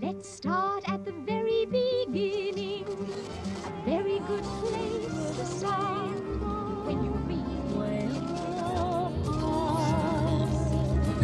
Let's 0.00 0.26
start 0.26 0.88
at 0.88 1.04
the 1.04 1.12
very 1.12 1.66
beginning. 1.66 2.86
A 3.66 3.70
very 3.84 4.18
good 4.20 4.42
place 4.42 5.36
to 5.36 5.44
start. 5.44 6.16
When 6.86 7.04
you 7.04 7.10
read. 7.28 7.44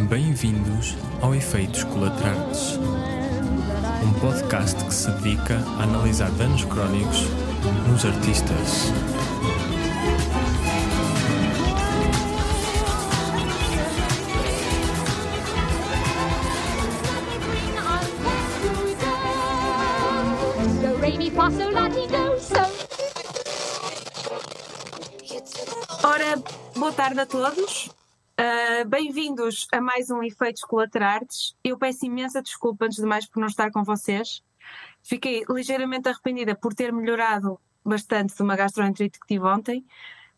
Bem-vindos 0.07 0.95
ao 1.21 1.33
Efeitos 1.33 1.83
Colaterais, 1.85 2.77
um 4.03 4.13
podcast 4.19 4.83
que 4.85 4.93
se 4.93 5.09
dedica 5.11 5.55
a 5.79 5.83
analisar 5.83 6.29
danos 6.31 6.65
crónicos 6.65 7.23
nos 7.89 8.05
artistas. 8.05 8.91
Tarde 27.01 27.19
a 27.19 27.25
todos. 27.25 27.87
Uh, 27.87 28.87
Bem-vindos 28.87 29.65
a 29.71 29.81
mais 29.81 30.11
um 30.11 30.21
Efeitos 30.21 30.61
Colaterais. 30.61 31.55
Eu 31.63 31.75
peço 31.75 32.05
imensa 32.05 32.43
desculpa, 32.43 32.85
antes 32.85 32.99
de 32.99 33.07
mais, 33.07 33.25
por 33.25 33.39
não 33.39 33.47
estar 33.47 33.71
com 33.71 33.83
vocês. 33.83 34.43
Fiquei 35.01 35.43
ligeiramente 35.49 36.07
arrependida 36.07 36.53
por 36.53 36.75
ter 36.75 36.93
melhorado 36.93 37.59
bastante 37.83 38.35
de 38.35 38.43
uma 38.43 38.55
gastroenterite 38.55 39.19
que 39.19 39.25
tive 39.25 39.43
ontem, 39.45 39.83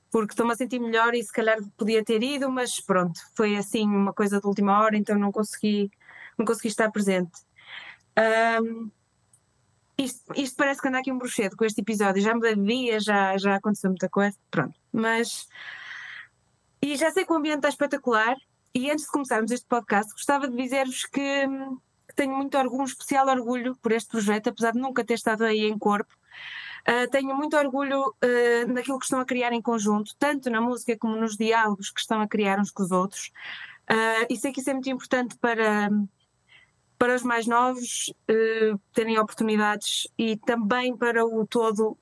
porque 0.09 0.31
estou-me 0.31 0.53
a 0.53 0.55
sentir 0.55 0.79
melhor 0.79 1.13
e 1.13 1.21
se 1.21 1.33
calhar 1.33 1.57
podia 1.75 2.01
ter 2.01 2.23
ido, 2.23 2.49
mas 2.49 2.79
pronto, 2.79 3.19
foi 3.35 3.57
assim 3.57 3.85
uma 3.85 4.13
coisa 4.13 4.39
de 4.39 4.47
última 4.47 4.79
hora, 4.79 4.95
então 4.95 5.19
não 5.19 5.33
consegui, 5.33 5.91
não 6.37 6.45
consegui 6.45 6.69
estar 6.69 6.89
presente. 6.91 7.41
Isto, 9.97 10.31
isto 10.37 10.55
parece 10.55 10.81
que 10.81 10.87
anda 10.87 10.99
aqui 10.99 11.11
um 11.11 11.17
bruxedo 11.17 11.57
com 11.57 11.65
este 11.65 11.81
episódio. 11.81 12.21
Já 12.21 12.33
mudei 12.33 12.55
de 12.55 12.63
dia, 12.63 13.01
já, 13.01 13.37
já 13.37 13.55
aconteceu 13.57 13.89
muita 13.89 14.07
coisa, 14.07 14.37
pronto. 14.49 14.79
Mas. 14.93 15.45
E 16.83 16.97
já 16.97 17.09
sei 17.11 17.23
que 17.25 17.31
o 17.31 17.37
ambiente 17.37 17.59
está 17.59 17.69
espetacular. 17.69 18.35
E 18.75 18.91
antes 18.91 19.05
de 19.05 19.11
começarmos 19.11 19.51
este 19.51 19.65
podcast, 19.65 20.11
gostava 20.11 20.49
de 20.49 20.57
dizer-vos 20.57 21.05
que, 21.05 21.47
hum, 21.47 21.77
que 22.09 22.13
tenho 22.13 22.35
muito 22.35 22.57
orgulho, 22.57 22.81
um 22.81 22.85
especial 22.85 23.25
orgulho 23.29 23.73
por 23.81 23.93
este 23.93 24.09
projeto, 24.09 24.49
apesar 24.49 24.73
de 24.73 24.79
nunca 24.79 25.01
ter 25.01 25.13
estado 25.13 25.45
aí 25.45 25.65
em 25.65 25.77
corpo. 25.77 26.13
Ah, 26.85 27.07
tenho 27.09 27.33
muito 27.37 27.55
orgulho 27.55 28.13
ah, 28.21 28.67
naquilo 28.67 28.99
que 28.99 29.05
estão 29.05 29.21
a 29.21 29.25
criar 29.25 29.53
em 29.53 29.61
conjunto, 29.61 30.13
tanto 30.19 30.49
na 30.49 30.59
música 30.59 30.97
como 30.97 31.15
nos 31.15 31.37
diálogos 31.37 31.89
que 31.89 32.01
estão 32.01 32.19
a 32.19 32.27
criar 32.27 32.59
uns 32.59 32.69
com 32.69 32.83
os 32.83 32.91
outros. 32.91 33.31
Ah, 33.87 34.25
e 34.29 34.35
sei 34.35 34.51
que 34.51 34.59
isso 34.59 34.69
é 34.69 34.73
muito 34.73 34.89
importante 34.89 35.37
para, 35.37 35.89
para 36.97 37.15
os 37.15 37.23
mais 37.23 37.47
novos 37.47 38.13
eh, 38.27 38.73
terem 38.91 39.17
oportunidades 39.19 40.05
e 40.17 40.35
também 40.35 40.97
para 40.97 41.25
o 41.25 41.47
todo, 41.47 41.97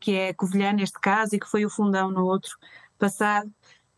que 0.00 0.12
é 0.16 0.34
Covilhã 0.34 0.72
neste 0.72 0.98
caso 1.00 1.36
e 1.36 1.40
que 1.40 1.46
foi 1.48 1.64
o 1.64 1.70
fundão 1.70 2.10
no 2.10 2.24
outro 2.26 2.56
passado. 2.98 3.48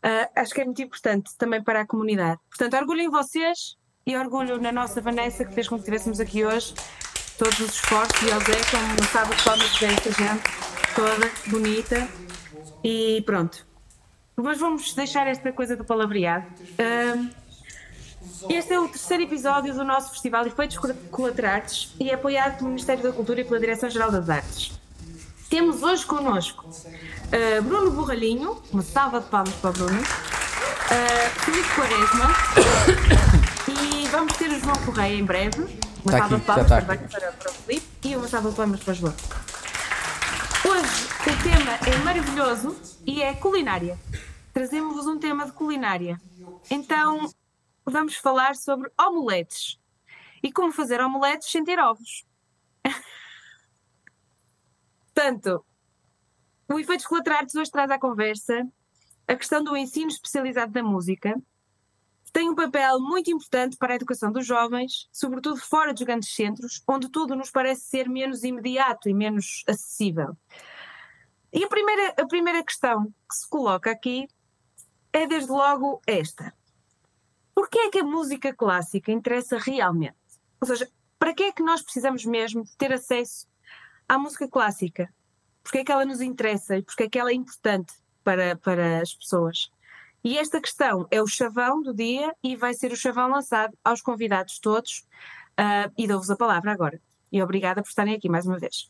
Ah, 0.07 0.29
acho 0.37 0.53
que 0.53 0.61
é 0.61 0.63
muito 0.63 0.81
importante 0.81 1.31
também 1.37 1.61
para 1.61 1.81
a 1.81 1.85
comunidade. 1.85 2.39
Portanto, 2.49 2.77
orgulho 2.77 3.01
em 3.01 3.09
vocês 3.09 3.75
e 4.05 4.15
orgulho 4.15 4.57
na 4.57 4.71
nossa 4.71 5.01
Vanessa 5.01 5.43
que 5.43 5.53
fez 5.53 5.67
com 5.67 5.75
que 5.75 5.81
estivéssemos 5.81 6.21
aqui 6.21 6.45
hoje. 6.45 6.73
Todos 7.37 7.59
os 7.59 7.71
esforços 7.71 8.21
e 8.21 8.31
ao 8.31 8.39
Zé, 8.39 8.53
como 8.71 9.09
sabe 9.11 9.35
de 9.35 9.43
palmas 9.43 9.75
de 9.75 9.85
esta 9.85 10.11
gente 10.13 10.43
toda 10.95 11.31
bonita. 11.47 12.07
E 12.85 13.21
pronto. 13.25 13.67
Mas 14.37 14.59
vamos 14.59 14.93
deixar 14.93 15.27
esta 15.27 15.51
coisa 15.51 15.75
do 15.75 15.83
palavreado. 15.83 16.45
Ah, 16.79 17.29
este 18.49 18.73
é 18.73 18.79
o 18.79 18.87
terceiro 18.87 19.23
episódio 19.23 19.73
do 19.73 19.83
nosso 19.83 20.11
Festival 20.11 20.47
Efeitos 20.47 20.77
Colaterais 21.11 21.93
e 21.99 22.09
é 22.09 22.13
apoiado 22.13 22.59
pelo 22.59 22.69
Ministério 22.69 23.03
da 23.03 23.11
Cultura 23.11 23.41
e 23.41 23.43
pela 23.43 23.59
Direção-Geral 23.59 24.09
das 24.09 24.29
Artes. 24.29 24.76
Temos 25.49 25.81
hoje 25.81 26.05
connosco 26.05 26.65
uh, 26.67 27.61
Bruno 27.61 27.91
Borralhinho, 27.91 28.61
uma 28.71 28.81
salva 28.81 29.21
de 29.21 29.27
palmas 29.27 29.53
para 29.55 29.69
o 29.69 29.73
Bruno, 29.73 30.01
uh, 30.01 31.39
Filipe 31.39 31.69
Quaresma 31.73 32.29
e 34.03 34.07
vamos 34.09 34.35
ter 34.35 34.49
o 34.49 34.59
João 34.59 34.75
Correia 34.85 35.15
em 35.15 35.23
breve. 35.23 35.61
Uma 36.03 36.11
Tá 36.11 36.17
salva 36.19 36.35
aqui, 36.35 36.41
de 36.41 36.45
palmas 36.45 36.67
tá 36.67 36.81
também 36.81 36.97
para, 37.07 37.31
para 37.31 37.49
o 37.49 37.53
Filipe 37.53 37.87
e 38.03 38.15
uma 38.17 38.27
salva 38.27 38.49
de 38.49 38.55
palmas 38.57 38.83
para 38.83 38.91
o 38.91 38.95
João. 38.95 39.15
Hoje 40.65 41.07
o 41.21 41.43
tema 41.43 41.95
é 41.95 41.97
maravilhoso 42.03 42.75
e 43.05 43.21
é 43.21 43.33
culinária. 43.33 43.97
Trazemos-vos 44.53 45.07
um 45.07 45.17
tema 45.17 45.45
de 45.45 45.53
culinária. 45.53 46.19
Então 46.69 47.31
vamos 47.85 48.17
falar 48.17 48.53
sobre 48.55 48.91
omeletes 48.99 49.79
e 50.43 50.51
como 50.51 50.73
fazer 50.73 50.99
omeletes 50.99 51.49
sem 51.49 51.63
ter 51.63 51.79
ovos. 51.79 52.25
Portanto, 55.17 55.65
o 56.69 56.79
Efeitos 56.79 57.07
Colaterais 57.07 57.55
hoje 57.55 57.71
traz 57.71 57.89
à 57.89 57.97
conversa 57.97 58.67
a 59.27 59.35
questão 59.35 59.63
do 59.63 59.75
ensino 59.75 60.09
especializado 60.09 60.71
da 60.71 60.83
música, 60.83 61.33
que 62.23 62.31
tem 62.31 62.47
um 62.47 62.53
papel 62.53 62.99
muito 62.99 63.31
importante 63.31 63.75
para 63.77 63.93
a 63.93 63.95
educação 63.95 64.31
dos 64.31 64.45
jovens, 64.45 65.09
sobretudo 65.11 65.59
fora 65.59 65.91
dos 65.91 66.03
grandes 66.03 66.29
centros, 66.35 66.83
onde 66.87 67.09
tudo 67.09 67.35
nos 67.35 67.49
parece 67.49 67.81
ser 67.89 68.07
menos 68.07 68.43
imediato 68.43 69.09
e 69.09 69.13
menos 69.13 69.63
acessível. 69.67 70.37
E 71.51 71.63
a 71.63 71.67
primeira, 71.67 72.13
a 72.21 72.27
primeira 72.27 72.63
questão 72.63 73.05
que 73.27 73.35
se 73.35 73.49
coloca 73.49 73.89
aqui 73.89 74.27
é, 75.11 75.25
desde 75.25 75.49
logo, 75.49 75.99
esta. 76.05 76.53
Porquê 77.55 77.79
é 77.79 77.89
que 77.89 77.99
a 77.99 78.03
música 78.03 78.53
clássica 78.53 79.11
interessa 79.11 79.57
realmente? 79.57 80.15
Ou 80.61 80.67
seja, 80.67 80.87
para 81.17 81.33
que 81.33 81.41
é 81.41 81.51
que 81.51 81.63
nós 81.63 81.81
precisamos 81.81 82.23
mesmo 82.23 82.63
de 82.63 82.77
ter 82.77 82.93
acesso 82.93 83.47
à 84.07 84.17
música 84.17 84.47
clássica? 84.47 85.09
Porquê 85.63 85.79
é 85.79 85.83
que 85.83 85.91
ela 85.91 86.05
nos 86.05 86.21
interessa 86.21 86.77
e 86.77 86.83
porquê 86.83 87.03
é 87.03 87.09
que 87.09 87.19
ela 87.19 87.29
é 87.29 87.33
importante 87.33 87.93
para, 88.23 88.55
para 88.55 89.01
as 89.01 89.13
pessoas? 89.13 89.69
E 90.23 90.37
esta 90.37 90.59
questão 90.59 91.07
é 91.11 91.21
o 91.21 91.27
chavão 91.27 91.81
do 91.81 91.93
dia 91.93 92.33
e 92.43 92.55
vai 92.55 92.73
ser 92.73 92.91
o 92.91 92.97
chavão 92.97 93.29
lançado 93.29 93.77
aos 93.83 94.01
convidados 94.01 94.59
todos. 94.59 95.05
ah, 95.57 95.89
e 95.97 96.07
dou-vos 96.07 96.29
a 96.29 96.35
palavra 96.35 96.71
agora. 96.71 96.99
E 97.31 97.41
obrigada 97.41 97.81
por 97.81 97.89
estarem 97.89 98.15
aqui 98.15 98.29
mais 98.29 98.45
uma 98.45 98.57
vez. 98.57 98.89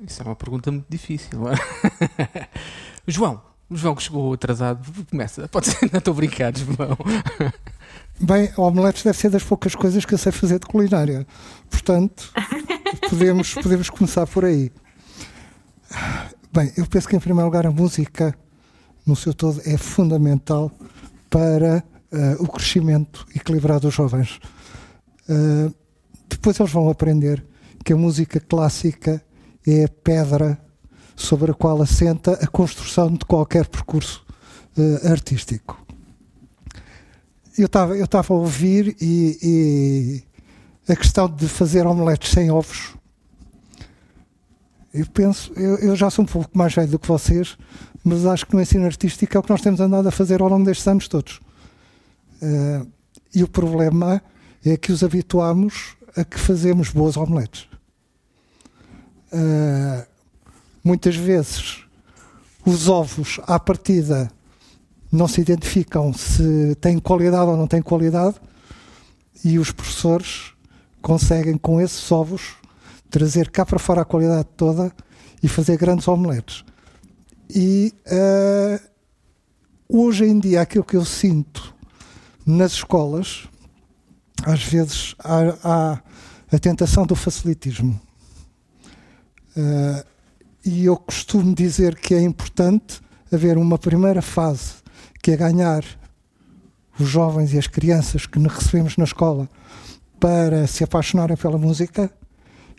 Isso 0.00 0.22
é 0.22 0.24
uma 0.24 0.36
pergunta 0.36 0.70
muito 0.70 0.86
difícil. 0.88 1.40
João, 3.06 3.42
o 3.70 3.76
João 3.76 3.94
que 3.94 4.02
chegou 4.02 4.32
atrasado, 4.32 5.06
começa. 5.10 5.48
Pode 5.48 5.68
ser, 5.68 5.90
não 5.92 5.98
estou 5.98 6.12
a 6.12 6.16
brincar, 6.16 6.52
João. 6.56 6.96
Bem, 8.20 8.52
omeletes 8.56 9.02
deve 9.02 9.18
ser 9.18 9.30
das 9.30 9.42
poucas 9.42 9.74
coisas 9.74 10.04
que 10.04 10.14
eu 10.14 10.18
sei 10.18 10.32
fazer 10.32 10.58
de 10.58 10.66
culinária. 10.66 11.26
Portanto, 11.70 12.32
podemos, 12.96 13.54
podemos 13.54 13.90
começar 13.90 14.26
por 14.26 14.44
aí. 14.44 14.70
Bem, 16.52 16.72
eu 16.76 16.86
penso 16.86 17.08
que 17.08 17.16
em 17.16 17.20
primeiro 17.20 17.46
lugar 17.46 17.66
a 17.66 17.70
música, 17.70 18.36
no 19.06 19.16
seu 19.16 19.34
todo, 19.34 19.60
é 19.64 19.76
fundamental 19.76 20.70
para 21.28 21.84
eh, 22.12 22.36
o 22.38 22.46
crescimento 22.46 23.26
equilibrado 23.34 23.80
dos 23.82 23.94
jovens. 23.94 24.40
Eh, 25.28 25.70
depois 26.28 26.58
eles 26.58 26.72
vão 26.72 26.88
aprender 26.88 27.44
que 27.84 27.92
a 27.92 27.96
música 27.96 28.40
clássica 28.40 29.22
é 29.66 29.84
a 29.84 29.88
pedra 29.88 30.58
sobre 31.16 31.50
a 31.50 31.54
qual 31.54 31.80
assenta 31.82 32.32
a 32.34 32.46
construção 32.46 33.12
de 33.12 33.24
qualquer 33.24 33.66
percurso 33.66 34.24
eh, 34.76 35.08
artístico 35.08 35.84
eu 37.56 37.66
estava 37.66 37.96
eu 37.96 38.06
a 38.12 38.32
ouvir 38.32 38.96
e 39.00 40.22
a 40.88 40.96
questão 40.96 41.28
de 41.28 41.48
fazer 41.48 41.86
omeletes 41.86 42.30
sem 42.30 42.50
ovos 42.50 42.94
eu 44.92 45.06
penso, 45.06 45.52
eu, 45.56 45.76
eu 45.78 45.96
já 45.96 46.08
sou 46.08 46.24
um 46.24 46.28
pouco 46.28 46.56
mais 46.56 46.72
velho 46.74 46.90
do 46.90 46.98
que 46.98 47.08
vocês 47.08 47.56
mas 48.04 48.26
acho 48.26 48.46
que 48.46 48.54
no 48.54 48.60
ensino 48.60 48.84
artístico 48.84 49.34
é 49.34 49.40
o 49.40 49.42
que 49.42 49.48
nós 49.48 49.62
temos 49.62 49.80
andado 49.80 50.06
a 50.06 50.10
fazer 50.10 50.42
ao 50.42 50.48
longo 50.48 50.66
destes 50.66 50.86
anos 50.86 51.08
todos. 51.08 51.40
Eh, 52.42 52.82
e 53.34 53.42
o 53.42 53.48
problema 53.48 54.22
é 54.62 54.76
que 54.76 54.92
os 54.92 55.02
habituamos 55.02 55.96
a 56.14 56.22
que 56.22 56.38
fazemos 56.38 56.90
boas 56.90 57.16
omeletes. 57.16 57.66
Eh, 59.32 60.06
muitas 60.84 61.16
vezes 61.16 61.82
os 62.66 62.88
ovos 62.88 63.40
à 63.46 63.58
partida 63.58 64.30
não 65.10 65.26
se 65.26 65.40
identificam 65.40 66.12
se 66.12 66.74
têm 66.80 66.98
qualidade 66.98 67.50
ou 67.50 67.56
não 67.56 67.66
têm 67.66 67.80
qualidade 67.80 68.36
e 69.42 69.58
os 69.58 69.70
professores 69.70 70.52
conseguem 71.04 71.58
com 71.58 71.78
esses 71.82 72.10
ovos 72.10 72.56
trazer 73.10 73.50
cá 73.50 73.66
para 73.66 73.78
fora 73.78 74.00
a 74.00 74.04
qualidade 74.06 74.48
toda 74.56 74.90
e 75.42 75.46
fazer 75.46 75.76
grandes 75.76 76.08
omeletes. 76.08 76.64
E 77.54 77.92
eh, 78.06 78.80
hoje 79.86 80.24
em 80.24 80.40
dia 80.40 80.62
aquilo 80.62 80.82
que 80.82 80.96
eu 80.96 81.04
sinto 81.04 81.74
nas 82.46 82.72
escolas, 82.72 83.46
às 84.44 84.62
vezes 84.62 85.14
há, 85.18 85.58
há 85.62 86.02
a 86.50 86.58
tentação 86.58 87.04
do 87.04 87.14
facilitismo. 87.14 88.00
Eh, 89.54 90.04
e 90.64 90.84
eu 90.86 90.96
costumo 90.96 91.54
dizer 91.54 91.96
que 91.96 92.14
é 92.14 92.22
importante 92.22 93.02
haver 93.30 93.58
uma 93.58 93.76
primeira 93.76 94.22
fase 94.22 94.76
que 95.22 95.32
é 95.32 95.36
ganhar 95.36 95.84
os 96.98 97.06
jovens 97.06 97.52
e 97.52 97.58
as 97.58 97.66
crianças 97.66 98.24
que 98.24 98.38
recebemos 98.38 98.96
na 98.96 99.04
escola 99.04 99.50
para 100.24 100.66
se 100.66 100.82
apaixonarem 100.82 101.36
pela 101.36 101.58
música 101.58 102.10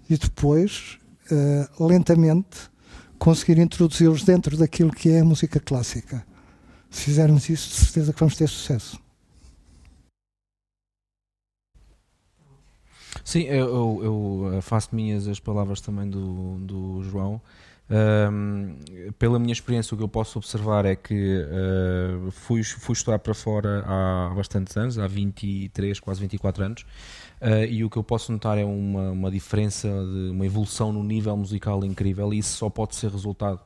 e 0.10 0.18
depois, 0.18 0.98
uh, 1.30 1.86
lentamente, 1.86 2.72
conseguir 3.20 3.60
introduzi-los 3.60 4.24
dentro 4.24 4.58
daquilo 4.58 4.90
que 4.92 5.12
é 5.12 5.20
a 5.20 5.24
música 5.24 5.60
clássica. 5.60 6.26
Se 6.90 7.04
fizermos 7.04 7.48
isso, 7.48 7.70
de 7.70 7.76
certeza 7.76 8.12
que 8.12 8.20
vamos 8.20 8.36
ter 8.36 8.50
sucesso. 8.50 9.00
Sim, 13.24 13.44
eu, 13.44 14.50
eu, 14.52 14.62
faço 14.64 14.96
minhas 14.96 15.28
as 15.28 15.40
palavras 15.40 15.80
também 15.80 16.10
do, 16.10 16.58
do 16.58 17.04
João. 17.04 17.40
Um, 17.88 18.80
pela 19.20 19.38
minha 19.38 19.54
experiência, 19.54 19.94
o 19.94 19.98
que 19.98 20.04
eu 20.04 20.10
posso 20.10 20.40
observar 20.40 20.86
é 20.86 20.96
que 20.96 21.44
uh, 21.44 22.32
fui, 22.32 22.64
fui 22.64 22.94
estudar 22.94 23.20
para 23.20 23.36
fora 23.36 23.84
há 23.86 24.34
bastantes 24.36 24.76
anos, 24.76 24.98
há 24.98 25.06
23, 25.06 26.00
quase 26.00 26.20
24 26.22 26.64
anos, 26.64 26.86
uh, 27.42 27.66
e 27.70 27.84
o 27.84 27.90
que 27.90 27.98
eu 27.98 28.04
posso 28.04 28.32
notar 28.32 28.58
é 28.58 28.66
uma, 28.66 29.12
uma 29.12 29.32
diferença, 29.32 29.88
de, 29.88 30.32
uma 30.32 30.46
evolução 30.46 30.92
no 30.92 31.04
nível 31.04 31.36
musical 31.38 31.84
incrível, 31.84 32.34
e 32.34 32.40
isso 32.40 32.58
só 32.58 32.70
pode 32.70 32.96
ser 32.96 33.12
resultado 33.12 33.60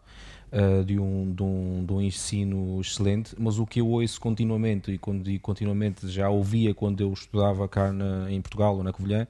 uh, 0.51 0.83
de, 0.83 0.99
um, 0.99 1.33
de, 1.33 1.43
um, 1.43 1.85
de 1.85 1.93
um 1.93 2.01
ensino 2.01 2.79
excelente, 2.81 3.35
mas 3.37 3.59
o 3.59 3.65
que 3.65 3.81
eu 3.81 3.87
ouço 3.87 4.19
continuamente, 4.19 4.91
e, 4.91 4.97
quando, 4.97 5.29
e 5.29 5.39
continuamente 5.39 6.07
já 6.07 6.29
ouvia 6.29 6.73
quando 6.73 7.01
eu 7.01 7.11
estudava 7.13 7.67
cá 7.67 7.91
na, 7.91 8.31
em 8.31 8.41
Portugal 8.41 8.77
ou 8.77 8.83
na 8.83 8.91
Covilhã, 8.91 9.27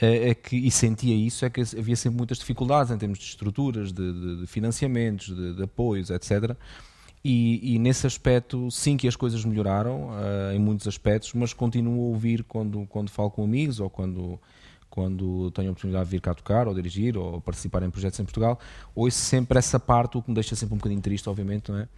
é, 0.00 0.30
é 0.30 0.34
que, 0.34 0.56
e 0.56 0.70
sentia 0.70 1.14
isso, 1.14 1.44
é 1.44 1.50
que 1.50 1.60
havia 1.60 1.96
sempre 1.96 2.18
muitas 2.18 2.38
dificuldades 2.38 2.90
em 2.90 2.98
termos 2.98 3.18
de 3.18 3.24
estruturas, 3.24 3.92
de, 3.92 4.40
de, 4.40 4.46
financiamentos, 4.46 5.34
de, 5.34 5.62
apoios, 5.62 6.10
etc. 6.10 6.56
E, 7.24 7.74
e, 7.74 7.78
nesse 7.78 8.06
aspecto, 8.06 8.70
sim 8.70 8.98
que 8.98 9.08
as 9.08 9.16
coisas 9.16 9.42
melhoraram 9.46 10.10
uh, 10.10 10.52
em 10.52 10.58
muitos 10.58 10.86
aspectos, 10.86 11.32
mas 11.32 11.54
continuo 11.54 11.98
a 12.02 12.08
ouvir 12.08 12.44
quando, 12.44 12.86
quando 12.86 13.10
falo 13.10 13.30
com 13.30 13.42
amigos 13.42 13.80
ou 13.80 13.88
quando, 13.88 14.38
quando 14.90 15.50
tenho 15.52 15.68
a 15.68 15.70
oportunidade 15.70 16.04
de 16.04 16.10
vir 16.10 16.20
cá 16.20 16.34
tocar 16.34 16.68
ou 16.68 16.74
dirigir 16.74 17.16
ou 17.16 17.40
participar 17.40 17.82
em 17.82 17.88
projetos 17.88 18.20
em 18.20 18.24
Portugal, 18.24 18.60
ouço 18.94 19.16
sempre 19.16 19.58
essa 19.58 19.80
parte, 19.80 20.18
o 20.18 20.22
que 20.22 20.28
me 20.28 20.34
deixa 20.34 20.54
sempre 20.54 20.74
um 20.74 20.76
bocadinho 20.76 21.00
triste, 21.00 21.26
obviamente, 21.26 21.72
não 21.72 21.78
é? 21.78 21.88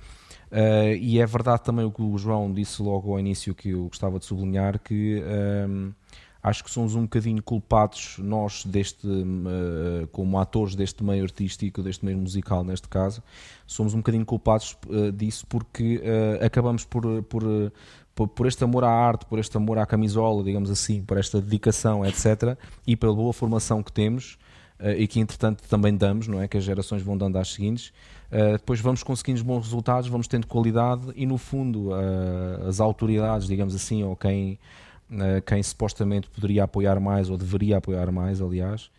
Uh, 0.52 0.94
e 1.00 1.18
é 1.18 1.26
verdade 1.26 1.64
também 1.64 1.84
o 1.84 1.90
que 1.90 2.02
o 2.02 2.16
João 2.16 2.52
disse 2.52 2.80
logo 2.80 3.12
ao 3.12 3.18
início 3.18 3.52
que 3.52 3.70
eu 3.70 3.88
gostava 3.88 4.20
de 4.20 4.24
sublinhar, 4.24 4.78
que... 4.78 5.24
Um, 5.68 5.92
acho 6.46 6.62
que 6.62 6.70
somos 6.70 6.94
um 6.94 7.02
bocadinho 7.02 7.42
culpados 7.42 8.18
nós 8.20 8.64
deste 8.64 9.04
uh, 9.04 10.06
como 10.12 10.38
atores 10.38 10.76
deste 10.76 11.02
meio 11.02 11.24
artístico 11.24 11.82
deste 11.82 12.04
meio 12.04 12.16
musical 12.16 12.62
neste 12.62 12.88
caso. 12.88 13.20
Somos 13.66 13.94
um 13.94 13.96
bocadinho 13.96 14.24
culpados 14.24 14.78
uh, 14.86 15.10
disso 15.10 15.44
porque 15.48 15.96
uh, 15.96 16.44
acabamos 16.44 16.84
por, 16.84 17.02
por, 17.24 17.42
por, 18.14 18.28
por 18.28 18.46
este 18.46 18.62
amor 18.62 18.84
à 18.84 18.90
arte 18.90 19.26
por 19.26 19.40
este 19.40 19.56
amor 19.56 19.76
à 19.76 19.84
camisola 19.84 20.44
digamos 20.44 20.70
assim 20.70 21.02
por 21.02 21.18
esta 21.18 21.40
dedicação 21.40 22.06
etc 22.06 22.56
e 22.86 22.94
pela 22.94 23.12
boa 23.12 23.32
formação 23.32 23.82
que 23.82 23.90
temos 23.90 24.38
e 24.98 25.08
que 25.08 25.18
entretanto 25.18 25.62
também 25.68 25.96
damos 25.96 26.28
não 26.28 26.40
é? 26.40 26.46
Que 26.46 26.58
as 26.58 26.64
gerações 26.64 27.00
vão 27.02 27.16
dando 27.16 27.38
às 27.38 27.54
seguintes. 27.54 27.94
Depois 28.52 28.78
vamos 28.78 29.02
conseguindo 29.02 29.42
bons 29.42 29.64
resultados 29.64 30.06
vamos 30.06 30.28
tendo 30.28 30.46
qualidade 30.46 31.12
e 31.16 31.24
no 31.24 31.38
fundo 31.38 31.90
as 32.68 32.78
autoridades 32.78 33.48
digamos 33.48 33.74
assim 33.74 34.04
ou 34.04 34.14
quem 34.14 34.58
quem 35.44 35.62
supostamente 35.62 36.28
poderia 36.28 36.64
apoiar 36.64 37.00
mais 37.00 37.30
ou 37.30 37.36
deveria 37.36 37.78
apoiar 37.78 38.10
mais, 38.10 38.40
aliás. 38.40 38.90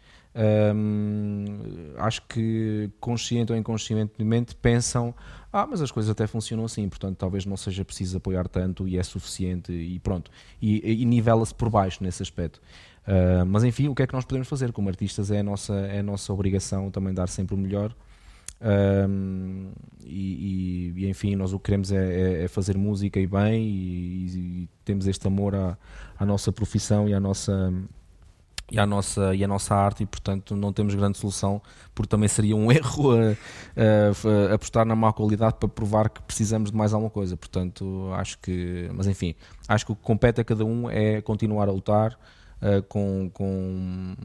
Um, 0.76 1.94
acho 1.98 2.22
que 2.28 2.92
consciente 3.00 3.52
ou 3.52 3.58
inconscientemente 3.58 4.54
pensam 4.54 5.16
ah, 5.52 5.66
mas 5.66 5.82
as 5.82 5.92
coisas 5.92 6.12
até 6.12 6.28
funcionam 6.28 6.66
assim, 6.66 6.88
portanto 6.88 7.18
talvez 7.18 7.44
não 7.44 7.58
seja 7.58 7.84
preciso 7.84 8.18
apoiar 8.18 8.48
tanto 8.48 8.88
e 8.88 8.98
é 8.98 9.02
suficiente 9.02 9.72
e 9.72 9.98
pronto, 9.98 10.30
e, 10.62 11.02
e 11.02 11.06
nivela-se 11.06 11.56
por 11.56 11.70
baixo 11.70 12.04
nesse 12.04 12.22
aspecto. 12.22 12.62
Uh, 13.08 13.46
mas 13.46 13.64
enfim, 13.64 13.88
o 13.88 13.96
que 13.96 14.04
é 14.04 14.08
que 14.08 14.14
nós 14.14 14.26
podemos 14.26 14.48
fazer 14.48 14.72
como 14.72 14.90
artistas 14.90 15.32
é 15.32 15.40
a 15.40 15.44
nossa, 15.44 15.74
é 15.74 16.00
a 16.00 16.04
nossa 16.04 16.32
obrigação 16.32 16.92
também 16.92 17.14
dar 17.14 17.28
sempre 17.28 17.56
o 17.56 17.58
melhor 17.58 17.96
um, 18.60 19.72
e, 20.04 20.94
e, 20.96 21.10
enfim, 21.10 21.36
nós 21.36 21.54
o 21.54 21.60
que 21.60 21.66
queremos 21.66 21.92
é, 21.92 21.98
é, 21.98 22.44
é 22.44 22.48
fazer 22.48 22.78
música 22.78 23.20
e 23.20 23.28
bem, 23.28 23.64
e, 23.64 24.26
e, 24.64 24.70
temos 24.84 25.06
este 25.06 25.28
amor 25.28 25.54
à, 25.54 25.78
à 26.18 26.26
nossa 26.26 26.52
profissão 26.52 27.08
e 27.08 27.14
à 27.14 27.20
nossa, 27.20 27.74
e 28.72 28.80
à 28.80 28.86
nossa, 28.86 29.36
e 29.36 29.44
à 29.44 29.48
nossa 29.48 29.76
arte, 29.76 30.04
e 30.04 30.06
portanto 30.06 30.56
não 30.56 30.74
temos 30.74 30.96
grande 30.96 31.18
solução, 31.18 31.62
porque 31.94 32.10
também 32.10 32.28
seria 32.30 32.56
um 32.56 32.72
erro 32.72 33.12
a, 33.12 33.18
a, 33.20 34.52
a 34.52 34.56
apostar 34.56 34.86
na 34.86 34.96
má 34.96 35.14
qualidade 35.14 35.56
para 35.60 35.70
provar 35.70 36.10
que 36.10 36.22
precisamos 36.22 36.72
de 36.72 36.78
mais 36.78 36.94
alguma 36.94 37.12
coisa. 37.12 37.38
Portanto, 37.38 38.10
acho 38.14 38.40
que, 38.40 38.90
mas 38.94 39.08
enfim, 39.08 39.36
acho 39.68 39.86
que 39.86 39.92
o 39.92 39.96
que 39.96 40.04
compete 40.04 40.42
a 40.42 40.44
cada 40.44 40.66
um 40.66 40.90
é 40.90 41.22
continuar 41.22 41.68
a 41.68 41.72
lutar. 41.72 42.18
Uh, 42.60 42.82
com, 42.88 43.30
com, 43.32 44.16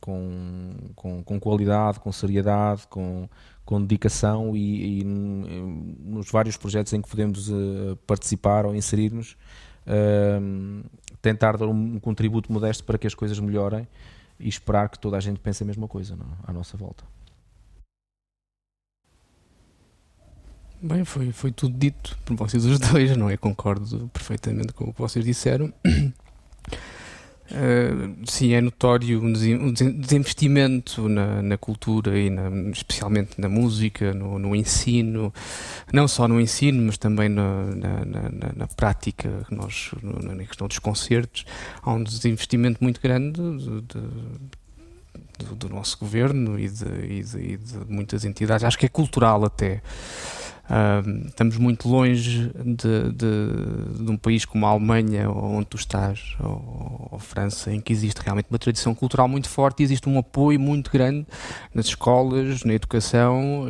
com, 0.00 1.22
com, 1.24 1.40
qualidade, 1.40 1.98
com 1.98 2.12
seriedade, 2.12 2.86
com, 2.86 3.28
com 3.66 3.82
dedicação 3.82 4.56
e, 4.56 5.00
e, 5.00 5.04
nos 5.04 6.30
vários 6.30 6.56
projetos 6.56 6.92
em 6.92 7.02
que 7.02 7.08
podemos 7.08 7.50
uh, 7.50 7.96
participar 8.06 8.64
ou 8.64 8.74
inserir-nos, 8.74 9.36
uh, 9.86 10.88
tentar 11.20 11.56
dar 11.58 11.66
um, 11.66 11.96
um, 11.96 11.98
contributo 11.98 12.50
modesto 12.50 12.84
para 12.84 12.96
que 12.96 13.08
as 13.08 13.14
coisas 13.14 13.38
melhorem 13.40 13.86
e 14.38 14.48
esperar 14.48 14.88
que 14.88 14.98
toda 14.98 15.16
a 15.16 15.20
gente 15.20 15.40
pense 15.40 15.64
a 15.64 15.66
mesma 15.66 15.88
coisa 15.88 16.14
não? 16.14 16.26
à 16.46 16.52
nossa 16.52 16.76
volta. 16.76 17.04
Bem, 20.80 21.04
foi, 21.04 21.32
foi 21.32 21.50
tudo 21.50 21.76
dito 21.76 22.16
por 22.24 22.36
vocês 22.36 22.64
os 22.64 22.78
dois, 22.78 23.16
não 23.16 23.28
é? 23.28 23.36
Concordo 23.36 24.08
perfeitamente 24.12 24.72
com 24.72 24.84
o 24.84 24.92
que 24.94 25.00
vocês 25.00 25.24
disseram. 25.24 25.72
Uh, 27.48 28.26
sim, 28.26 28.54
é 28.54 28.60
notório 28.60 29.22
o 29.22 29.32
desinvestimento 29.32 31.08
na, 31.08 31.40
na 31.40 31.56
cultura 31.56 32.18
e 32.18 32.28
na, 32.28 32.50
especialmente 32.70 33.40
na 33.40 33.48
música, 33.48 34.12
no, 34.12 34.36
no, 34.38 34.54
ensino, 34.56 35.32
não 35.92 36.08
só 36.08 36.26
no 36.26 36.40
ensino, 36.40 36.82
mas 36.82 36.98
também 36.98 37.28
na, 37.28 37.64
na, 38.56 38.66
prática, 38.66 39.46
nós, 39.50 39.92
na 40.02 40.44
questão 40.44 40.66
dos 40.66 40.80
concertos, 40.80 41.46
há 41.82 41.92
um 41.92 42.02
desinvestimento 42.02 42.82
muito 42.82 43.00
grande 43.00 43.40
de, 43.40 43.80
de, 43.82 44.00
do, 45.38 45.54
do, 45.54 45.68
nosso 45.68 45.98
governo 45.98 46.58
e 46.58 46.68
de, 46.68 46.84
e, 46.84 47.52
e 47.52 47.56
de 47.56 47.78
muitas 47.88 48.24
entidades, 48.24 48.64
acho 48.64 48.78
que 48.78 48.86
é 48.86 48.88
cultural 48.88 49.44
até. 49.44 49.82
Estamos 51.26 51.56
muito 51.58 51.88
longe 51.88 52.50
de, 52.64 53.12
de, 53.12 54.04
de, 54.04 54.10
um 54.10 54.16
país 54.16 54.44
como 54.44 54.66
a 54.66 54.70
Alemanha, 54.70 55.30
onde 55.30 55.66
tu 55.66 55.76
estás, 55.76 56.36
ou, 56.40 57.08
ou 57.12 57.18
França, 57.20 57.72
em 57.72 57.80
que 57.80 57.92
existe 57.92 58.18
realmente 58.20 58.46
uma 58.50 58.58
tradição 58.58 58.94
cultural 58.94 59.28
muito 59.28 59.48
forte 59.48 59.80
e 59.80 59.84
existe 59.84 60.08
um 60.08 60.18
apoio 60.18 60.58
muito 60.58 60.90
grande 60.90 61.24
nas 61.72 61.86
escolas, 61.86 62.64
na 62.64 62.74
educação, 62.74 63.66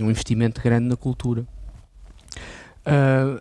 um 0.00 0.10
investimento 0.10 0.60
grande 0.60 0.86
na 0.86 0.96
cultura. 0.96 1.46
Uh, 2.86 3.40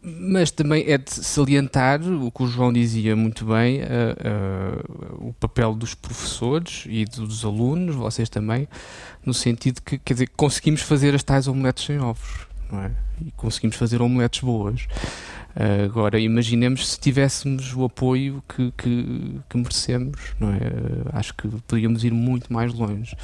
mas 0.00 0.50
também 0.50 0.84
é 0.86 0.96
de 0.96 1.10
salientar 1.10 2.00
o 2.00 2.30
que 2.30 2.42
o 2.42 2.46
João 2.46 2.72
dizia 2.72 3.16
muito 3.16 3.44
bem, 3.44 3.80
uh, 3.80 5.24
uh, 5.24 5.28
o 5.28 5.32
papel 5.34 5.74
dos 5.74 5.94
professores 5.94 6.84
e 6.88 7.04
dos 7.04 7.44
alunos, 7.44 7.96
vocês 7.96 8.28
também, 8.28 8.68
no 9.28 9.34
sentido 9.34 9.82
que, 9.82 9.98
quer 9.98 10.14
dizer, 10.14 10.30
conseguimos 10.36 10.82
fazer 10.82 11.14
as 11.14 11.22
tais 11.22 11.46
omeletes 11.46 11.84
sem 11.84 12.00
ovos, 12.00 12.48
não 12.72 12.82
é? 12.82 12.90
E 13.20 13.30
conseguimos 13.32 13.76
fazer 13.76 14.00
omeletes 14.00 14.40
boas. 14.40 14.88
Uh, 15.54 15.84
agora, 15.84 16.18
imaginemos 16.18 16.88
se 16.88 16.98
tivéssemos 16.98 17.74
o 17.74 17.84
apoio 17.84 18.42
que, 18.48 18.72
que, 18.72 19.40
que 19.48 19.56
merecemos, 19.56 20.34
não 20.40 20.52
é? 20.52 20.60
acho 21.12 21.34
que 21.34 21.48
poderíamos 21.48 22.04
ir 22.04 22.12
muito 22.12 22.52
mais 22.52 22.72
longe. 22.72 23.16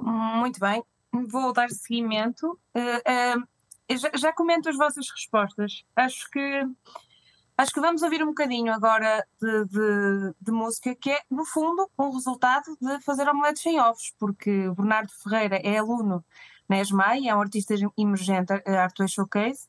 Muito 0.00 0.58
bem 0.60 0.82
vou 1.28 1.52
dar 1.52 1.68
seguimento. 1.70 2.58
Uh, 2.74 3.40
uh, 3.40 3.96
já, 3.96 4.10
já, 4.14 4.32
comento 4.32 4.68
as 4.68 4.76
vossas 4.76 5.06
respostas. 5.10 5.84
Acho 5.96 6.30
que 6.30 6.62
acho 7.58 7.72
que 7.72 7.80
vamos 7.80 8.02
ouvir 8.02 8.22
um 8.22 8.28
bocadinho 8.28 8.72
agora 8.72 9.26
de, 9.42 9.64
de, 9.64 10.34
de 10.40 10.52
música, 10.52 10.94
que 10.94 11.10
é, 11.10 11.20
no 11.28 11.44
fundo, 11.44 11.90
um 11.98 12.12
resultado 12.12 12.76
de 12.80 13.00
fazer 13.00 13.28
omeletes 13.28 13.62
sem 13.62 13.80
ovos, 13.80 14.14
porque 14.16 14.70
Bernardo 14.76 15.10
Ferreira 15.24 15.56
é 15.56 15.76
aluno 15.76 16.24
na 16.68 16.78
ESMAI, 16.80 17.26
é 17.26 17.34
um 17.34 17.40
artista 17.40 17.74
emergente 17.98 18.52
Artway 18.64 19.08
Showcase, 19.08 19.66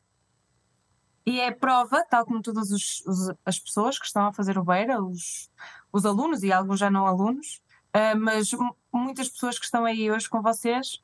e 1.26 1.40
é 1.40 1.50
prova, 1.52 2.06
tal 2.10 2.26
como 2.26 2.44
todas 2.44 2.70
os, 2.70 3.04
os, 3.08 3.34
as 3.44 3.60
pessoas 3.60 3.98
que 3.98 4.06
estão 4.06 4.28
a 4.28 4.34
fazer 4.34 4.58
o 4.60 4.64
Beira, 4.64 5.02
os, 5.02 5.50
os 5.92 6.06
alunos 6.06 6.44
e 6.44 6.54
alguns 6.54 6.80
já 6.80 6.92
não 6.92 7.08
alunos, 7.08 7.60
uh, 7.96 8.20
mas 8.20 8.52
muitas 8.94 9.30
pessoas 9.30 9.58
que 9.58 9.66
estão 9.66 9.84
aí 9.86 10.12
hoje 10.12 10.30
com 10.30 10.44
vocês 10.44 11.02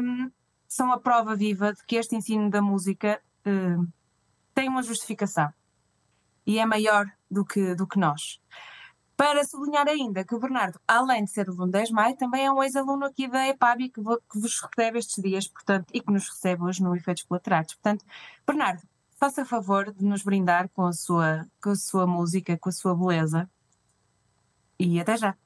um, 0.00 0.30
são 0.68 0.92
a 0.92 0.98
prova 0.98 1.34
viva 1.34 1.72
de 1.72 1.84
que 1.84 1.96
este 1.96 2.14
ensino 2.14 2.50
da 2.50 2.62
música 2.62 3.20
uh, 3.46 3.88
tem 4.54 4.68
uma 4.68 4.82
justificação 4.82 5.52
e 6.48 6.58
é 6.58 6.64
maior 6.64 7.06
do 7.30 7.44
que, 7.44 7.74
do 7.74 7.86
que 7.86 7.98
nós. 7.98 8.40
Para 9.14 9.44
sublinhar 9.44 9.86
ainda 9.86 10.24
que 10.24 10.34
o 10.34 10.40
Bernardo, 10.40 10.80
além 10.88 11.24
de 11.24 11.30
ser 11.30 11.46
aluno 11.48 11.70
da 11.70 11.82
ESMAI, 11.82 12.14
também 12.14 12.46
é 12.46 12.50
um 12.50 12.62
ex-aluno 12.62 13.04
aqui 13.04 13.28
da 13.28 13.46
EPAB 13.48 13.90
que, 13.90 14.00
que, 14.00 14.40
vos 14.40 14.60
recebe 14.62 14.98
estes 14.98 15.22
dias, 15.22 15.46
portanto, 15.46 15.90
e 15.92 16.00
que 16.00 16.10
nos 16.10 16.26
recebe 16.26 16.62
hoje 16.62 16.82
no 16.82 16.96
Efeitos 16.96 17.24
Colaterais. 17.24 17.66
Portanto, 17.74 18.02
Bernardo, 18.46 18.82
faça 19.18 19.44
favor 19.44 19.92
de 19.92 20.02
nos 20.02 20.22
brindar 20.22 20.70
com 20.70 20.86
a 20.86 20.92
sua, 20.92 21.46
com 21.62 21.70
a 21.70 21.76
sua 21.76 22.06
música, 22.06 22.56
com 22.56 22.70
a 22.70 22.72
sua 22.72 22.94
beleza. 22.96 23.50
E 24.78 24.98
até 24.98 25.16
já. 25.18 25.36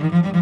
Thank 0.00 0.36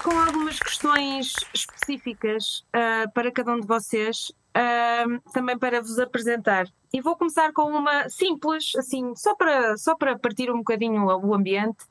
com 0.00 0.10
algumas 0.10 0.58
questões 0.58 1.34
específicas 1.52 2.64
uh, 2.68 3.10
para 3.12 3.32
cada 3.32 3.52
um 3.52 3.60
de 3.60 3.66
vocês, 3.66 4.30
uh, 4.56 5.32
também 5.32 5.58
para 5.58 5.80
vos 5.80 5.98
apresentar. 5.98 6.66
E 6.92 7.00
vou 7.00 7.16
começar 7.16 7.52
com 7.52 7.64
uma 7.64 8.08
simples, 8.08 8.74
assim, 8.76 9.14
só 9.14 9.34
para, 9.34 9.76
só 9.76 9.94
para 9.96 10.18
partir 10.18 10.50
um 10.50 10.58
bocadinho 10.58 11.04
o 11.04 11.34
ambiente. 11.34 11.84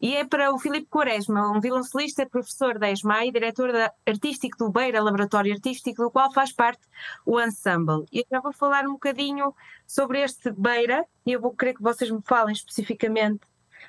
E 0.00 0.14
é 0.14 0.24
para 0.24 0.52
o 0.52 0.58
Filipe 0.58 0.86
Quaresma, 0.86 1.50
um 1.50 1.60
violoncelista, 1.60 2.24
professor 2.26 2.78
da 2.78 2.90
ESMA 2.90 3.26
e 3.26 3.32
diretor 3.32 3.72
da 3.72 3.92
artístico 4.06 4.56
do 4.58 4.70
Beira, 4.70 5.02
Laboratório 5.02 5.52
Artístico, 5.52 6.02
do 6.02 6.10
qual 6.10 6.32
faz 6.32 6.52
parte 6.52 6.80
o 7.26 7.40
Ensemble. 7.40 8.04
E 8.12 8.20
eu 8.20 8.26
já 8.30 8.40
vou 8.40 8.52
falar 8.52 8.84
um 8.84 8.92
bocadinho 8.92 9.52
sobre 9.86 10.22
este 10.22 10.52
Beira, 10.52 11.04
e 11.26 11.32
eu 11.32 11.40
vou 11.40 11.52
querer 11.54 11.74
que 11.74 11.82
vocês 11.82 12.10
me 12.10 12.22
falem 12.24 12.52
especificamente 12.52 13.40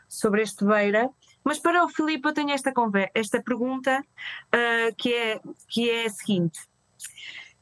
sobre 0.08 0.42
este 0.42 0.66
Beira. 0.66 1.10
Mas 1.44 1.60
para 1.60 1.84
o 1.84 1.90
Filipe 1.90 2.28
eu 2.28 2.34
tenho 2.34 2.52
esta, 2.52 2.74
esta 3.14 3.42
pergunta 3.42 4.04
uh, 4.04 4.96
que, 4.98 5.14
é, 5.14 5.40
que 5.68 5.90
é 5.90 6.06
a 6.06 6.10
seguinte. 6.10 6.60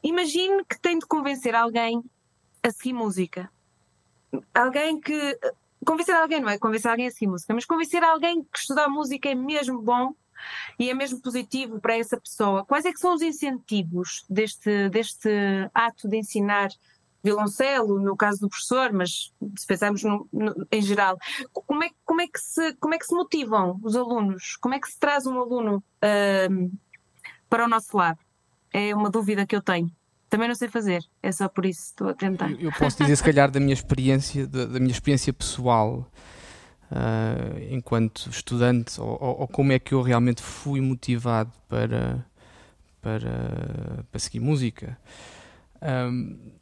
Imagine 0.04 0.64
que 0.66 0.80
tem 0.80 1.00
de 1.00 1.06
convencer 1.06 1.56
alguém 1.56 2.04
a 2.64 2.72
seguir 2.72 2.94
música. 2.94 3.52
Alguém 4.54 5.00
que 5.00 5.40
convencer 5.86 6.16
alguém, 6.16 6.42
não 6.42 6.50
é 6.50 6.58
convencer 6.58 6.92
alguém 6.92 7.08
a 7.08 7.12
seguir 7.12 7.28
música, 7.28 7.54
mas 7.54 7.66
convencer 7.66 8.04
alguém 8.04 8.44
que 8.44 8.60
estudar 8.60 8.90
música 8.90 9.30
é 9.30 9.36
mesmo 9.36 9.82
bom 9.82 10.14
e 10.78 10.90
é 10.90 10.94
mesmo 10.94 11.22
positivo 11.22 11.80
para 11.80 11.98
essa 11.98 12.20
pessoa. 12.20 12.66
Quais 12.66 12.86
é 12.86 12.92
que 12.92 13.00
são 13.00 13.14
os 13.14 13.22
incentivos 13.22 14.26
deste, 14.30 14.90
deste 14.90 15.30
ato 15.74 16.08
de 16.08 16.18
ensinar 16.18 16.70
violoncelo, 17.28 18.00
no 18.00 18.16
caso 18.16 18.40
do 18.40 18.50
professor, 18.50 18.94
mas 18.94 19.34
se 19.58 19.68
pensarmos 19.68 20.04
no, 20.04 20.28
no, 20.32 20.68
em 20.72 20.82
geral, 20.82 21.18
como 21.52 21.84
é, 21.84 21.90
como, 22.06 22.22
é 22.22 22.28
que 22.28 22.40
se, 22.40 22.74
como 22.76 22.94
é 22.94 22.98
que 22.98 23.06
se 23.06 23.14
motivam 23.14 23.80
os 23.84 23.96
alunos? 23.96 24.56
Como 24.62 24.74
é 24.74 24.80
que 24.80 24.88
se 24.88 24.98
traz 24.98 25.26
um 25.26 25.38
aluno 25.38 25.78
uh, 25.78 26.72
para 27.50 27.66
o 27.66 27.68
nosso 27.68 27.96
lado? 27.98 28.20
É 28.74 28.96
uma 28.96 29.10
dúvida 29.10 29.46
que 29.46 29.56
eu 29.56 29.62
tenho. 29.62 29.92
Também 30.30 30.48
não 30.48 30.56
sei 30.56 30.68
fazer, 30.68 31.02
é 31.22 31.32
só 31.32 31.48
por 31.48 31.66
isso 31.66 31.82
estou 31.82 32.10
a 32.10 32.14
tentar. 32.14 32.52
Eu, 32.52 32.60
eu 32.60 32.72
posso 32.72 32.98
dizer, 32.98 33.16
se 33.16 33.24
calhar, 33.24 33.50
da 33.50 33.60
minha 33.60 33.74
experiência, 33.74 34.46
da, 34.46 34.66
da 34.66 34.80
minha 34.80 34.92
experiência 34.92 35.32
pessoal, 35.32 36.10
uh, 36.92 37.60
enquanto 37.70 38.30
estudante, 38.30 39.00
ou, 39.00 39.18
ou, 39.22 39.42
ou, 39.42 39.48
como 39.48 39.72
é 39.72 39.80
que 39.80 39.94
eu 39.94 40.02
realmente 40.02 40.42
fui 40.42 40.82
motivado 40.82 41.52
para, 41.70 42.26
para, 43.02 44.06
para 44.12 44.20
seguir 44.20 44.40
música. 44.40 44.98
Um, 45.82 46.58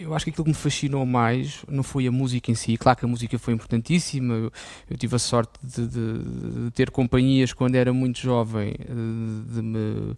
eu 0.00 0.14
acho 0.14 0.24
que 0.24 0.30
aquilo 0.30 0.44
que 0.44 0.50
me 0.50 0.56
fascinou 0.56 1.04
mais 1.04 1.62
não 1.68 1.82
foi 1.82 2.06
a 2.06 2.12
música 2.12 2.50
em 2.50 2.54
si. 2.54 2.76
Claro 2.76 2.98
que 2.98 3.04
a 3.04 3.08
música 3.08 3.38
foi 3.38 3.52
importantíssima. 3.52 4.34
Eu, 4.34 4.52
eu 4.88 4.96
tive 4.96 5.14
a 5.14 5.18
sorte 5.18 5.52
de, 5.62 5.86
de, 5.86 6.18
de, 6.64 6.70
ter 6.72 6.90
companhias 6.90 7.52
quando 7.52 7.74
era 7.74 7.92
muito 7.92 8.18
jovem, 8.18 8.72
de, 8.72 9.54
de 9.54 9.62
me 9.62 10.16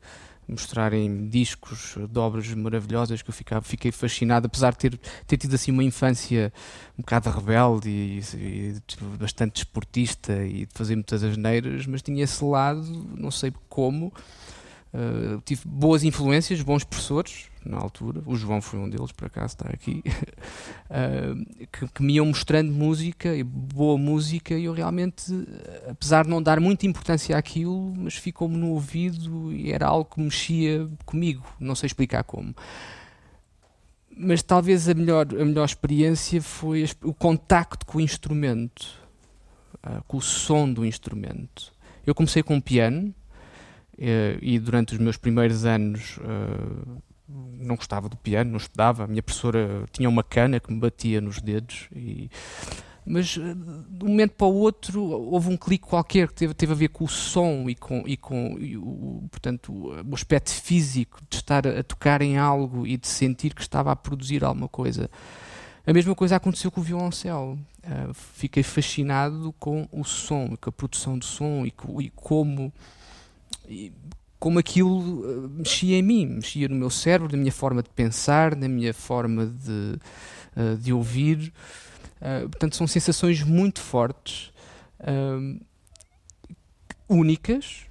mostrarem 0.49 1.29
discos 1.29 1.97
de 2.09 2.19
obras 2.19 2.53
maravilhosas 2.55 3.23
que 3.23 3.31
eu 3.31 3.35
ficava, 3.35 3.63
fiquei 3.63 3.93
fascinado, 3.93 4.47
apesar 4.47 4.73
de 4.73 4.79
ter, 4.79 5.01
ter 5.27 5.37
tido 5.37 5.55
assim 5.55 5.71
uma 5.71 5.85
infância 5.85 6.53
um 6.99 7.03
bocado 7.03 7.31
rebelde 7.31 7.89
e, 7.89 8.21
e, 8.35 8.75
bastante 9.19 9.55
desportista 9.55 10.45
e 10.45 10.67
de 10.67 10.75
fazer 10.75 10.95
muitas 10.95 11.23
asneiras, 11.23 11.87
mas 11.87 12.03
tinha 12.03 12.23
esse 12.25 12.45
lado, 12.45 12.83
não 13.17 13.31
sei 13.31 13.53
como, 13.69 14.13
Uh, 14.95 15.41
tive 15.47 15.63
boas 15.65 16.05
influências, 16.05 16.61
bons 16.61 16.85
professores 16.85 17.47
na 17.65 17.79
altura. 17.79 18.23
O 18.27 18.37
João 18.37 18.61
foi 18.61 18.79
um 18.79 18.91
deles, 18.91 19.11
por 19.11 19.25
acaso 19.25 19.55
está 19.55 19.71
aqui, 19.71 20.03
uh, 20.91 21.67
que, 21.73 21.89
que, 21.89 22.03
me 22.03 22.15
iam 22.15 22.27
mostrando 22.27 22.71
música 22.71 23.35
e 23.35 23.43
boa 23.43 23.97
música. 23.97 24.53
E 24.55 24.65
eu 24.65 24.75
realmente, 24.75 25.33
apesar 25.89 26.25
de 26.25 26.31
não 26.31 26.43
dar 26.43 26.61
muita 26.61 26.87
importância 26.87 27.39
àquilo, 27.39 27.95
mas 27.97 28.17
ficou-me 28.17 28.57
no 28.57 28.69
ouvido 28.69 29.51
e 29.51 29.73
era 29.73 29.87
algo 29.87 30.05
que 30.05 30.21
mexia 30.21 30.87
comigo. 31.07 31.47
Não 31.59 31.75
sei 31.75 31.87
explicar 31.87 32.23
como. 32.25 32.55
Mas 34.15 34.43
talvez 34.43 34.91
a 34.91 34.95
melhor, 34.95 35.27
a 35.27 35.45
melhor 35.45 35.65
experiência 35.65 36.43
foi 36.43 36.85
o 37.03 37.15
contacto 37.15 37.87
com 37.87 37.97
o 37.97 38.01
instrumento, 38.01 38.93
uh, 39.87 40.05
com 40.07 40.19
o 40.19 40.23
som 40.23 40.71
do 40.71 40.85
instrumento. 40.85 41.73
Eu 42.07 42.15
comecei 42.15 42.43
com 42.43 42.59
o 42.59 42.63
piano 42.63 43.15
e 44.41 44.59
durante 44.59 44.95
os 44.95 44.99
meus 44.99 45.17
primeiros 45.17 45.65
anos 45.65 46.19
eh, 46.23 47.01
não 47.29 47.77
gostava 47.77 48.09
do 48.09 48.17
piano, 48.17 48.51
não 48.51 48.57
estudava. 48.57 49.05
A 49.05 49.07
minha 49.07 49.23
professora 49.23 49.85
tinha 49.93 50.09
uma 50.09 50.25
cana 50.25 50.59
que 50.59 50.73
me 50.73 50.81
batia 50.81 51.21
nos 51.21 51.41
dedos 51.41 51.89
e 51.95 52.29
mas 53.05 53.37
eh, 53.37 53.55
de 53.89 54.05
um 54.05 54.09
momento 54.09 54.33
para 54.33 54.47
o 54.47 54.55
outro 54.55 55.03
houve 55.03 55.49
um 55.49 55.57
clique 55.57 55.87
qualquer 55.87 56.29
que 56.29 56.35
teve, 56.35 56.55
teve 56.55 56.73
a 56.73 56.77
ver 56.77 56.89
com 56.89 57.05
o 57.05 57.09
som 57.09 57.69
e 57.69 57.75
com, 57.75 58.03
e 58.07 58.17
com 58.17 58.57
e 58.59 58.77
o, 58.77 59.25
portanto, 59.31 59.73
o 59.73 60.15
aspecto 60.15 60.51
físico 60.51 61.21
de 61.29 61.37
estar 61.37 61.67
a, 61.67 61.83
tocar 61.83 62.23
em 62.23 62.39
algo 62.39 62.87
e 62.87 62.97
de 62.97 63.09
sentir 63.09 63.55
que 63.55 63.63
estava 63.63 63.93
a 63.93 63.97
produzir 63.97 64.45
alguma 64.45 64.69
coisa. 64.69 65.11
A 65.85 65.93
mesma 65.93 66.15
coisa 66.15 66.37
aconteceu 66.37 66.71
com 66.71 66.81
o 66.81 66.85
violoncelo. 66.85 67.59
Uh, 67.85 68.15
fiquei 68.15 68.63
fascinado 68.63 69.53
com 69.59 69.89
o 69.91 70.05
som, 70.05 70.57
com 70.61 70.71
a 70.71 70.73
produção 70.73 71.19
do 71.19 71.25
som 71.25 71.67
e, 71.67 71.75
e 72.01 72.11
como 72.11 72.73
como 74.43 74.59
aquilo 74.59 75.25
eh, 75.25 75.49
mexia 75.57 75.97
em 75.99 76.03
mim, 76.03 76.27
mexia 76.27 76.69
no 76.69 76.75
meu 76.75 76.91
cérebro, 76.91 77.31
na 77.31 77.39
minha 77.39 77.53
forma 77.53 77.81
de 77.81 77.89
pensar, 77.91 78.57
na 78.57 78.69
minha 78.69 78.93
forma 78.93 79.47
de, 79.47 79.99
uh, 80.57 80.77
de 80.79 80.93
ouvir. 80.93 81.53
Uh, 82.21 82.49
portanto, 82.49 82.75
são 82.75 82.89
sensações 82.89 83.45
muito 83.45 83.81
fortes, 83.81 84.53
uh, 84.99 85.65
únicas, 87.09 87.87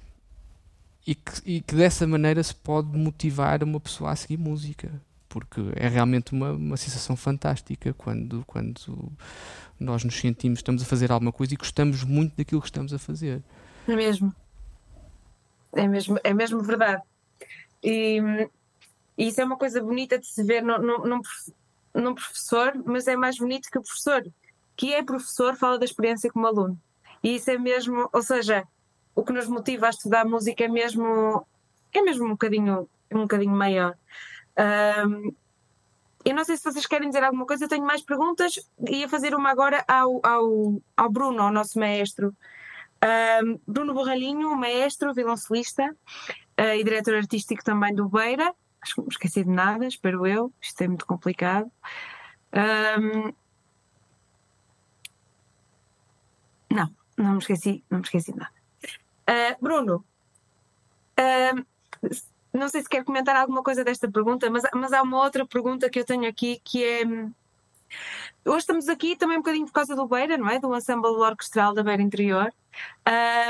e 1.06 1.14
que, 1.14 1.32
e 1.46 1.60
que, 1.62 1.74
dessa 1.74 2.06
maneira 2.06 2.42
se 2.42 2.54
pode 2.54 2.98
motivar 2.98 3.64
uma 3.64 3.80
pessoa 3.80 4.10
a 4.10 4.16
seguir 4.16 4.36
música. 4.36 4.92
Porque 5.30 5.62
é 5.74 5.88
realmente 5.88 6.32
uma, 6.32 6.52
uma 6.52 6.76
sensação 6.76 7.16
fantástica 7.16 7.94
quando, 7.94 8.44
quando 8.46 9.10
nós 9.80 10.04
nos 10.04 10.20
sentimos, 10.20 10.58
estamos 10.58 10.82
a 10.82 10.84
fazer 10.84 11.10
alguma 11.10 11.32
coisa 11.32 11.54
e 11.54 11.56
gostamos 11.56 12.04
muito 12.04 12.36
daquilo 12.36 12.60
que 12.60 12.68
estamos 12.68 12.92
a 12.92 12.98
fazer. 12.98 13.42
É 13.88 13.96
mesmo. 13.96 14.34
É 15.74 15.88
mesmo, 15.88 16.18
é 16.22 16.34
mesmo 16.34 16.60
verdade. 16.60 17.02
E, 17.82 18.18
e 19.16 19.28
isso 19.28 19.40
é 19.40 19.44
uma 19.44 19.56
coisa 19.56 19.82
bonita 19.82 20.18
de 20.18 20.26
se 20.26 20.42
ver 20.42 20.62
num, 20.62 20.78
num, 20.78 21.20
num 21.94 22.14
professor, 22.14 22.72
mas 22.84 23.08
é 23.08 23.16
mais 23.16 23.38
bonito 23.38 23.70
que 23.70 23.78
o 23.78 23.82
professor, 23.82 24.22
que 24.76 24.92
é 24.92 25.02
professor, 25.02 25.56
fala 25.56 25.78
da 25.78 25.84
experiência 25.84 26.30
como 26.30 26.46
aluno. 26.46 26.78
E 27.22 27.36
isso 27.36 27.50
é 27.50 27.58
mesmo, 27.58 28.08
ou 28.12 28.22
seja, 28.22 28.66
o 29.14 29.22
que 29.22 29.32
nos 29.32 29.46
motiva 29.46 29.86
a 29.86 29.90
estudar 29.90 30.24
música 30.24 30.64
é 30.64 30.68
mesmo, 30.68 31.46
é 31.92 32.02
mesmo 32.02 32.26
um 32.26 32.30
bocadinho, 32.30 32.88
um 33.12 33.22
bocadinho 33.22 33.52
maior. 33.52 33.96
Um, 35.06 35.32
eu 36.24 36.34
não 36.34 36.44
sei 36.44 36.56
se 36.56 36.64
vocês 36.64 36.86
querem 36.86 37.08
dizer 37.08 37.24
alguma 37.24 37.46
coisa, 37.46 37.64
eu 37.64 37.68
tenho 37.68 37.84
mais 37.84 38.00
perguntas. 38.02 38.58
Ia 38.88 39.08
fazer 39.08 39.34
uma 39.34 39.50
agora 39.50 39.84
ao, 39.88 40.20
ao, 40.24 40.80
ao 40.96 41.10
Bruno, 41.10 41.42
ao 41.42 41.52
nosso 41.52 41.78
maestro. 41.78 42.34
Um, 43.02 43.60
Bruno 43.66 43.94
Borralhinho, 43.94 44.54
maestro, 44.56 45.12
violoncelista 45.12 45.84
uh, 46.60 46.74
e 46.76 46.84
diretor 46.84 47.14
artístico 47.14 47.64
também 47.64 47.94
do 47.94 48.08
Beira. 48.08 48.54
Acho 48.80 48.94
que 48.94 49.00
não 49.00 49.06
me 49.06 49.12
esqueci 49.12 49.44
de 49.44 49.50
nada, 49.50 49.86
espero 49.86 50.26
eu. 50.26 50.52
Isto 50.60 50.82
é 50.82 50.88
muito 50.88 51.06
complicado. 51.06 51.70
Um, 52.52 53.32
não, 56.70 56.94
não 57.16 57.32
me 57.32 57.38
esqueci, 57.38 57.84
não 57.90 57.98
me 57.98 58.04
esqueci 58.04 58.32
de 58.32 58.38
nada. 58.38 58.52
Uh, 59.28 59.56
Bruno, 59.60 60.04
não 62.52 62.68
sei 62.68 62.82
se 62.82 62.88
quer 62.88 63.04
comentar 63.04 63.34
alguma 63.34 63.62
coisa 63.62 63.82
desta 63.82 64.10
pergunta, 64.10 64.50
mas, 64.50 64.62
mas 64.74 64.92
há 64.92 65.02
uma 65.02 65.22
outra 65.22 65.46
pergunta 65.46 65.88
que 65.88 65.98
eu 65.98 66.04
tenho 66.04 66.28
aqui 66.28 66.60
que 66.62 66.84
é 66.84 67.02
Hoje 68.44 68.58
estamos 68.58 68.88
aqui 68.88 69.14
também 69.14 69.36
um 69.36 69.40
bocadinho 69.40 69.66
por 69.66 69.72
causa 69.72 69.94
do 69.94 70.06
Beira, 70.06 70.36
não 70.36 70.48
é? 70.48 70.58
Do 70.58 70.74
ensemble 70.76 71.10
orquestral 71.10 71.72
da 71.72 71.82
Beira 71.82 72.02
Interior, 72.02 72.52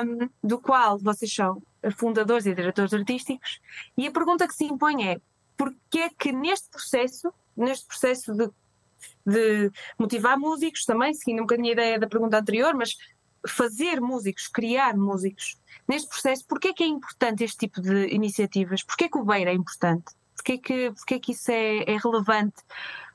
um, 0.05 0.29
do 0.47 0.59
qual 0.59 0.99
vocês 0.99 1.33
são 1.33 1.63
fundadores 1.97 2.45
e 2.45 2.55
diretores 2.55 2.93
artísticos. 2.93 3.59
E 3.97 4.07
a 4.07 4.13
pergunta 4.13 4.47
que 4.47 4.55
se 4.55 4.65
impõe 4.65 5.09
é: 5.09 5.21
porquê 5.57 6.01
é 6.01 6.11
que 6.11 6.31
neste 6.31 6.69
processo, 6.69 7.33
neste 7.57 7.87
processo 7.87 8.35
de, 8.35 8.51
de 9.27 9.73
motivar 9.99 10.39
músicos, 10.39 10.85
também 10.85 11.15
seguindo 11.15 11.39
um 11.39 11.45
bocadinho 11.45 11.71
a 11.71 11.73
ideia 11.73 11.99
da 11.99 12.07
pergunta 12.07 12.39
anterior, 12.39 12.75
mas 12.75 12.95
fazer 13.49 13.99
músicos, 13.99 14.47
criar 14.47 14.95
músicos, 14.95 15.59
neste 15.89 16.07
processo, 16.07 16.47
porquê 16.47 16.69
é 16.69 16.73
que 16.75 16.85
é 16.85 16.87
importante 16.87 17.43
este 17.43 17.57
tipo 17.57 17.81
de 17.81 18.09
iniciativas? 18.09 18.83
Porquê 18.83 19.05
é 19.05 19.09
que 19.09 19.19
o 19.19 19.25
Beira 19.25 19.51
é 19.53 19.55
importante? 19.55 20.13
Porquê 20.37 20.53
é 20.53 20.59
que, 20.59 21.15
é 21.15 21.19
que 21.19 21.33
isso 21.33 21.51
é, 21.51 21.79
é 21.91 21.97
relevante 21.97 22.63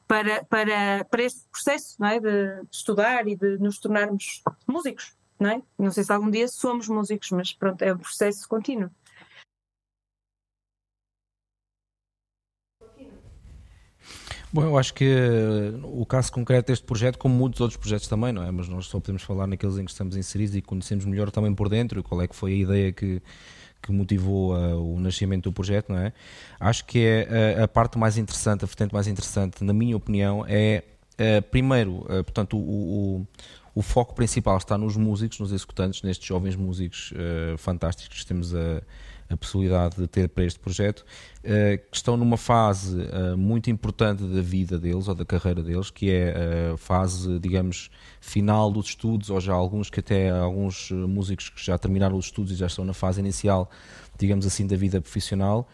para, 0.08 0.44
para, 0.46 1.06
para 1.06 1.24
este 1.24 1.48
processo 1.50 1.96
não 2.00 2.08
é? 2.08 2.20
de, 2.20 2.62
de 2.64 2.76
estudar 2.76 3.28
e 3.28 3.36
de 3.36 3.58
nos 3.58 3.78
tornarmos 3.80 4.42
músicos. 4.68 5.16
Não, 5.40 5.50
é? 5.52 5.62
não 5.78 5.92
sei 5.92 6.04
se 6.04 6.12
algum 6.12 6.32
dia 6.32 6.48
somos 6.48 6.88
músicos, 6.88 7.30
mas 7.32 7.54
pronto, 7.54 7.82
é 7.84 7.94
um 7.94 7.98
processo 7.98 8.48
contínuo. 8.48 8.90
Bom, 14.52 14.64
eu 14.64 14.78
acho 14.78 14.94
que 14.94 15.04
uh, 15.06 16.02
o 16.02 16.06
caso 16.06 16.32
concreto 16.32 16.68
deste 16.68 16.86
projeto, 16.86 17.20
como 17.20 17.36
muitos 17.36 17.60
outros 17.60 17.78
projetos 17.78 18.08
também, 18.08 18.32
não 18.32 18.42
é? 18.42 18.50
Mas 18.50 18.70
nós 18.70 18.88
só 18.88 18.98
podemos 19.00 19.22
falar 19.22 19.46
naqueles 19.46 19.78
em 19.78 19.84
que 19.84 19.92
estamos 19.92 20.16
inseridos 20.16 20.56
e 20.56 20.62
conhecemos 20.62 21.04
melhor 21.06 21.30
também 21.30 21.54
por 21.54 21.68
dentro 21.68 22.02
qual 22.02 22.22
é 22.22 22.28
que 22.28 22.36
foi 22.36 22.54
a 22.54 22.56
ideia 22.56 22.92
que, 22.94 23.22
que 23.82 23.92
motivou 23.92 24.56
uh, 24.56 24.96
o 24.96 25.00
nascimento 25.00 25.46
do 25.46 25.54
projeto, 25.54 25.90
não 25.90 26.00
é? 26.00 26.14
Acho 26.60 26.86
que 26.86 27.00
é 27.00 27.58
a, 27.60 27.64
a 27.64 27.68
parte 27.68 27.98
mais 27.98 28.18
interessante, 28.18 28.64
a 28.64 28.68
vertente 28.68 28.94
mais 28.94 29.08
interessante, 29.08 29.64
na 29.64 29.74
minha 29.74 29.96
opinião, 29.96 30.46
é 30.48 30.84
uh, 31.14 31.42
primeiro, 31.44 32.00
uh, 32.02 32.24
portanto, 32.24 32.58
o, 32.58 32.62
o, 32.62 33.28
o, 33.76 33.82
foco 33.82 34.14
principal 34.16 34.58
está 34.58 34.78
nos 34.78 34.98
músicos, 34.98 35.40
nos 35.40 35.52
executantes, 35.52 36.02
nestes 36.02 36.28
jovens 36.28 36.56
músicos 36.56 37.14
fantásticos 37.58 38.22
que 38.22 38.26
temos 38.26 38.54
a, 38.54 38.82
a, 39.30 39.38
possibilidade 39.38 39.98
de 39.98 40.08
ter 40.08 40.30
para 40.30 40.44
este 40.44 40.60
projeto, 40.60 41.06
que 41.44 41.98
estão 41.98 42.18
numa 42.18 42.38
fase 42.38 42.98
muito 43.38 43.70
importante 43.70 44.24
da 44.24 44.42
vida 44.42 44.78
deles 44.78 45.08
ou 45.08 45.16
da 45.16 45.24
carreira 45.24 45.64
deles, 45.64 45.90
que 45.90 46.12
é 46.12 46.72
a 46.74 46.78
fase, 46.78 47.40
digamos, 47.40 47.90
final 48.20 48.70
dos 48.72 48.88
estudos, 48.88 49.30
ou 49.30 49.40
já 49.40 49.54
alguns 49.54 49.90
que 49.90 50.00
até 50.02 50.30
alguns 50.30 50.92
músicos 50.92 51.50
que 51.50 51.64
já 51.64 51.78
terminaram 51.78 52.18
os 52.18 52.26
estudos 52.26 52.52
e 52.52 52.56
já 52.56 52.68
estão 52.68 52.84
na 52.84 52.94
fase 52.94 53.20
inicial, 53.20 53.70
digamos 54.18 54.46
assim, 54.46 54.68
da 54.68 54.76
vida 54.76 55.00
profissional. 55.00 55.68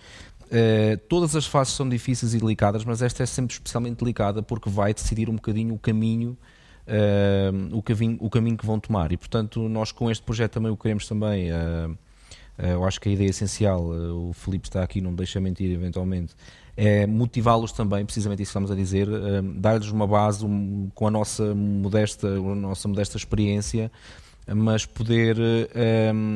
Uh, 0.54 0.98
todas 1.10 1.36
as 1.36 1.48
fases 1.48 1.74
são 1.74 1.90
difíceis 1.90 2.36
e 2.36 2.38
delicadas, 2.38 2.86
mas 2.86 3.02
esta 3.02 3.24
é 3.24 3.26
sempre 3.26 3.54
especialmente 3.54 3.98
delicada 3.98 4.44
porque 4.44 4.70
vai 4.70 4.94
decidir 4.94 5.28
um 5.28 5.36
bocadinho 5.36 5.74
o 5.74 5.80
caminho, 5.80 6.38
uh, 6.88 7.76
o, 7.76 7.82
caminho 7.82 8.18
o 8.20 8.30
caminho 8.30 8.56
que 8.56 8.66
vão 8.66 8.80
tomar. 8.80 9.12
E 9.12 9.18
portanto, 9.18 9.68
nós 9.68 9.92
com 9.92 10.12
este 10.12 10.24
projeto 10.24 10.54
também 10.54 10.72
o 10.72 10.78
queremos 10.78 11.08
também. 11.08 11.52
Uh, 11.52 11.98
eu 12.58 12.86
acho 12.86 13.00
que 13.02 13.10
a 13.10 13.12
ideia 13.12 13.30
essencial, 13.30 13.84
o 13.84 14.32
Felipe 14.34 14.68
está 14.68 14.84
aqui, 14.84 15.02
não 15.02 15.12
me 15.12 15.18
deixa 15.18 15.40
mentir 15.40 15.72
eventualmente, 15.72 16.34
é 16.76 17.06
motivá-los 17.06 17.72
também, 17.72 18.04
precisamente 18.06 18.42
isso 18.42 18.50
que 18.50 18.58
estamos 18.58 18.72
a 18.72 18.76
dizer, 18.76 19.08
dar-lhes 19.56 19.90
uma 19.90 20.08
base 20.08 20.46
com 20.94 21.08
a 21.08 21.12
nossa 21.12 21.54
modesta, 21.54 22.28
a 22.28 22.56
nossa 22.56 22.88
modesta 22.88 23.18
experiência, 23.18 23.92
mas 24.48 24.86
poder, 24.86 25.38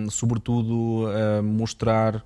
sobretudo, 0.09 1.07
mostrar 1.43 2.25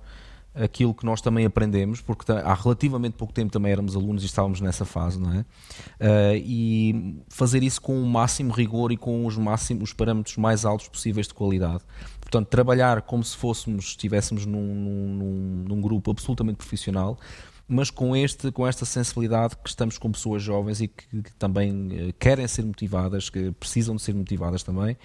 aquilo 0.54 0.92
que 0.92 1.06
nós 1.06 1.22
também 1.22 1.46
aprendemos, 1.46 2.02
porque 2.02 2.30
há 2.30 2.52
relativamente 2.52 3.14
pouco 3.14 3.32
tempo 3.32 3.50
também 3.50 3.72
éramos 3.72 3.96
alunos 3.96 4.22
e 4.22 4.26
estávamos 4.26 4.60
nessa 4.60 4.84
fase, 4.84 5.18
não 5.18 5.32
é? 5.32 6.36
E 6.36 7.16
fazer 7.28 7.62
isso 7.62 7.80
com 7.80 7.98
o 8.02 8.06
máximo 8.06 8.52
rigor 8.52 8.92
e 8.92 8.96
com 8.98 9.24
os 9.24 9.38
máximos 9.38 9.84
os 9.84 9.92
parâmetros 9.94 10.36
mais 10.36 10.66
altos 10.66 10.88
possíveis 10.88 11.26
de 11.26 11.32
qualidade. 11.32 11.82
Portanto, 12.32 12.48
trabalhar 12.48 13.02
como 13.02 13.22
se 13.22 13.36
fôssemos, 13.36 13.88
estivéssemos 13.88 14.46
num, 14.46 14.74
num, 14.74 15.64
num 15.68 15.80
grupo 15.82 16.12
absolutamente 16.12 16.56
profissional, 16.56 17.18
mas 17.68 17.90
com, 17.90 18.16
este, 18.16 18.50
com 18.50 18.66
esta 18.66 18.86
sensibilidade 18.86 19.54
que 19.54 19.68
estamos 19.68 19.98
com 19.98 20.10
pessoas 20.10 20.42
jovens 20.42 20.80
e 20.80 20.88
que, 20.88 21.04
que 21.24 21.32
também 21.34 21.88
uh, 21.88 22.14
querem 22.18 22.48
ser 22.48 22.64
motivadas, 22.64 23.28
que 23.28 23.52
precisam 23.52 23.96
de 23.96 24.00
ser 24.00 24.14
motivadas 24.14 24.62
também, 24.62 24.96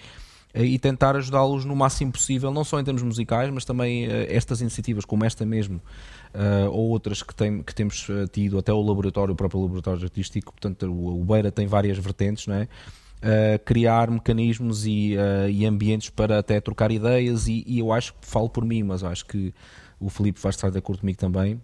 eh, 0.54 0.64
e 0.64 0.78
tentar 0.78 1.16
ajudá-los 1.16 1.66
no 1.66 1.76
máximo 1.76 2.12
possível, 2.12 2.50
não 2.50 2.64
só 2.64 2.80
em 2.80 2.84
termos 2.84 3.02
musicais, 3.02 3.50
mas 3.52 3.62
também 3.62 4.08
uh, 4.08 4.10
estas 4.30 4.62
iniciativas 4.62 5.04
como 5.04 5.22
esta 5.22 5.44
mesmo, 5.44 5.82
ou 6.70 6.88
outras 6.90 7.22
que, 7.22 7.34
tem, 7.34 7.62
que 7.62 7.74
temos 7.74 8.06
tido, 8.32 8.58
até 8.58 8.72
o 8.72 8.80
laboratório, 8.80 9.32
o 9.34 9.36
próprio 9.36 9.60
laboratório 9.60 10.02
artístico, 10.02 10.52
portanto 10.52 10.86
o 10.86 11.24
Beira 11.24 11.50
tem 11.50 11.66
várias 11.66 11.98
vertentes, 11.98 12.46
não 12.46 12.54
é? 12.54 12.68
Uh, 13.18 13.58
criar 13.64 14.10
mecanismos 14.10 14.86
e, 14.86 15.16
e, 15.50 15.66
ambientes 15.66 16.08
para 16.08 16.38
até 16.38 16.60
trocar 16.60 16.92
ideias 16.92 17.48
e, 17.48 17.64
e 17.66 17.80
eu 17.80 17.92
acho, 17.92 18.14
falo 18.20 18.48
por 18.48 18.64
mim, 18.64 18.84
mas 18.84 19.02
acho 19.02 19.26
que 19.26 19.52
o 19.98 20.08
Felipe 20.08 20.40
vai 20.40 20.50
estar 20.50 20.70
de 20.70 20.78
acordo 20.78 21.00
comigo 21.00 21.18
também, 21.18 21.60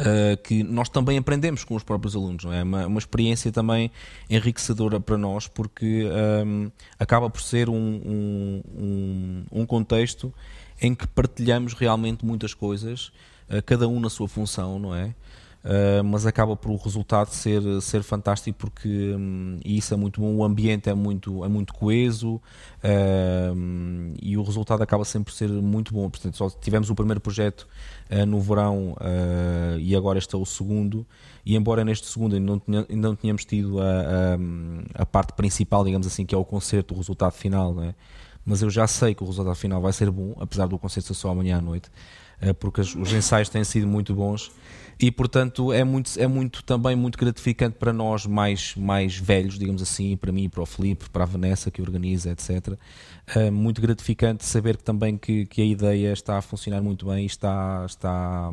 Uh, 0.00 0.40
que 0.44 0.62
nós 0.62 0.88
também 0.88 1.18
aprendemos 1.18 1.64
com 1.64 1.74
os 1.74 1.82
próprios 1.82 2.14
alunos, 2.14 2.44
não 2.44 2.52
é? 2.52 2.62
Uma, 2.62 2.86
uma 2.86 2.98
experiência 3.00 3.50
também 3.50 3.90
enriquecedora 4.30 5.00
para 5.00 5.18
nós, 5.18 5.48
porque 5.48 6.04
um, 6.46 6.70
acaba 7.00 7.28
por 7.28 7.40
ser 7.42 7.68
um, 7.68 7.74
um, 7.74 8.62
um, 8.76 9.44
um, 9.50 9.66
contexto 9.66 10.32
em 10.80 10.94
que 10.94 11.04
partilhamos 11.08 11.74
realmente 11.74 12.24
muitas 12.24 12.54
coisas, 12.54 13.08
uh, 13.50 13.60
cada 13.66 13.88
um 13.88 13.98
na 13.98 14.08
sua 14.08 14.28
função, 14.28 14.78
não 14.78 14.94
é? 14.94 15.12
Uh, 15.64 16.04
mas 16.04 16.24
acaba 16.24 16.56
por 16.56 16.70
o 16.70 16.76
resultado 16.76 17.30
ser, 17.30 17.60
ser 17.82 18.04
fantástico 18.04 18.56
porque 18.56 18.88
um, 18.88 19.58
e 19.64 19.76
isso 19.76 19.92
é 19.92 19.96
muito 19.96 20.20
bom, 20.20 20.36
o 20.36 20.44
ambiente 20.44 20.88
é 20.88 20.94
muito, 20.94 21.44
é 21.44 21.48
muito 21.48 21.74
coeso 21.74 22.36
uh, 22.36 22.40
e 24.22 24.36
o 24.36 24.42
resultado 24.42 24.82
acaba 24.82 25.04
sempre 25.04 25.32
por 25.32 25.36
ser 25.36 25.48
muito 25.48 25.92
bom. 25.92 26.08
Portanto, 26.08 26.36
só 26.36 26.48
tivemos 26.48 26.88
o 26.90 26.94
primeiro 26.94 27.20
projeto 27.20 27.66
uh, 28.10 28.24
no 28.24 28.40
verão 28.40 28.96
e 29.80 29.96
agora 29.96 30.18
este 30.18 30.34
é 30.34 30.38
o 30.38 30.46
segundo. 30.46 31.06
E 31.44 31.56
embora 31.56 31.84
neste 31.84 32.06
segundo 32.06 32.36
ainda 32.36 32.46
não, 32.46 32.58
tenha, 32.58 32.86
ainda 32.88 33.08
não 33.08 33.16
tínhamos 33.16 33.44
tido 33.44 33.80
a, 33.80 33.84
a, 33.84 35.02
a, 35.02 35.06
parte 35.06 35.32
principal, 35.32 35.82
digamos 35.84 36.06
assim, 36.06 36.26
que 36.26 36.34
é 36.34 36.38
o 36.38 36.44
concerto, 36.44 36.94
o 36.94 36.98
resultado 36.98 37.32
final, 37.32 37.82
é? 37.82 37.94
mas 38.44 38.62
eu 38.62 38.70
já 38.70 38.86
sei 38.86 39.14
que 39.14 39.22
o 39.22 39.26
resultado 39.26 39.56
final 39.56 39.80
vai 39.80 39.92
ser 39.92 40.10
bom, 40.10 40.34
apesar 40.38 40.66
do 40.66 40.78
concerto 40.78 41.08
ser 41.08 41.14
só 41.14 41.30
amanhã 41.30 41.58
à 41.58 41.60
noite, 41.60 41.90
porque 42.60 42.80
os 42.80 43.12
ensaios 43.12 43.48
têm 43.48 43.64
sido 43.64 43.86
muito 43.86 44.14
bons 44.14 44.50
e 45.00 45.12
portanto 45.12 45.72
é 45.72 45.84
muito, 45.84 46.10
é 46.18 46.26
muito 46.26 46.64
também 46.64 46.96
muito 46.96 47.16
gratificante 47.16 47.76
para 47.78 47.92
nós 47.92 48.26
mais, 48.26 48.74
mais 48.74 49.16
velhos, 49.16 49.56
digamos 49.56 49.80
assim, 49.80 50.16
para 50.16 50.32
mim, 50.32 50.48
para 50.48 50.60
o 50.60 50.66
Felipe, 50.66 51.08
para 51.10 51.22
a 51.22 51.26
Vanessa 51.26 51.70
que 51.70 51.80
organiza, 51.80 52.30
etc. 52.30 52.76
Uh, 53.36 53.52
muito 53.52 53.80
gratificante 53.80 54.44
saber 54.44 54.76
que 54.76 54.82
também 54.82 55.16
que, 55.16 55.46
que 55.46 55.62
a 55.62 55.64
ideia 55.64 56.12
está 56.12 56.38
a 56.38 56.42
funcionar 56.42 56.82
muito 56.82 57.06
bem 57.06 57.22
e 57.22 57.26
está, 57.26 57.84
está, 57.86 58.50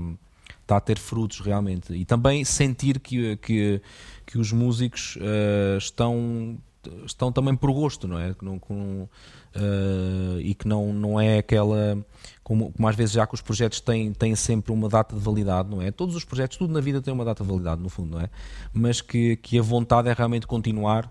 está 0.62 0.78
a 0.78 0.80
ter 0.80 1.00
frutos 1.00 1.40
realmente. 1.40 1.94
E 1.94 2.06
também 2.06 2.46
sentir 2.46 3.00
que, 3.00 3.38
que, 3.38 3.82
que 4.24 4.38
os 4.38 4.52
músicos 4.52 5.16
uh, 5.16 5.78
estão 5.80 6.60
estão 7.06 7.32
também 7.32 7.56
por 7.56 7.72
gosto, 7.72 8.08
não 8.08 8.20
é? 8.20 8.34
Com, 8.34 8.60
com, 8.60 9.10
uh, 9.56 10.40
e 10.40 10.54
que 10.54 10.68
não, 10.68 10.94
não 10.94 11.20
é 11.20 11.40
aquela. 11.40 11.98
Como, 12.44 12.72
como, 12.72 12.88
às 12.88 12.96
vezes 12.96 13.14
já 13.14 13.26
que 13.26 13.34
os 13.34 13.42
projetos 13.42 13.80
têm, 13.80 14.14
têm 14.14 14.36
sempre 14.36 14.72
uma 14.72 14.88
data 14.88 15.16
de 15.16 15.22
validade, 15.22 15.70
não 15.70 15.82
é? 15.82 15.92
Todos 15.92 16.16
os 16.16 16.24
projetos, 16.24 16.58
tudo 16.58 16.74
na 16.74 16.80
vida 16.80 17.02
tem 17.02 17.14
uma 17.14 17.26
data 17.26 17.44
de 17.44 17.50
validade, 17.50 17.82
no 17.82 17.90
fundo, 17.90 18.18
não 18.18 18.22
é? 18.22 18.30
Mas 18.74 19.02
que, 19.02 19.36
que 19.38 19.58
a 19.58 19.62
vontade 19.62 20.10
é 20.10 20.14
realmente 20.14 20.46
continuar 20.46 21.06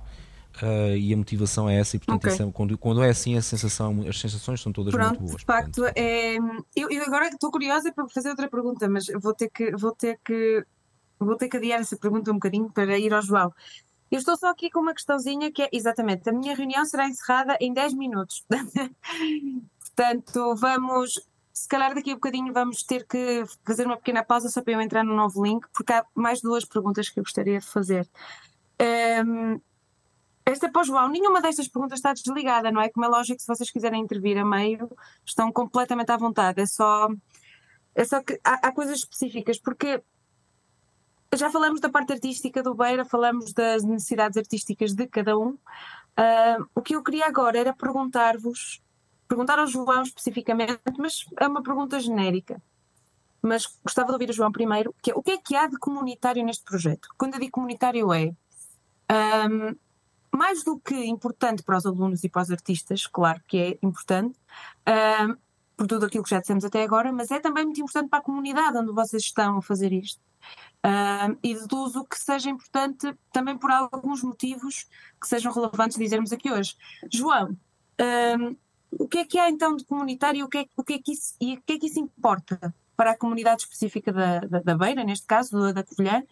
uh, 0.62 0.96
e 0.96 1.12
a 1.12 1.16
motivação 1.16 1.68
é 1.68 1.78
essa, 1.78 1.96
e 1.96 1.98
portanto, 1.98 2.32
okay. 2.32 2.46
é, 2.46 2.52
quando, 2.52 2.78
quando, 2.78 3.02
é 3.02 3.10
assim, 3.10 3.37
a 3.37 3.42
sensação, 3.42 4.04
as 4.08 4.20
sensações 4.20 4.60
são 4.60 4.72
todas 4.72 4.94
Pronto, 4.94 5.20
muito 5.20 5.20
boas. 5.20 5.37
De 5.37 5.44
facto, 5.44 5.80
portanto. 5.82 5.96
é, 5.96 6.37
eu, 6.76 6.90
eu 6.90 7.02
agora 7.02 7.28
estou 7.28 7.50
curiosa 7.50 7.92
para 7.92 8.08
fazer 8.08 8.30
outra 8.30 8.48
pergunta, 8.48 8.88
mas 8.88 9.06
vou 9.20 9.34
ter 9.34 9.50
que. 9.50 9.70
Vou 9.76 9.92
ter 9.92 10.18
que 10.24 10.64
Vou 11.18 11.37
ter 11.37 11.48
que 11.48 11.56
adiar 11.56 11.80
essa 11.80 11.96
pergunta 11.96 12.30
um 12.30 12.34
bocadinho 12.34 12.70
para 12.70 12.98
ir 12.98 13.12
ao 13.12 13.22
João. 13.22 13.52
Eu 14.14 14.18
estou 14.18 14.37
só 14.37 14.50
aqui 14.50 14.70
com 14.70 14.79
uma 14.79 14.94
questãozinha 14.94 15.50
que 15.50 15.61
é 15.61 15.68
exatamente: 15.72 16.29
a 16.29 16.33
minha 16.33 16.55
reunião 16.55 16.85
será 16.85 17.09
encerrada 17.09 17.59
em 17.61 17.72
10 17.72 17.94
minutos. 17.94 18.44
Portanto, 19.81 20.55
vamos. 20.55 21.20
Se 21.53 21.66
calhar 21.66 21.92
daqui 21.92 22.12
a 22.12 22.14
bocadinho 22.14 22.53
vamos 22.53 22.85
ter 22.85 23.05
que 23.09 23.42
fazer 23.66 23.87
uma 23.87 23.96
pequena 23.96 24.22
pausa 24.22 24.48
só 24.48 24.62
para 24.62 24.74
eu 24.74 24.81
entrar 24.81 25.03
no 25.03 25.16
novo 25.16 25.44
link, 25.44 25.66
porque 25.72 25.92
há 25.92 26.07
mais 26.14 26.40
duas 26.40 26.64
perguntas 26.64 27.09
que 27.09 27.18
eu 27.18 27.24
gostaria 27.24 27.59
de 27.59 27.66
fazer. 27.66 28.09
Um, 29.27 29.61
esta 30.46 30.70
para 30.70 30.83
o 30.83 30.85
João, 30.85 31.09
nenhuma 31.09 31.42
destas 31.42 31.66
perguntas 31.66 31.98
está 31.98 32.12
desligada, 32.12 32.70
não 32.70 32.81
é? 32.81 32.88
Como 32.90 33.05
é 33.05 33.09
lógico, 33.09 33.40
se 33.40 33.48
vocês 33.48 33.70
quiserem 33.70 34.00
intervir 34.00 34.38
a 34.38 34.44
meio, 34.44 34.88
estão 35.27 35.50
completamente 35.50 36.12
à 36.12 36.16
vontade. 36.16 36.61
É 36.61 36.66
só, 36.66 37.09
é 37.96 38.05
só 38.05 38.22
que 38.22 38.38
há, 38.44 38.68
há 38.68 38.72
coisas 38.72 38.98
específicas, 38.98 39.59
porque 39.59 40.00
já 41.37 41.51
falamos 41.51 41.81
da 41.81 41.88
parte 41.88 42.12
artística 42.12 42.62
do 42.62 42.75
Beira, 42.75 43.05
falamos 43.05 43.53
das 43.53 43.83
necessidades 43.83 44.37
artísticas 44.37 44.94
de 44.94 45.07
cada 45.07 45.38
um. 45.38 45.51
Uh, 45.51 46.68
o 46.75 46.83
que 46.83 46.94
eu 46.94 47.03
queria 47.03 47.27
agora 47.27 47.59
era 47.59 47.73
perguntar-vos, 47.73 48.83
perguntar 49.27 49.59
ao 49.59 49.66
João 49.66 50.03
especificamente, 50.03 50.81
mas 50.99 51.25
é 51.38 51.47
uma 51.47 51.62
pergunta 51.62 51.99
genérica. 51.99 52.62
Mas 53.42 53.66
gostava 53.83 54.09
de 54.09 54.14
ouvir 54.14 54.31
o 54.31 54.33
João 54.33 54.53
primeiro, 54.53 54.94
que 55.03 55.11
é, 55.11 55.14
o 55.14 55.23
que 55.23 55.33
é 55.33 55.38
que 55.38 55.57
há 55.57 55.66
de 55.66 55.77
comunitário 55.79 56.44
neste 56.44 56.64
projeto? 56.64 57.09
Quando 57.18 57.35
eu 57.35 57.40
digo 57.40 57.53
comunitário 57.53 58.12
é 58.12 58.33
um, 59.51 59.77
mais 60.37 60.64
do 60.64 60.79
que 60.79 60.94
importante 60.94 61.62
para 61.62 61.77
os 61.77 61.85
alunos 61.85 62.25
e 62.25 62.29
para 62.29 62.42
os 62.42 62.51
artistas, 62.51 63.07
claro 63.07 63.40
que 63.47 63.59
é 63.59 63.79
importante, 63.83 64.38
um, 65.29 65.37
por 65.76 65.87
tudo 65.87 66.06
aquilo 66.06 66.24
que 66.24 66.30
já 66.30 66.40
dissemos 66.40 66.64
até 66.64 66.82
agora, 66.82 67.12
mas 67.12 67.30
é 67.30 67.40
também 67.40 67.64
muito 67.64 67.80
importante 67.80 68.08
para 68.08 68.20
a 68.20 68.22
comunidade 68.22 68.78
onde 68.78 68.92
vocês 68.92 69.22
estão 69.22 69.58
a 69.58 69.62
fazer 69.62 69.92
isto. 69.92 70.20
Uh, 70.84 71.38
e 71.42 71.54
deduzo 71.54 72.04
que 72.04 72.18
seja 72.18 72.50
importante 72.50 73.14
também 73.32 73.56
por 73.56 73.70
alguns 73.70 74.22
motivos 74.22 74.87
que 75.20 75.26
sejam 75.26 75.52
relevantes 75.52 75.96
dizermos 75.96 76.32
aqui 76.32 76.52
hoje. 76.52 76.76
João, 77.10 77.52
uh, 77.52 78.56
o 78.90 79.08
que 79.08 79.18
é 79.18 79.24
que 79.24 79.38
há 79.38 79.50
então 79.50 79.74
de 79.74 79.84
comunitário 79.84 80.40
e 80.40 80.42
o 80.42 80.48
que 80.48 80.58
é, 80.58 80.66
o 80.76 80.84
que, 80.84 80.94
é 80.94 80.98
que, 80.98 81.12
isso, 81.12 81.34
e 81.40 81.54
o 81.54 81.62
que 81.62 81.72
é 81.72 81.78
que 81.78 81.87
isso 81.87 81.98
importa 81.98 82.74
para 82.96 83.12
a 83.12 83.16
comunidade 83.16 83.62
específica 83.62 84.12
da, 84.12 84.40
da, 84.40 84.60
da 84.60 84.76
Beira, 84.76 85.02
neste 85.02 85.26
caso, 85.26 85.58
da, 85.58 85.72
da 85.72 85.82
Covilhã, 85.82 86.22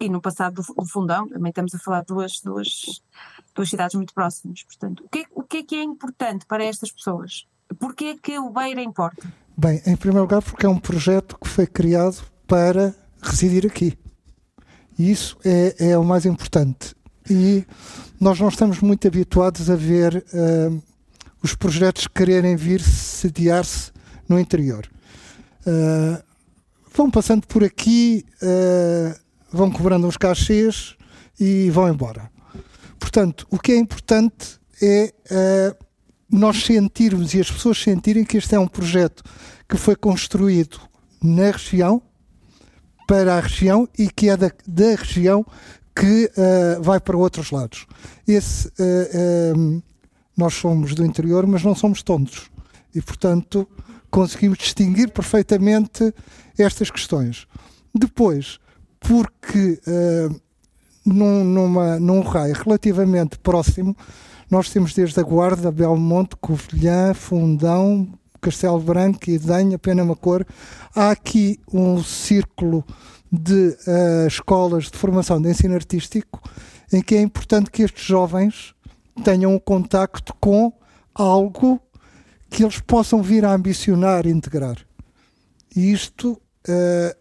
e 0.00 0.08
no 0.08 0.20
passado 0.20 0.62
do, 0.62 0.86
Fundão, 0.86 1.28
também 1.28 1.50
estamos 1.50 1.74
a 1.74 1.78
falar 1.78 2.00
de 2.00 2.06
duas, 2.06 2.40
duas, 2.40 3.02
duas 3.54 3.68
cidades 3.68 3.94
muito 3.94 4.14
próximas. 4.14 4.62
Portanto, 4.62 5.04
o 5.04 5.08
que, 5.08 5.26
o 5.30 5.42
que 5.42 5.58
é 5.58 5.62
que 5.62 5.76
é 5.76 5.82
importante 5.82 6.46
para 6.46 6.64
estas 6.64 6.90
pessoas? 6.90 7.46
Porquê 7.78 8.16
que 8.20 8.38
o 8.38 8.50
Beira 8.50 8.82
importa? 8.82 9.26
Bem, 9.56 9.82
em 9.86 9.96
primeiro 9.96 10.22
lugar 10.22 10.42
porque 10.42 10.66
é 10.66 10.68
um 10.68 10.78
projeto 10.78 11.38
que 11.38 11.48
foi 11.48 11.66
criado 11.66 12.22
para 12.46 12.94
residir 13.22 13.66
aqui. 13.66 13.96
E 14.98 15.10
isso 15.10 15.36
é, 15.44 15.90
é 15.90 15.98
o 15.98 16.04
mais 16.04 16.24
importante. 16.24 16.94
E 17.28 17.66
nós 18.20 18.38
não 18.38 18.48
estamos 18.48 18.80
muito 18.80 19.06
habituados 19.06 19.68
a 19.68 19.76
ver 19.76 20.24
uh, 20.32 20.82
os 21.42 21.54
projetos 21.54 22.06
quererem 22.06 22.56
vir 22.56 22.80
sediar-se 22.80 23.92
no 24.28 24.38
interior. 24.38 24.88
Uh, 25.66 26.22
vão 26.94 27.10
passando 27.10 27.46
por 27.46 27.64
aqui, 27.64 28.24
uh, 28.42 29.18
vão 29.52 29.70
cobrando 29.70 30.06
uns 30.06 30.16
cachês 30.16 30.96
e 31.38 31.70
vão 31.70 31.88
embora. 31.88 32.30
Portanto, 32.98 33.46
o 33.50 33.58
que 33.58 33.72
é 33.72 33.76
importante 33.76 34.58
é 34.82 35.12
uh, 35.30 35.85
nós 36.30 36.64
sentirmos 36.64 37.34
e 37.34 37.40
as 37.40 37.50
pessoas 37.50 37.78
sentirem 37.78 38.24
que 38.24 38.36
este 38.36 38.54
é 38.54 38.58
um 38.58 38.66
projeto 38.66 39.22
que 39.68 39.76
foi 39.76 39.96
construído 39.96 40.80
na 41.22 41.50
região, 41.50 42.02
para 43.06 43.36
a 43.36 43.40
região 43.40 43.88
e 43.98 44.08
que 44.08 44.28
é 44.28 44.36
da, 44.36 44.50
da 44.66 44.94
região 44.96 45.46
que 45.94 46.30
uh, 46.36 46.82
vai 46.82 47.00
para 47.00 47.16
outros 47.16 47.50
lados. 47.50 47.86
Esse, 48.26 48.68
uh, 48.68 49.82
nós 50.36 50.54
somos 50.54 50.94
do 50.94 51.04
interior, 51.04 51.46
mas 51.46 51.62
não 51.62 51.74
somos 51.74 52.02
tontos. 52.02 52.50
E, 52.94 53.00
portanto, 53.00 53.66
conseguimos 54.10 54.58
distinguir 54.58 55.10
perfeitamente 55.10 56.12
estas 56.58 56.90
questões. 56.90 57.46
Depois, 57.94 58.58
porque 59.00 59.80
uh, 59.86 60.40
num, 61.04 61.44
numa, 61.44 61.98
num 61.98 62.20
raio 62.20 62.54
relativamente 62.54 63.38
próximo, 63.38 63.96
nós 64.50 64.70
temos 64.70 64.94
desde 64.94 65.18
a 65.18 65.22
Guarda, 65.22 65.72
Belmonte, 65.72 66.36
Covilhã, 66.36 67.12
Fundão, 67.14 68.08
Castelo 68.40 68.78
Branco, 68.78 69.28
Idenha, 69.28 69.78
Penamacor. 69.78 70.44
Há 70.94 71.10
aqui 71.10 71.58
um 71.72 72.02
círculo 72.02 72.84
de 73.30 73.76
uh, 73.86 74.26
escolas 74.26 74.84
de 74.84 74.96
formação 74.96 75.40
de 75.40 75.50
ensino 75.50 75.74
artístico 75.74 76.40
em 76.92 77.02
que 77.02 77.16
é 77.16 77.20
importante 77.20 77.70
que 77.70 77.82
estes 77.82 78.04
jovens 78.04 78.72
tenham 79.24 79.54
um 79.54 79.58
contacto 79.58 80.32
com 80.40 80.72
algo 81.14 81.80
que 82.48 82.62
eles 82.62 82.80
possam 82.80 83.22
vir 83.22 83.44
a 83.44 83.52
ambicionar 83.52 84.26
integrar. 84.26 84.76
E 85.74 85.92
isto, 85.92 86.40
uh, 86.68 87.16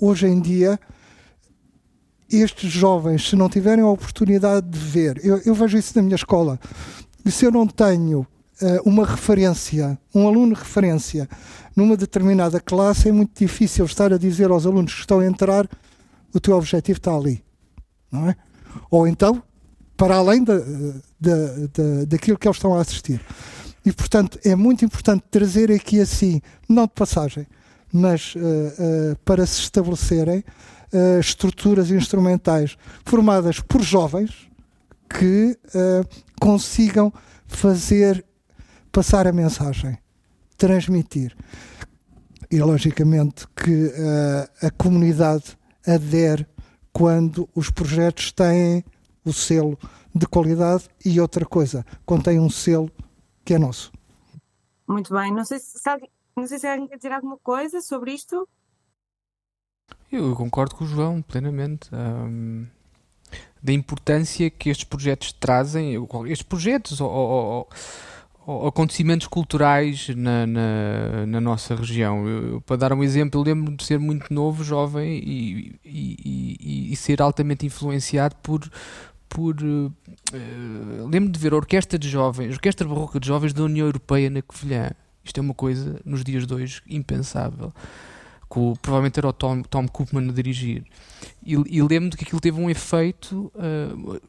hoje 0.00 0.26
em 0.26 0.40
dia, 0.40 0.78
estes 2.38 2.70
jovens, 2.70 3.28
se 3.28 3.36
não 3.36 3.48
tiverem 3.48 3.84
a 3.84 3.88
oportunidade 3.88 4.68
de 4.68 4.78
ver, 4.78 5.20
eu, 5.24 5.38
eu 5.44 5.54
vejo 5.54 5.76
isso 5.76 5.92
na 5.96 6.02
minha 6.02 6.16
escola, 6.16 6.58
e 7.24 7.30
se 7.30 7.44
eu 7.44 7.50
não 7.50 7.66
tenho 7.66 8.20
uh, 8.20 8.26
uma 8.84 9.04
referência, 9.04 9.98
um 10.14 10.26
aluno 10.26 10.54
referência 10.54 11.28
numa 11.76 11.96
determinada 11.96 12.60
classe, 12.60 13.08
é 13.08 13.12
muito 13.12 13.38
difícil 13.38 13.84
estar 13.84 14.12
a 14.12 14.18
dizer 14.18 14.50
aos 14.50 14.66
alunos 14.66 14.94
que 14.94 15.00
estão 15.00 15.20
a 15.20 15.26
entrar 15.26 15.68
o 16.32 16.40
teu 16.40 16.56
objetivo 16.56 16.98
está 16.98 17.14
ali, 17.14 17.42
não 18.10 18.28
é? 18.28 18.36
Ou 18.90 19.06
então, 19.06 19.42
para 19.96 20.16
além 20.16 20.44
da, 20.44 20.58
da, 20.58 21.36
da, 21.72 22.04
daquilo 22.06 22.38
que 22.38 22.46
eles 22.46 22.56
estão 22.56 22.74
a 22.74 22.80
assistir. 22.80 23.20
E, 23.84 23.92
portanto, 23.92 24.38
é 24.44 24.54
muito 24.54 24.84
importante 24.84 25.24
trazer 25.30 25.72
aqui 25.72 26.00
assim, 26.00 26.40
não 26.68 26.84
de 26.84 26.92
passagem, 26.92 27.46
mas 27.92 28.34
uh, 28.34 28.38
uh, 28.38 29.16
para 29.24 29.44
se 29.44 29.60
estabelecerem 29.60 30.44
uh, 30.92 31.20
estruturas 31.20 31.90
instrumentais 31.90 32.76
formadas 33.04 33.60
por 33.60 33.82
jovens 33.82 34.50
que 35.08 35.58
uh, 35.74 36.06
consigam 36.40 37.12
fazer 37.46 38.24
passar 38.92 39.26
a 39.26 39.32
mensagem, 39.32 39.98
transmitir. 40.56 41.36
E 42.50 42.60
logicamente 42.60 43.46
que 43.54 43.86
uh, 43.86 44.66
a 44.66 44.70
comunidade 44.70 45.56
adere 45.86 46.46
quando 46.92 47.48
os 47.54 47.70
projetos 47.70 48.32
têm 48.32 48.84
o 49.24 49.32
selo 49.32 49.78
de 50.14 50.26
qualidade 50.26 50.88
e 51.04 51.20
outra 51.20 51.44
coisa, 51.44 51.84
tem 52.24 52.40
um 52.40 52.50
selo 52.50 52.90
que 53.44 53.54
é 53.54 53.58
nosso. 53.58 53.92
Muito 54.88 55.14
bem, 55.14 55.32
não 55.32 55.44
sei 55.44 55.60
se, 55.60 55.88
alguém, 55.88 56.10
não 56.36 56.46
sei 56.46 56.58
se 56.58 56.66
alguém 56.66 56.88
quer 56.88 56.96
dizer 56.96 57.12
alguma 57.12 57.38
coisa 57.38 57.80
sobre 57.80 58.12
isto. 58.12 58.48
Eu 60.12 60.34
concordo 60.34 60.74
com 60.74 60.84
o 60.84 60.86
João 60.86 61.22
plenamente. 61.22 61.88
Um, 61.92 62.66
da 63.62 63.72
importância 63.72 64.50
que 64.50 64.70
estes 64.70 64.84
projetos 64.84 65.32
trazem, 65.32 65.94
estes 66.26 66.42
projetos 66.42 67.00
ou, 67.00 67.10
ou, 67.10 67.68
ou 68.46 68.66
acontecimentos 68.68 69.26
culturais 69.26 70.08
na, 70.16 70.46
na, 70.46 71.26
na 71.26 71.40
nossa 71.40 71.74
região. 71.76 72.26
Eu, 72.26 72.60
para 72.62 72.76
dar 72.76 72.92
um 72.92 73.04
exemplo, 73.04 73.40
eu 73.40 73.44
lembro 73.44 73.76
de 73.76 73.84
ser 73.84 73.98
muito 73.98 74.32
novo, 74.32 74.64
jovem 74.64 75.18
e, 75.18 75.78
e, 75.84 76.56
e, 76.60 76.92
e 76.92 76.96
ser 76.96 77.20
altamente 77.20 77.66
influenciado 77.66 78.34
por. 78.42 78.68
por 79.28 79.56
uh, 79.62 79.92
lembro 81.08 81.30
de 81.30 81.38
ver 81.38 81.52
a 81.52 81.56
Orquestra 81.56 81.98
de 81.98 82.08
Jovens, 82.08 82.54
Orquestra 82.54 82.88
Barroca 82.88 83.20
de 83.20 83.26
Jovens 83.26 83.52
da 83.52 83.62
União 83.62 83.86
Europeia 83.86 84.30
na 84.30 84.42
Covilhã. 84.42 84.90
Isto 85.22 85.38
é 85.38 85.42
uma 85.42 85.54
coisa, 85.54 86.00
nos 86.04 86.24
dias 86.24 86.46
de 86.46 86.54
hoje, 86.54 86.82
impensável 86.88 87.72
com, 88.50 88.74
provavelmente 88.82 89.18
era 89.18 89.28
o 89.28 89.32
Tom, 89.32 89.62
Tom 89.62 89.86
Koopman 89.86 90.28
a 90.28 90.32
dirigir. 90.32 90.84
E, 91.44 91.54
e 91.54 91.82
lembro 91.82 92.16
que 92.16 92.24
aquilo 92.24 92.40
teve 92.40 92.60
um 92.60 92.68
efeito 92.68 93.52
uh, 93.54 94.20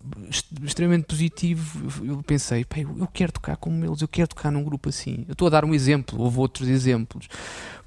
extremamente 0.63 1.06
positivo. 1.06 2.06
Eu 2.06 2.23
pensei, 2.23 2.65
eu 2.97 3.08
quero 3.08 3.32
tocar 3.32 3.58
como 3.58 3.84
eles, 3.86 4.01
eu 4.01 4.08
quero 4.08 4.30
tocar 4.30 4.51
num 4.51 4.63
grupo 4.63 4.89
assim. 4.89 5.25
Eu 5.27 5.34
estou 5.34 5.47
a 5.47 5.51
dar 5.51 5.65
um 5.65 5.73
exemplo, 5.73 6.19
houve 6.21 6.39
outros 6.39 6.67
exemplos. 6.67 7.27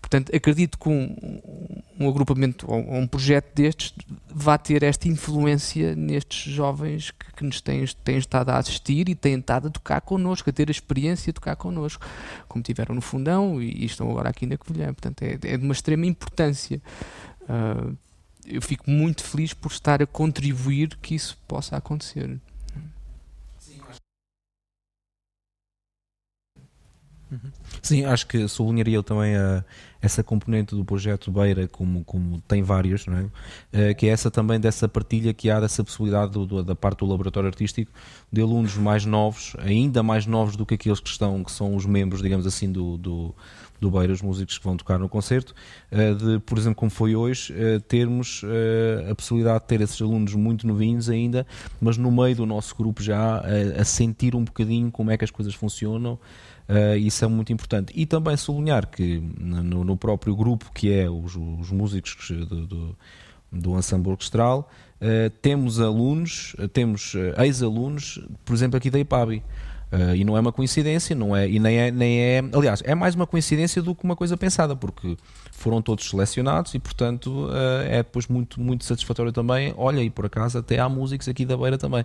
Portanto, 0.04 0.36
acredito 0.36 0.78
que 0.78 0.88
um, 0.88 1.40
um 1.98 2.08
agrupamento 2.08 2.70
ou 2.70 2.78
um 2.78 3.06
projeto 3.06 3.54
destes 3.54 3.94
vá 4.28 4.58
ter 4.58 4.82
esta 4.82 5.08
influência 5.08 5.96
nestes 5.96 6.52
jovens 6.52 7.10
que, 7.10 7.32
que 7.32 7.44
nos 7.44 7.62
têm, 7.62 7.84
têm, 8.04 8.18
estado 8.18 8.50
a 8.50 8.58
assistir 8.58 9.08
e 9.08 9.14
têm 9.14 9.38
estado 9.38 9.68
a 9.68 9.70
tocar 9.70 10.02
connosco, 10.02 10.50
a 10.50 10.52
ter 10.52 10.68
a 10.68 10.70
experiência 10.70 11.32
de 11.32 11.34
tocar 11.34 11.56
connosco, 11.56 12.06
como 12.46 12.62
tiveram 12.62 12.94
no 12.94 13.00
Fundão 13.00 13.62
e, 13.62 13.82
e 13.82 13.86
estão 13.86 14.10
agora 14.10 14.28
aqui 14.28 14.44
na 14.44 14.58
Covilhã. 14.58 14.92
Portanto, 14.92 15.22
é, 15.22 15.38
é 15.42 15.56
de 15.56 15.64
uma 15.64 15.72
extrema 15.72 16.04
importância. 16.04 16.82
Uh, 17.42 17.96
eu 18.46 18.62
fico 18.62 18.90
muito 18.90 19.22
feliz 19.24 19.52
por 19.52 19.70
estar 19.70 20.02
a 20.02 20.06
contribuir 20.06 20.96
que 21.00 21.14
isso 21.14 21.38
possa 21.46 21.76
acontecer. 21.76 22.38
Sim, 27.82 28.04
acho 28.04 28.26
que 28.26 28.46
sublinharia 28.48 29.02
também 29.02 29.36
a, 29.36 29.64
essa 30.00 30.22
componente 30.22 30.74
do 30.74 30.84
projeto 30.84 31.30
Beira, 31.30 31.68
como, 31.68 32.04
como 32.04 32.40
tem 32.42 32.62
vários, 32.62 33.06
não 33.06 33.16
é? 33.16 33.22
Uh, 33.90 33.94
que 33.94 34.06
é 34.06 34.10
essa 34.10 34.30
também 34.30 34.60
dessa 34.60 34.88
partilha 34.88 35.34
que 35.34 35.50
há 35.50 35.60
dessa 35.60 35.82
possibilidade 35.82 36.32
do, 36.32 36.46
do, 36.46 36.62
da 36.62 36.74
parte 36.74 37.00
do 37.00 37.06
laboratório 37.06 37.48
artístico 37.48 37.90
de 38.32 38.40
alunos 38.40 38.76
mais 38.76 39.04
novos, 39.04 39.54
ainda 39.58 40.02
mais 40.02 40.26
novos 40.26 40.56
do 40.56 40.64
que 40.64 40.74
aqueles 40.74 41.00
que 41.00 41.08
estão, 41.08 41.42
que 41.42 41.52
são 41.52 41.74
os 41.74 41.84
membros, 41.84 42.22
digamos 42.22 42.46
assim, 42.46 42.70
do, 42.70 42.96
do, 42.96 43.34
do 43.84 43.90
Beira, 43.90 44.12
os 44.12 44.22
músicos 44.22 44.58
que 44.58 44.64
vão 44.64 44.76
tocar 44.76 44.98
no 44.98 45.08
concerto, 45.08 45.54
uh, 45.92 46.14
de, 46.14 46.38
por 46.40 46.58
exemplo, 46.58 46.76
como 46.76 46.90
foi 46.90 47.14
hoje, 47.14 47.52
uh, 47.52 47.80
termos 47.80 48.42
a 49.10 49.14
possibilidade 49.14 49.60
de 49.60 49.66
ter 49.66 49.80
esses 49.80 50.00
alunos 50.00 50.34
muito 50.34 50.66
novinhos 50.66 51.08
ainda, 51.08 51.46
mas 51.80 51.96
no 51.96 52.10
meio 52.10 52.36
do 52.36 52.46
nosso 52.46 52.74
grupo 52.76 53.02
já 53.02 53.42
a 53.78 53.84
sentir 53.84 54.34
um 54.34 54.44
bocadinho 54.44 54.90
como 54.90 55.10
é 55.10 55.16
que 55.16 55.24
as 55.24 55.30
coisas 55.30 55.54
funcionam. 55.54 56.18
Uh, 56.68 56.96
isso 56.96 57.24
é 57.24 57.28
muito 57.28 57.52
importante. 57.52 57.92
E 57.94 58.06
também 58.06 58.36
sublinhar 58.36 58.88
que 58.88 59.22
no, 59.38 59.84
no 59.84 59.96
próprio 59.96 60.34
grupo, 60.34 60.70
que 60.72 60.92
é 60.92 61.08
os, 61.10 61.36
os 61.36 61.70
músicos 61.70 62.30
do, 62.30 62.66
do, 62.66 62.96
do 63.52 63.78
ensemble 63.78 64.12
orquestral, 64.12 64.70
uh, 65.00 65.30
temos 65.42 65.80
alunos, 65.80 66.56
temos 66.72 67.14
ex-alunos, 67.38 68.20
por 68.44 68.54
exemplo, 68.54 68.76
aqui 68.78 68.90
da 68.90 68.98
IPABI. 68.98 69.42
Uh, 69.94 70.16
e 70.16 70.24
não 70.24 70.36
é 70.36 70.40
uma 70.40 70.50
coincidência, 70.50 71.14
não 71.14 71.36
é, 71.36 71.48
e 71.48 71.60
nem 71.60 71.78
é, 71.78 71.90
nem 71.90 72.18
é. 72.20 72.42
Aliás, 72.52 72.82
é 72.84 72.94
mais 72.96 73.14
uma 73.14 73.26
coincidência 73.26 73.80
do 73.80 73.94
que 73.94 74.02
uma 74.02 74.16
coisa 74.16 74.36
pensada, 74.36 74.74
porque 74.74 75.16
foram 75.52 75.80
todos 75.80 76.08
selecionados 76.08 76.74
e, 76.74 76.80
portanto, 76.80 77.46
uh, 77.46 77.82
é 77.86 77.98
depois 77.98 78.26
muito, 78.26 78.60
muito 78.60 78.84
satisfatório 78.84 79.30
também. 79.30 79.72
Olha, 79.76 80.02
e 80.02 80.10
por 80.10 80.26
acaso 80.26 80.58
até 80.58 80.80
há 80.80 80.88
músicos 80.88 81.28
aqui 81.28 81.44
da 81.44 81.56
beira 81.56 81.78
também. 81.78 82.04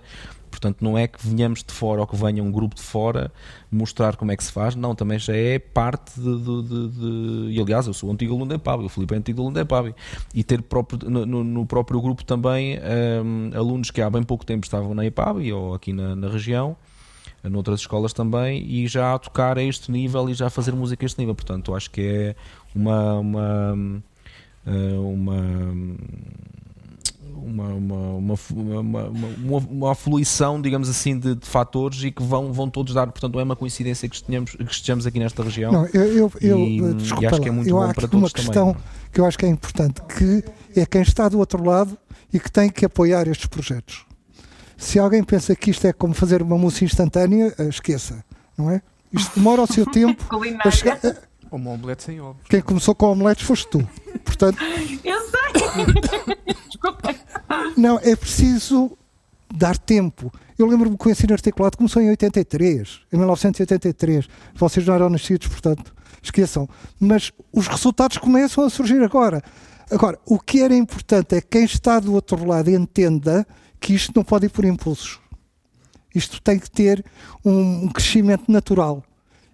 Portanto, 0.52 0.78
não 0.82 0.98
é 0.98 1.08
que 1.08 1.26
venhamos 1.26 1.64
de 1.64 1.74
fora 1.74 2.02
ou 2.02 2.08
que 2.08 2.16
venha 2.16 2.44
um 2.44 2.52
grupo 2.52 2.76
de 2.76 2.82
fora 2.82 3.32
mostrar 3.72 4.16
como 4.16 4.32
é 4.32 4.38
que 4.38 4.44
se 4.44 4.52
faz, 4.52 4.76
não, 4.76 4.94
também 4.94 5.18
já 5.18 5.36
é 5.36 5.58
parte 5.58 6.20
de. 6.20 6.38
de, 6.38 6.64
de, 6.64 6.88
de... 6.90 7.52
E 7.52 7.62
aliás, 7.62 7.88
eu 7.88 7.94
sou 7.94 8.12
antigo 8.12 8.34
aluno 8.34 8.50
da 8.50 8.56
EPAB, 8.56 8.84
o 8.84 8.90
Filipe 8.90 9.16
é 9.16 9.18
antigo 9.18 9.42
aluno 9.42 9.56
da 9.56 9.62
EPAB. 9.62 9.96
E 10.34 10.44
ter 10.44 10.62
próprio, 10.62 11.10
no, 11.10 11.26
no, 11.26 11.66
próprio 11.66 12.00
grupo 12.02 12.24
também 12.24 12.78
um, 13.24 13.52
alunos 13.58 13.90
que 13.90 14.02
há 14.02 14.10
bem 14.10 14.24
pouco 14.24 14.46
tempo 14.46 14.66
estavam 14.66 14.94
na 14.94 15.06
EPAB 15.06 15.52
ou 15.54 15.74
aqui 15.74 15.92
na, 15.94 16.16
na 16.16 16.28
região 16.28 16.76
noutras 17.44 17.80
escolas 17.80 18.12
também, 18.14 18.66
e 18.66 18.88
já 18.88 19.14
a 19.14 19.20
tocar 19.20 19.58
a 19.58 19.64
este 19.64 19.92
nível 19.92 20.30
e 20.30 20.34
já 20.34 20.48
a 20.48 20.50
fazer 20.50 20.74
música 20.74 21.06
a 21.06 21.08
este 21.08 21.20
nível. 21.20 21.36
Portanto, 21.36 21.74
acho 21.76 21.90
que 21.90 22.02
é 22.02 22.36
uma. 22.76 23.20
uma 23.20 24.04
eh, 24.66 24.98
uma 24.98 26.00
uma, 27.42 27.74
uma, 27.74 29.58
uma, 29.58 29.92
afluição, 29.92 30.62
digamos 30.62 30.90
assim, 30.90 31.18
de, 31.18 31.38
fatores 31.42 32.04
e 32.04 32.12
que 32.12 32.22
vão, 32.22 32.52
vão 32.52 32.70
todos 32.70 32.94
dar, 32.94 33.08
portanto, 33.08 33.34
não 33.34 33.40
é 33.40 33.44
uma 33.44 33.56
coincidência 33.56 34.08
que 34.08 34.16
estejamos, 34.16 34.52
que 34.52 34.72
estejamos 34.72 35.08
aqui 35.08 35.20
nesta 35.20 35.42
região. 35.42 35.72
Não, 35.72 35.86
eu, 35.88 36.32
eu, 36.42 36.68
e, 36.68 36.82
acho 37.26 37.42
que 37.42 37.48
é 37.48 37.52
muito 37.52 37.70
bom 37.70 37.94
para 37.94 38.08
todos 38.08 38.16
uma 38.16 38.30
questão 38.30 38.74
também. 38.74 38.88
que 39.12 39.20
eu 39.20 39.26
acho 39.26 39.38
que 39.38 39.46
é 39.46 39.50
importante, 39.50 40.02
que 40.02 40.44
é 40.80 40.86
quem 40.86 41.02
está 41.02 41.30
do 41.30 41.40
outro 41.40 41.64
lado 41.64 41.98
e 42.32 42.40
que 42.40 42.52
tem 42.52 42.70
que 42.70 42.86
apoiar 42.86 43.28
estes 43.28 43.48
projetos. 43.48 44.06
Se 44.80 44.98
alguém 44.98 45.24
pensa 45.24 45.54
que 45.56 45.72
isto 45.72 45.86
é 45.86 45.92
como 45.94 46.14
fazer 46.14 46.42
uma 46.42 46.58
música 46.58 46.86
instantânea, 46.86 47.54
eh, 47.60 47.68
esqueça, 47.68 48.24
não 48.58 48.72
é? 48.72 48.82
Isto 49.12 49.36
demora 49.36 49.62
o 49.62 49.68
seu 49.68 49.86
tempo 49.92 50.24
a 50.24 50.30
Culinária. 50.30 50.72
chegar. 50.72 50.98
eh, 51.04 51.18
uma 51.52 51.72
omelete 51.72 52.04
sem 52.04 52.22
ovos. 52.22 52.42
Quem 52.50 52.62
começou 52.62 52.96
com 52.96 53.08
omeletes 53.12 53.44
foste 53.46 53.68
tu. 53.70 53.88
Portanto, 54.24 54.58
Eu 55.04 55.20
sei! 55.22 56.56
Desculpa. 56.70 57.14
não, 57.76 58.00
é 58.02 58.16
preciso 58.16 58.98
dar 59.54 59.78
tempo. 59.78 60.32
Eu 60.58 60.66
lembro-me 60.68 60.98
que 60.98 61.08
o 61.08 61.12
ensino 61.12 61.34
articulado 61.34 61.78
começou 61.78 62.02
em 62.02 62.10
83, 62.10 63.02
em 63.12 63.18
1983. 63.18 64.28
Vocês 64.56 64.86
não 64.86 64.94
eram 64.94 65.10
nascidos, 65.10 65.48
portanto, 65.48 65.94
esqueçam. 66.24 66.70
Mas 67.00 67.32
os 67.52 67.68
resultados 67.68 68.18
começam 68.18 68.64
a 68.64 68.70
surgir 68.70 69.02
agora. 69.04 69.44
Agora, 69.92 70.20
o 70.26 70.40
que 70.40 70.62
era 70.62 70.76
importante 70.76 71.36
é 71.36 71.42
que 71.42 71.48
quem 71.48 71.64
está 71.66 72.00
do 72.00 72.14
outro 72.14 72.46
lado 72.46 72.70
entenda 72.70 73.46
que 73.80 73.94
isto 73.94 74.12
não 74.16 74.24
pode 74.24 74.46
ir 74.48 74.50
por 74.50 74.66
impulsos. 74.66 75.20
Isto 76.14 76.42
tem 76.42 76.58
que 76.60 76.70
ter 76.70 77.06
um 77.46 77.86
um 77.86 77.88
crescimento 77.88 78.52
natural 78.52 79.04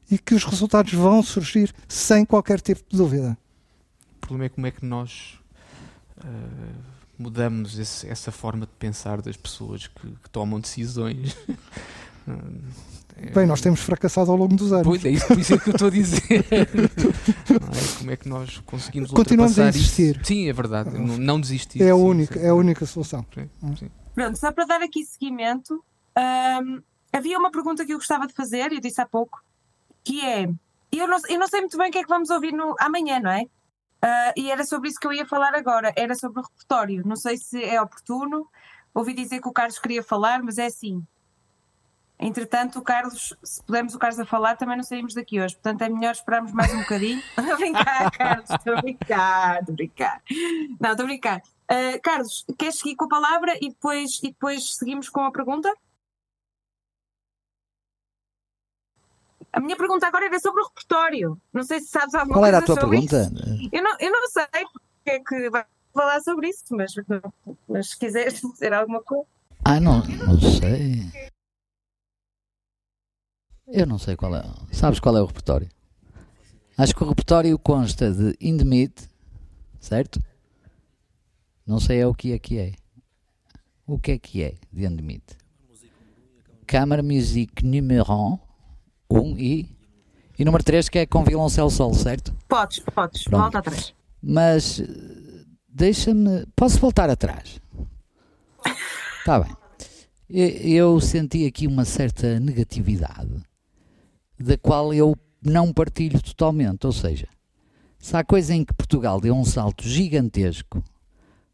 e 0.09 0.17
que 0.17 0.33
os 0.35 0.43
resultados 0.43 0.93
vão 0.93 1.21
surgir 1.23 1.73
sem 1.87 2.23
qualquer 2.25 2.61
tipo 2.61 2.81
de 2.89 2.97
dúvida. 2.97 3.37
O 4.17 4.19
problema 4.27 4.45
é 4.45 4.49
como 4.49 4.67
é 4.67 4.71
que 4.71 4.85
nós 4.85 5.37
eh, 6.23 6.25
mudamos 7.17 7.77
esse- 7.77 8.07
essa 8.07 8.31
forma 8.31 8.65
de 8.65 8.71
pensar 8.79 9.21
das 9.21 9.35
pessoas 9.37 9.87
que, 9.87 10.07
que 10.23 10.29
tomam 10.29 10.59
decisões. 10.59 11.35
Bem, 13.33 13.45
nós 13.45 13.61
temos 13.61 13.79
fracassado 13.81 14.29
ao 14.31 14.35
longo 14.37 14.55
dos 14.55 14.73
anos. 14.73 14.85
Pois 14.87 15.05
é, 15.05 15.09
isso, 15.09 15.27
por 15.27 15.39
isso 15.39 15.53
é 15.53 15.57
que 15.57 15.69
eu 15.69 15.73
estou 15.73 15.87
a 15.87 15.91
dizer. 15.91 16.21
É? 16.51 16.65
Como 17.99 18.11
é 18.11 18.15
que 18.17 18.27
nós 18.27 18.57
conseguimos 18.65 19.09
Continuamos 19.11 19.57
a 19.57 19.61
ultrapassar 19.63 19.79
isso? 19.79 20.01
insistir. 20.01 20.25
Sim, 20.25 20.49
é 20.49 20.53
verdade. 20.53 20.89
Não, 20.97 21.17
não 21.17 21.39
desistir. 21.39 21.81
É 21.81 21.91
a 21.91 21.95
única, 21.95 22.37
sim. 22.39 22.45
é 22.45 22.49
a 22.49 22.55
única 22.55 22.85
solução. 22.85 23.25
Sim, 23.33 23.49
sim. 23.79 23.89
Pronto, 24.15 24.37
só 24.37 24.51
para 24.51 24.65
dar 24.65 24.81
aqui 24.81 25.05
seguimento, 25.05 25.83
hum, 26.63 26.81
havia 27.11 27.37
uma 27.37 27.51
pergunta 27.51 27.85
que 27.85 27.93
eu 27.93 27.97
gostava 27.97 28.25
de 28.25 28.33
fazer, 28.33 28.71
eu 28.71 28.79
disse 28.79 29.01
há 29.01 29.05
pouco, 29.05 29.43
que 30.03 30.25
é: 30.25 30.47
eu 30.91 31.07
não, 31.07 31.17
eu 31.29 31.37
não 31.37 31.47
sei 31.47 31.59
muito 31.59 31.77
bem 31.77 31.89
o 31.89 31.91
que 31.91 31.97
é 31.99 32.01
que 32.01 32.09
vamos 32.09 32.29
ouvir 32.29 32.53
no, 32.53 32.75
amanhã, 32.79 33.19
não 33.19 33.29
é? 33.29 33.45
Ah, 34.01 34.33
e 34.37 34.49
era 34.49 34.63
sobre 34.63 34.89
isso 34.89 34.99
que 34.99 35.07
eu 35.07 35.13
ia 35.13 35.25
falar 35.25 35.53
agora, 35.55 35.93
era 35.95 36.15
sobre 36.15 36.39
o 36.39 36.43
repertório. 36.43 37.03
Não 37.05 37.15
sei 37.15 37.37
se 37.37 37.63
é 37.63 37.81
oportuno, 37.81 38.47
ouvi 38.93 39.13
dizer 39.13 39.41
que 39.41 39.47
o 39.47 39.51
Carlos 39.51 39.79
queria 39.79 40.03
falar, 40.03 40.41
mas 40.41 40.57
é 40.57 40.67
assim. 40.67 41.05
Entretanto, 42.17 42.79
o 42.79 42.81
Carlos, 42.81 43.35
se 43.43 43.61
pudermos 43.63 43.93
o 43.93 43.99
Carlos 43.99 44.19
a 44.19 44.25
falar, 44.25 44.55
também 44.55 44.77
não 44.77 44.83
saímos 44.83 45.13
daqui 45.13 45.41
hoje. 45.41 45.55
Portanto, 45.55 45.81
é 45.81 45.89
melhor 45.89 46.11
esperarmos 46.11 46.53
mais 46.53 46.73
um 46.73 46.79
bocadinho. 46.79 47.21
Estou 47.35 47.53
a 47.53 47.57
brincar, 47.57 48.11
Carlos, 48.11 48.49
estou 48.49 48.77
a 48.77 48.81
brincar, 48.81 49.59
estou 49.59 49.73
a 49.73 49.75
brincar. 49.75 50.21
Não, 50.79 50.91
estou 50.91 51.03
a 51.03 51.07
brincar. 51.07 51.41
Uh, 51.71 51.99
Carlos, 52.03 52.45
queres 52.57 52.77
seguir 52.77 52.95
com 52.95 53.05
a 53.05 53.09
palavra 53.09 53.57
e 53.61 53.69
depois, 53.69 54.19
e 54.23 54.29
depois 54.29 54.75
seguimos 54.75 55.09
com 55.09 55.21
a 55.21 55.31
pergunta? 55.31 55.73
A 59.51 59.59
minha 59.59 59.75
pergunta 59.77 60.05
agora 60.05 60.25
era 60.25 60.39
sobre 60.39 60.61
o 60.61 60.67
repertório. 60.67 61.41
Não 61.53 61.63
sei 61.63 61.79
se 61.79 61.87
sabes 61.87 62.13
alguma 62.13 62.35
Qual 62.35 62.45
era 62.45 62.57
a 62.57 62.61
coisa 62.61 62.79
tua 62.79 62.89
pergunta? 62.89 63.21
isso. 63.21 63.69
Eu 63.71 63.81
não, 63.81 63.97
eu 63.99 64.11
não 64.11 64.27
sei 64.27 64.45
porque 64.71 65.09
é 65.09 65.19
que 65.19 65.49
vai 65.49 65.65
falar 65.93 66.21
sobre 66.21 66.49
isso, 66.49 66.63
mas, 66.71 66.93
mas 67.67 67.89
se 67.89 67.97
quiseres 67.97 68.41
dizer 68.41 68.73
alguma 68.73 69.01
coisa. 69.01 69.25
Ah, 69.63 69.79
não, 69.79 70.03
não 70.05 70.39
sei. 70.39 71.31
Eu 73.67 73.87
não 73.87 73.97
sei 73.97 74.15
qual 74.15 74.35
é. 74.35 74.43
Sabes 74.71 74.99
qual 74.99 75.17
é 75.17 75.21
o 75.21 75.25
repertório? 75.25 75.69
Acho 76.77 76.93
que 76.93 77.03
o 77.03 77.07
repertório 77.07 77.57
consta 77.57 78.11
de 78.11 78.35
In 78.41 78.57
the 78.57 78.65
Mid, 78.65 78.91
certo? 79.79 80.19
Não 81.65 81.79
sei 81.79 81.99
é 81.99 82.07
o 82.07 82.13
que 82.13 82.31
é 82.31 82.39
que 82.39 82.57
é. 82.59 82.73
O 83.87 83.97
que 83.97 84.11
é 84.11 84.17
que 84.19 84.43
é 84.43 84.55
de 84.71 85.01
Mid? 85.01 85.21
Câmara 86.67 87.01
Music 87.01 87.65
número 87.65 88.05
1 88.11 88.39
um, 89.11 89.37
e. 89.37 89.69
E 90.37 90.43
número 90.45 90.63
3 90.63 90.89
que 90.89 90.99
é 90.99 91.05
com 91.05 91.23
violoncelo 91.23 91.69
solo, 91.69 91.95
certo? 91.95 92.35
Podes, 92.47 92.79
podes, 92.79 93.23
Pronto. 93.23 93.41
volta 93.41 93.59
atrás. 93.59 93.93
Mas 94.21 94.79
eh, 94.79 94.85
deixa-me. 95.67 96.45
Posso 96.55 96.79
voltar 96.79 97.09
atrás? 97.09 97.59
Está 99.19 99.39
bem. 99.39 99.55
Eu 100.29 100.99
senti 100.99 101.45
aqui 101.45 101.67
uma 101.67 101.85
certa 101.85 102.39
negatividade, 102.39 103.43
da 104.39 104.57
qual 104.57 104.93
eu 104.93 105.15
não 105.41 105.71
partilho 105.71 106.21
totalmente. 106.21 106.85
Ou 106.85 106.91
seja, 106.91 107.27
se 107.97 108.15
há 108.17 108.23
coisa 108.23 108.53
em 108.53 108.65
que 108.65 108.73
Portugal 108.73 109.21
deu 109.21 109.35
um 109.35 109.45
salto 109.45 109.87
gigantesco, 109.87 110.83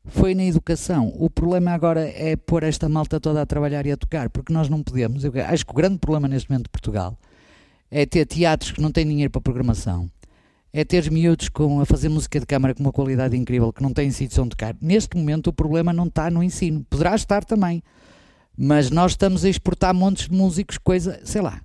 foi 0.05 0.33
na 0.33 0.43
educação. 0.43 1.13
O 1.15 1.29
problema 1.29 1.71
agora 1.71 2.01
é 2.01 2.35
pôr 2.35 2.63
esta 2.63 2.89
malta 2.89 3.19
toda 3.19 3.41
a 3.41 3.45
trabalhar 3.45 3.85
e 3.85 3.91
a 3.91 3.97
tocar, 3.97 4.29
porque 4.29 4.51
nós 4.51 4.69
não 4.69 4.81
podemos. 4.81 5.23
Eu 5.23 5.31
acho 5.47 5.65
que 5.65 5.71
o 5.71 5.75
grande 5.75 5.99
problema 5.99 6.27
neste 6.27 6.49
momento 6.49 6.65
de 6.65 6.71
Portugal 6.71 7.17
é 7.89 8.05
ter 8.05 8.25
teatros 8.25 8.71
que 8.71 8.81
não 8.81 8.91
têm 8.91 9.05
dinheiro 9.05 9.31
para 9.31 9.41
programação 9.41 10.09
é 10.73 10.85
ter 10.85 11.11
miúdos 11.11 11.49
com, 11.49 11.81
a 11.81 11.85
fazer 11.85 12.09
música 12.09 12.39
de 12.39 12.45
câmara 12.45 12.73
com 12.73 12.81
uma 12.81 12.93
qualidade 12.93 13.35
incrível 13.35 13.73
que 13.73 13.83
não 13.83 13.91
têm 13.91 14.09
sítios 14.11 14.39
onde 14.39 14.51
tocar. 14.51 14.75
Neste 14.81 15.17
momento 15.17 15.47
o 15.47 15.53
problema 15.53 15.91
não 15.91 16.05
está 16.05 16.31
no 16.31 16.41
ensino. 16.41 16.85
Poderá 16.89 17.13
estar 17.15 17.43
também. 17.43 17.83
Mas 18.57 18.89
nós 18.89 19.11
estamos 19.11 19.43
a 19.43 19.49
exportar 19.49 19.93
montes 19.93 20.29
de 20.29 20.35
músicos, 20.35 20.77
coisa, 20.77 21.19
sei 21.23 21.41
lá. 21.41 21.61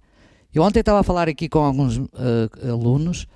Eu 0.53 0.63
ontem 0.63 0.81
estava 0.81 1.01
a 1.01 1.03
falar 1.03 1.29
aqui 1.29 1.49
com 1.49 1.61
alguns 1.61 1.99
ah, 2.15 2.69
alunos. 2.69 3.27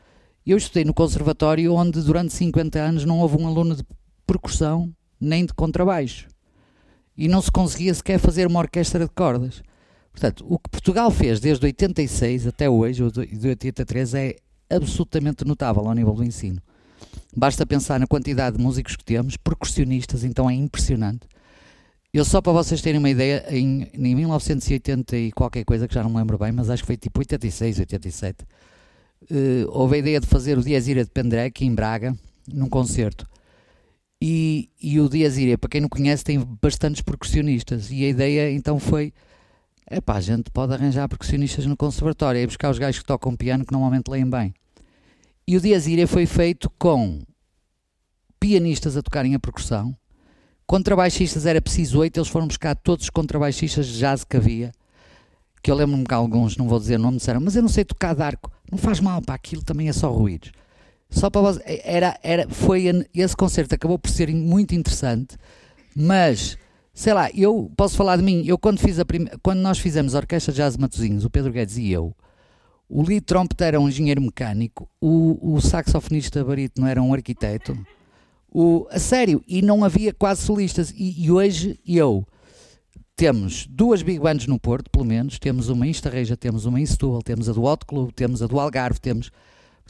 Eu 0.45 0.57
estudei 0.57 0.85
no 0.85 0.95
conservatório 0.95 1.73
onde 1.75 2.01
durante 2.01 2.33
50 2.33 2.79
anos 2.79 3.05
não 3.05 3.21
houve 3.21 3.37
um 3.37 3.47
aluno 3.47 3.77
de 3.77 3.85
percussão 4.31 4.95
nem 5.21 5.45
de 5.45 5.53
contrabaixo. 5.53 6.29
E 7.17 7.27
não 7.27 7.43
se 7.43 7.51
conseguia 7.51 7.93
sequer 7.93 8.19
fazer 8.19 8.47
uma 8.47 8.61
orquestra 8.61 9.05
de 9.05 9.11
cordas. 9.11 9.63
Portanto, 10.13 10.45
o 10.49 10.59
que 10.59 10.71
Portugal 10.71 11.11
fez 11.11 11.41
desde 11.41 11.67
86 11.67 12.47
até 12.47 12.71
hoje, 12.71 13.03
ou 13.03 13.11
de 13.11 13.49
83, 13.49 14.15
é 14.15 14.37
absolutamente 14.71 15.45
notável 15.45 15.87
ao 15.87 15.95
nível 15.95 16.15
do 16.15 16.25
ensino. 16.25 16.63
Basta 17.37 17.67
pensar 17.67 17.99
na 17.99 18.07
quantidade 18.07 18.57
de 18.57 18.63
músicos 18.63 18.97
que 18.97 19.05
temos, 19.05 19.37
percussionistas, 19.37 20.25
então 20.25 20.49
é 20.49 20.55
impressionante. 20.55 21.27
Eu 22.13 22.25
só 22.25 22.41
para 22.41 22.53
vocês 22.53 22.81
terem 22.81 22.99
uma 22.99 23.11
ideia, 23.11 23.45
em, 23.51 23.89
em 23.93 24.15
1980 24.15 25.17
e 25.17 25.33
qualquer 25.33 25.65
coisa 25.65 25.87
que 25.87 25.95
já 25.95 26.03
não 26.03 26.11
me 26.11 26.17
lembro 26.17 26.39
bem, 26.39 26.53
mas 26.53 26.71
acho 26.71 26.83
que 26.83 26.87
foi 26.89 26.97
tipo 26.97 27.21
86, 27.21 27.81
87, 27.81 28.45
eh, 29.31 29.65
houve 29.69 29.97
a 29.97 29.99
ideia 29.99 30.21
de 30.21 30.27
fazer 30.27 30.59
o 30.59 30.63
Dias 30.63 30.89
Ira 30.89 31.05
de 31.05 31.11
Pendrek 31.11 31.65
em 31.65 31.75
Braga, 31.75 32.17
num 32.53 32.69
concerto. 32.69 33.31
E, 34.23 34.69
e 34.81 35.01
o 35.01 35.09
Dias 35.09 35.39
Ira, 35.39 35.57
para 35.57 35.71
quem 35.71 35.81
não 35.81 35.89
conhece, 35.89 36.23
tem 36.23 36.39
bastantes 36.61 37.01
percussionistas. 37.01 37.91
E 37.91 38.05
a 38.05 38.09
ideia 38.09 38.53
então 38.53 38.79
foi: 38.79 39.13
epá, 39.91 40.17
a 40.17 40.21
gente 40.21 40.51
pode 40.51 40.75
arranjar 40.75 41.09
percussionistas 41.09 41.67
no 41.67 41.77
conservatório, 41.77 42.41
e 42.41 42.47
buscar 42.47 42.71
os 42.71 42.79
gajos 42.79 43.01
que 43.01 43.07
tocam 43.07 43.35
piano 43.35 43.65
que 43.65 43.73
normalmente 43.73 44.09
leem 44.09 44.29
bem. 44.29 44.55
E 45.47 45.57
o 45.57 45.61
Dias 45.61 45.87
Ira 45.87 46.07
foi 46.07 46.27
feito 46.27 46.71
com 46.79 47.21
pianistas 48.39 48.97
a 48.97 49.03
tocarem 49.03 49.35
a 49.35 49.39
percussão, 49.39 49.97
contrabaixistas 50.67 51.45
era 51.45 51.61
preciso 51.61 51.99
oito, 51.99 52.19
eles 52.19 52.29
foram 52.29 52.47
buscar 52.47 52.75
todos 52.77 53.05
os 53.07 53.11
contrabaixistas 53.11 53.87
de 53.87 53.99
jazz 53.99 54.25
que 54.25 54.37
havia, 54.37 54.71
que 55.63 55.71
eu 55.71 55.75
lembro-me 55.75 56.05
que 56.05 56.15
alguns, 56.15 56.57
não 56.57 56.69
vou 56.69 56.79
dizer 56.79 56.97
o 56.97 57.03
nome, 57.03 57.19
disseram, 57.19 57.41
mas 57.41 57.57
eu 57.57 57.63
não 57.63 57.69
sei 57.69 57.85
tocar 57.85 58.15
de 58.15 58.23
arco, 58.23 58.51
não 58.71 58.79
faz 58.79 59.01
mal, 59.01 59.21
para 59.21 59.35
aquilo 59.35 59.63
também 59.63 59.89
é 59.89 59.93
só 59.93 60.11
ruídos. 60.11 60.53
Só 61.11 61.29
para 61.29 61.41
vocês, 61.41 61.81
era, 61.85 62.19
era, 62.23 62.49
foi, 62.49 62.85
esse 63.13 63.37
concerto 63.37 63.75
acabou 63.75 63.99
por 63.99 64.11
ser 64.11 64.33
muito 64.33 64.75
interessante, 64.75 65.37
mas, 65.95 66.57
sei 66.95 67.13
lá, 67.13 67.29
eu 67.35 67.71
posso 67.77 67.97
falar 67.97 68.17
de 68.17 68.23
mim, 68.23 68.45
eu 68.47 68.57
quando, 68.57 68.79
fiz 68.79 68.99
a 68.99 69.05
prime... 69.05 69.29
quando 69.43 69.59
nós 69.59 69.79
fizemos 69.79 70.15
a 70.15 70.19
Orquestra 70.19 70.53
de 70.53 70.59
Jazz 70.59 70.75
de 70.75 70.81
Matosinhos, 70.81 71.25
o 71.25 71.31
Pedro 71.31 71.53
Guedes 71.53 71.77
e 71.77 71.91
eu, 71.91 72.15
o 72.89 73.03
lead 73.03 73.23
trumpeter 73.23 73.69
era 73.69 73.81
um 73.81 73.89
engenheiro 73.89 74.23
mecânico, 74.23 74.89
o, 75.01 75.55
o 75.55 75.61
saxofonista 75.61 76.45
barítono 76.45 76.87
era 76.87 77.03
um 77.03 77.13
arquiteto, 77.13 77.77
o, 78.53 78.87
a 78.91 78.99
sério, 78.99 79.43
e 79.47 79.63
não 79.63 79.85
havia 79.85 80.13
quase 80.13 80.43
solistas. 80.43 80.93
E, 80.97 81.25
e, 81.25 81.31
hoje 81.31 81.79
eu 81.87 82.27
temos 83.15 83.67
duas 83.69 84.03
big 84.03 84.19
bands 84.19 84.47
no 84.47 84.59
Porto, 84.59 84.91
pelo 84.91 85.05
menos, 85.05 85.39
temos 85.39 85.69
uma 85.69 85.87
em 85.87 85.91
Estarreja, 85.91 86.37
temos 86.37 86.65
uma 86.65 86.81
em 86.81 86.87
Setúbal, 86.87 87.23
temos 87.23 87.49
a 87.49 87.53
do 87.53 87.63
Hot 87.63 87.85
Club, 87.87 88.11
temos 88.13 88.43
a 88.43 88.47
do 88.47 88.59
Algarve, 88.59 89.01
temos... 89.01 89.31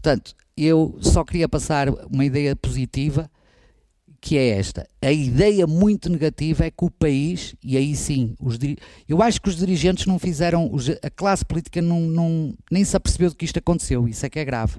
Portanto, 0.01 0.35
eu 0.57 0.99
só 1.03 1.23
queria 1.23 1.47
passar 1.47 1.91
uma 2.11 2.25
ideia 2.25 2.57
positiva, 2.57 3.31
que 4.19 4.39
é 4.39 4.59
esta. 4.59 4.89
A 5.03 5.13
ideia 5.13 5.67
muito 5.67 6.09
negativa 6.09 6.65
é 6.65 6.71
que 6.71 6.85
o 6.87 6.91
país, 6.91 7.55
e 7.63 7.77
aí 7.77 7.95
sim, 7.95 8.35
os 8.41 8.59
eu 9.07 9.23
acho 9.23 9.43
que 9.43 9.51
os 9.51 9.57
dirigentes 9.57 10.07
não 10.07 10.19
fizeram, 10.19 10.71
a 11.03 11.11
classe 11.11 11.45
política 11.45 11.83
não, 11.83 12.01
não, 12.01 12.55
nem 12.71 12.83
se 12.83 12.97
apercebeu 12.97 13.29
de 13.29 13.37
que 13.37 13.45
isto 13.45 13.59
aconteceu, 13.59 14.09
isso 14.09 14.25
é 14.25 14.31
que 14.31 14.39
é 14.39 14.45
grave. 14.45 14.79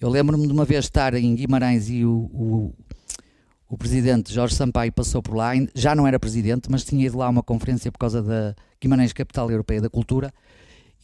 Eu 0.00 0.08
lembro-me 0.08 0.48
de 0.48 0.52
uma 0.52 0.64
vez 0.64 0.84
estar 0.84 1.14
em 1.14 1.32
Guimarães 1.36 1.88
e 1.88 2.04
o, 2.04 2.10
o, 2.10 2.74
o, 3.68 3.78
presidente 3.78 4.32
Jorge 4.32 4.56
Sampaio 4.56 4.92
passou 4.92 5.22
por 5.22 5.36
lá, 5.36 5.52
já 5.76 5.94
não 5.94 6.08
era 6.08 6.18
presidente, 6.18 6.68
mas 6.68 6.84
tinha 6.84 7.06
ido 7.06 7.18
lá 7.18 7.26
a 7.26 7.30
uma 7.30 7.42
conferência 7.42 7.92
por 7.92 7.98
causa 7.98 8.20
da 8.20 8.52
Guimarães 8.80 9.12
Capital 9.12 9.48
Europeia 9.48 9.80
da 9.80 9.88
Cultura 9.88 10.32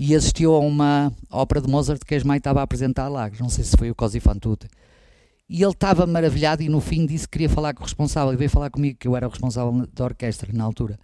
e 0.01 0.15
assistiu 0.15 0.55
a 0.55 0.59
uma 0.59 1.13
ópera 1.31 1.61
de 1.61 1.69
Mozart 1.69 2.01
que 2.07 2.15
a 2.15 2.17
Esmai 2.17 2.39
estava 2.39 2.61
a 2.61 2.63
apresentar 2.63 3.07
lá, 3.09 3.31
não 3.39 3.51
sei 3.51 3.63
se 3.63 3.77
foi 3.77 3.91
o 3.91 3.95
Così 3.95 4.19
fan 4.19 4.39
tutte. 4.39 4.67
E 5.47 5.63
ele 5.63 5.73
estava 5.73 6.07
maravilhado 6.07 6.63
e 6.63 6.71
no 6.71 6.81
fim 6.81 7.05
disse 7.05 7.27
que 7.27 7.33
queria 7.33 7.51
falar 7.51 7.75
com 7.75 7.83
o 7.83 7.85
responsável. 7.85 8.33
E 8.33 8.37
veio 8.37 8.49
falar 8.49 8.71
comigo, 8.71 8.97
que 8.99 9.07
eu 9.07 9.15
era 9.15 9.27
o 9.27 9.31
responsável 9.31 9.87
da 9.93 10.05
orquestra 10.05 10.51
na 10.55 10.65
altura. 10.65 10.99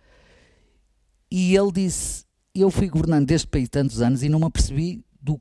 E 1.31 1.55
ele 1.55 1.73
disse: 1.73 2.25
Eu 2.55 2.71
fui 2.71 2.89
governante 2.89 3.27
deste 3.27 3.49
país 3.49 3.69
tantos 3.69 4.01
anos 4.01 4.23
e 4.23 4.31
não 4.31 4.39
me 4.39 4.47
apercebi 4.47 5.05
do, 5.21 5.39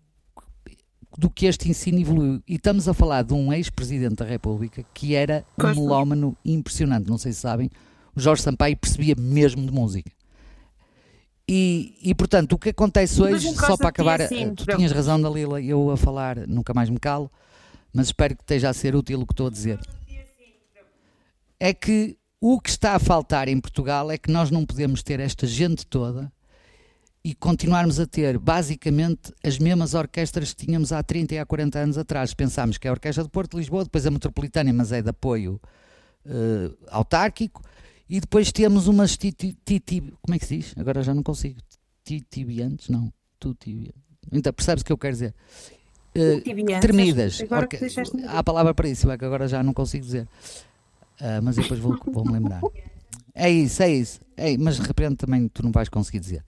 do 1.17 1.29
que 1.29 1.45
este 1.45 1.69
ensino 1.69 1.97
evoluiu. 1.97 2.43
E 2.45 2.55
estamos 2.55 2.89
a 2.89 2.93
falar 2.93 3.21
de 3.21 3.33
um 3.33 3.53
ex-presidente 3.53 4.15
da 4.15 4.25
República 4.25 4.83
que 4.93 5.15
era 5.15 5.45
um 5.57 5.67
melómano 5.67 6.35
impressionante. 6.43 7.07
Não 7.07 7.17
sei 7.17 7.31
se 7.31 7.39
sabem, 7.39 7.69
o 8.13 8.19
Jorge 8.19 8.41
Sampaio 8.41 8.75
percebia 8.75 9.15
mesmo 9.17 9.65
de 9.65 9.71
música. 9.71 10.11
E, 11.47 11.97
e 12.01 12.15
portanto, 12.15 12.53
o 12.53 12.57
que 12.57 12.69
acontece 12.69 13.21
hoje, 13.21 13.53
só 13.53 13.77
para 13.77 13.91
ti 13.91 14.01
acabar, 14.01 14.21
assim, 14.21 14.45
eh, 14.45 14.53
tu 14.55 14.65
tinhas 14.65 14.91
razão, 14.91 15.21
Dalila, 15.21 15.61
eu 15.61 15.91
a 15.91 15.97
falar, 15.97 16.47
nunca 16.47 16.73
mais 16.73 16.89
me 16.89 16.99
calo, 16.99 17.31
mas 17.93 18.07
espero 18.07 18.35
que 18.35 18.41
esteja 18.41 18.69
a 18.69 18.73
ser 18.73 18.95
útil 18.95 19.21
o 19.21 19.27
que 19.27 19.33
estou 19.33 19.47
a 19.47 19.51
dizer. 19.51 19.79
É 21.59 21.73
que 21.73 22.17
o 22.41 22.59
que 22.59 22.69
está 22.69 22.93
a 22.95 22.99
faltar 22.99 23.47
em 23.47 23.59
Portugal 23.59 24.11
é 24.11 24.17
que 24.17 24.31
nós 24.31 24.49
não 24.49 24.65
podemos 24.65 25.03
ter 25.03 25.19
esta 25.19 25.45
gente 25.45 25.85
toda 25.85 26.31
e 27.23 27.33
continuarmos 27.33 27.99
a 27.99 28.05
ter 28.05 28.37
basicamente 28.37 29.33
as 29.43 29.57
mesmas 29.57 29.93
orquestras 29.95 30.53
que 30.53 30.65
tínhamos 30.65 30.91
há 30.91 31.01
30 31.01 31.35
e 31.35 31.39
há 31.39 31.45
40 31.45 31.79
anos 31.79 31.97
atrás. 31.97 32.33
Pensámos 32.33 32.77
que 32.77 32.87
é 32.87 32.89
a 32.89 32.93
Orquestra 32.93 33.23
de 33.23 33.29
Porto 33.29 33.51
de 33.51 33.57
Lisboa, 33.57 33.83
depois 33.83 34.05
a 34.05 34.11
Metropolitana, 34.11 34.71
mas 34.71 34.91
é 34.91 35.01
de 35.01 35.09
apoio 35.09 35.59
eh, 36.27 36.71
autárquico, 36.89 37.63
e 38.09 38.19
depois 38.19 38.51
temos 38.51 38.87
umas 38.87 39.17
titi, 39.17 39.55
titi- 39.65 40.13
como 40.21 40.35
é 40.35 40.39
que 40.39 40.45
se 40.45 40.57
diz? 40.57 40.73
Agora 40.77 41.01
já 41.03 41.13
não 41.13 41.23
consigo. 41.23 41.59
Titibiantes? 42.03 42.89
Não. 42.89 43.11
Tutibiantes. 43.39 44.01
Então, 44.31 44.53
percebes 44.53 44.81
o 44.81 44.85
que 44.85 44.91
eu 44.91 44.97
quero 44.97 45.13
dizer? 45.13 45.33
Tibiantes. 46.43 46.79
tremidas. 46.81 47.41
Agora 47.41 47.67
Há 48.27 48.39
a 48.39 48.43
palavra 48.43 48.73
para 48.73 48.87
isso, 48.87 49.09
é 49.11 49.17
que 49.17 49.25
agora 49.25 49.47
já 49.47 49.61
não 49.61 49.73
consigo 49.73 50.05
dizer. 50.05 50.27
Ah, 51.19 51.41
mas 51.41 51.55
depois 51.57 51.79
vou- 51.79 51.97
vou-me 52.07 52.31
lembrar. 52.33 52.61
É 53.33 53.49
isso, 53.49 53.83
é 53.83 53.89
isso. 53.91 54.21
É, 54.37 54.57
mas 54.57 54.75
de 54.77 54.81
repente 54.83 55.17
também 55.17 55.47
tu 55.49 55.61
não 55.63 55.71
vais 55.71 55.89
conseguir 55.89 56.19
dizer. 56.19 56.43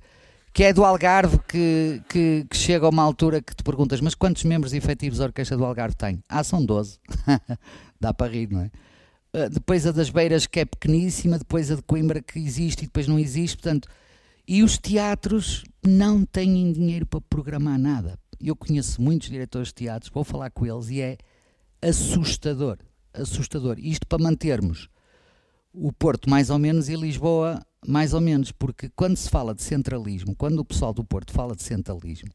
Que 0.54 0.64
é 0.64 0.74
do 0.74 0.84
Algarve 0.86 1.38
que, 1.48 2.02
que, 2.10 2.46
que 2.50 2.58
chega 2.58 2.86
a 2.86 2.90
uma 2.90 3.04
altura 3.04 3.42
que 3.42 3.54
te 3.56 3.62
perguntas, 3.64 4.00
mas 4.02 4.16
quantos 4.16 4.44
membros 4.44 4.74
efetivos 4.74 5.20
a 5.22 5.26
Orquestra 5.26 5.58
do 5.58 5.66
Algarve 5.66 5.96
tem? 5.96 6.24
Ah, 6.30 6.44
são 6.44 6.66
12. 6.66 7.00
Dá 8.00 8.14
para 8.14 8.32
rir, 8.32 8.50
não 8.52 8.62
é? 8.62 8.72
Ah, 9.34 9.50
depois 9.50 9.86
a 9.86 9.92
das 9.92 10.10
Beiras 10.10 10.48
que 10.48 10.60
é 10.60 10.66
pequeníssima, 10.66 11.38
depois 11.38 11.72
a 11.72 11.76
de 11.76 11.82
Coimbra 11.84 12.22
que 12.22 12.40
existe 12.40 12.84
e 12.84 12.88
depois 12.88 13.08
não 13.08 13.20
existe, 13.20 13.58
portanto. 13.58 13.88
E 14.48 14.64
os 14.64 14.78
teatros 14.78 15.64
não 15.86 16.26
têm 16.26 16.72
dinheiro 16.72 17.06
para 17.06 17.22
programar 17.22 17.78
nada. 17.78 18.18
Eu 18.40 18.56
conheço 18.56 19.02
muitos 19.02 19.30
diretores 19.30 19.70
de 19.70 19.76
teatros, 19.76 20.12
vou 20.12 20.24
falar 20.24 20.50
com 20.52 20.66
eles 20.66 20.90
e 20.90 21.02
é 21.02 21.18
assustador. 21.82 22.78
Assustador. 23.14 23.78
Isto 23.80 24.08
para 24.08 24.24
mantermos 24.24 24.90
o 25.74 25.92
Porto 25.92 26.30
mais 26.30 26.50
ou 26.50 26.58
menos 26.58 26.88
e 26.90 26.96
Lisboa 26.96 27.62
mais 27.86 28.14
ou 28.14 28.22
menos, 28.22 28.52
porque 28.52 28.90
quando 28.96 29.16
se 29.16 29.30
fala 29.30 29.54
de 29.54 29.64
centralismo, 29.64 30.36
quando 30.36 30.60
o 30.60 30.66
pessoal 30.66 30.94
do 30.94 31.04
Porto 31.04 31.32
fala 31.32 31.56
de 31.56 31.64
centralismo, 31.64 32.30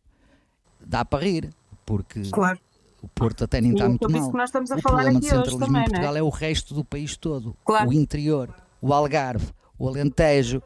dá 0.85 1.05
para 1.05 1.25
rir, 1.25 1.51
porque 1.85 2.23
Claro. 2.31 2.59
O 3.03 3.09
Porto 3.09 3.45
até 3.45 3.61
nem 3.61 3.73
está 3.73 3.85
é 3.85 3.89
muito 3.89 4.09
mal. 4.11 4.31
que 4.31 4.37
nós 4.37 4.49
estamos 4.49 4.71
a 4.71 4.77
O 4.77 4.81
falar 4.81 4.97
problema 5.03 5.21
de 5.21 5.27
centralismo 5.27 5.59
também, 5.59 5.71
em 5.71 5.75
não 5.75 5.81
é? 5.81 5.85
Portugal 5.91 6.17
é 6.17 6.23
o 6.23 6.29
resto 6.31 6.73
do 6.75 6.85
país 6.85 7.17
todo. 7.17 7.55
Claro. 7.65 7.91
O 7.91 7.93
interior, 7.93 8.55
o 8.81 8.93
Algarve, 8.95 9.49
o 9.79 9.89
Alentejo, 9.89 10.63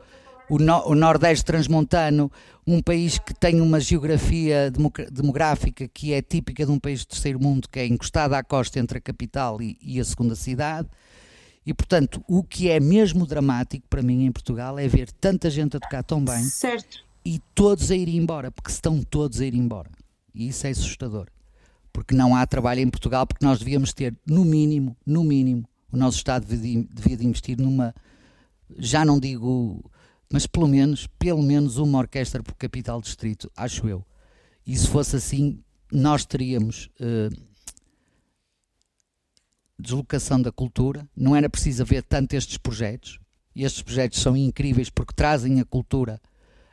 o, 0.48 0.58
no- 0.58 0.86
o 0.86 0.94
Nordeste 0.94 1.44
Transmontano, 1.44 2.30
um 2.66 2.80
país 2.82 3.18
que 3.18 3.32
tem 3.34 3.60
uma 3.60 3.80
geografia 3.80 4.70
demográfica 5.10 5.88
que 5.88 6.12
é 6.12 6.20
típica 6.22 6.64
de 6.66 6.70
um 6.70 6.78
país 6.78 7.00
de 7.00 7.08
terceiro 7.08 7.40
mundo, 7.40 7.68
que 7.68 7.78
é 7.80 7.86
encostado 7.86 8.34
à 8.34 8.42
costa 8.44 8.78
entre 8.78 8.98
a 8.98 9.00
capital 9.00 9.60
e, 9.62 9.76
e 9.80 9.98
a 9.98 10.04
segunda 10.04 10.34
cidade. 10.34 10.88
E, 11.64 11.74
portanto, 11.74 12.22
o 12.28 12.44
que 12.44 12.68
é 12.70 12.78
mesmo 12.78 13.26
dramático 13.26 13.86
para 13.88 14.02
mim 14.02 14.24
em 14.24 14.30
Portugal 14.30 14.78
é 14.78 14.86
ver 14.86 15.10
tanta 15.10 15.50
gente 15.50 15.76
a 15.76 15.80
tocar 15.80 16.02
tão 16.04 16.24
bem 16.24 16.44
Certo. 16.44 17.04
e 17.24 17.40
todos 17.54 17.90
a 17.90 17.96
ir 17.96 18.08
embora, 18.08 18.52
porque 18.52 18.70
estão 18.70 19.02
todos 19.02 19.40
a 19.40 19.46
ir 19.46 19.54
embora. 19.54 19.90
E 20.32 20.46
isso 20.48 20.64
é 20.66 20.70
assustador. 20.70 21.26
Porque 21.96 22.14
não 22.14 22.36
há 22.36 22.46
trabalho 22.46 22.80
em 22.80 22.90
Portugal, 22.90 23.26
porque 23.26 23.42
nós 23.42 23.58
devíamos 23.58 23.94
ter, 23.94 24.14
no 24.26 24.44
mínimo, 24.44 24.94
no 25.06 25.24
mínimo, 25.24 25.66
o 25.90 25.96
nosso 25.96 26.18
Estado 26.18 26.44
devia, 26.44 27.16
de 27.16 27.26
investir 27.26 27.58
numa, 27.58 27.94
já 28.76 29.02
não 29.02 29.18
digo, 29.18 29.90
mas 30.30 30.46
pelo 30.46 30.68
menos, 30.68 31.06
pelo 31.18 31.42
menos 31.42 31.78
uma 31.78 31.96
orquestra 31.96 32.42
por 32.42 32.52
capital 32.56 33.00
distrito, 33.00 33.50
acho 33.56 33.88
eu. 33.88 34.04
E 34.66 34.76
se 34.76 34.86
fosse 34.88 35.16
assim, 35.16 35.58
nós 35.90 36.26
teríamos 36.26 36.90
eh, 37.00 37.30
deslocação 39.78 40.42
da 40.42 40.52
cultura, 40.52 41.08
não 41.16 41.34
era 41.34 41.48
preciso 41.48 41.82
haver 41.82 42.02
tanto 42.02 42.34
estes 42.34 42.58
projetos, 42.58 43.18
e 43.54 43.64
estes 43.64 43.80
projetos 43.80 44.20
são 44.20 44.36
incríveis 44.36 44.90
porque 44.90 45.14
trazem 45.14 45.60
a 45.60 45.64
cultura 45.64 46.20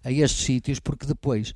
a 0.03 0.11
estes 0.11 0.43
sítios, 0.43 0.81
porque 0.81 1.05
depois 1.05 1.53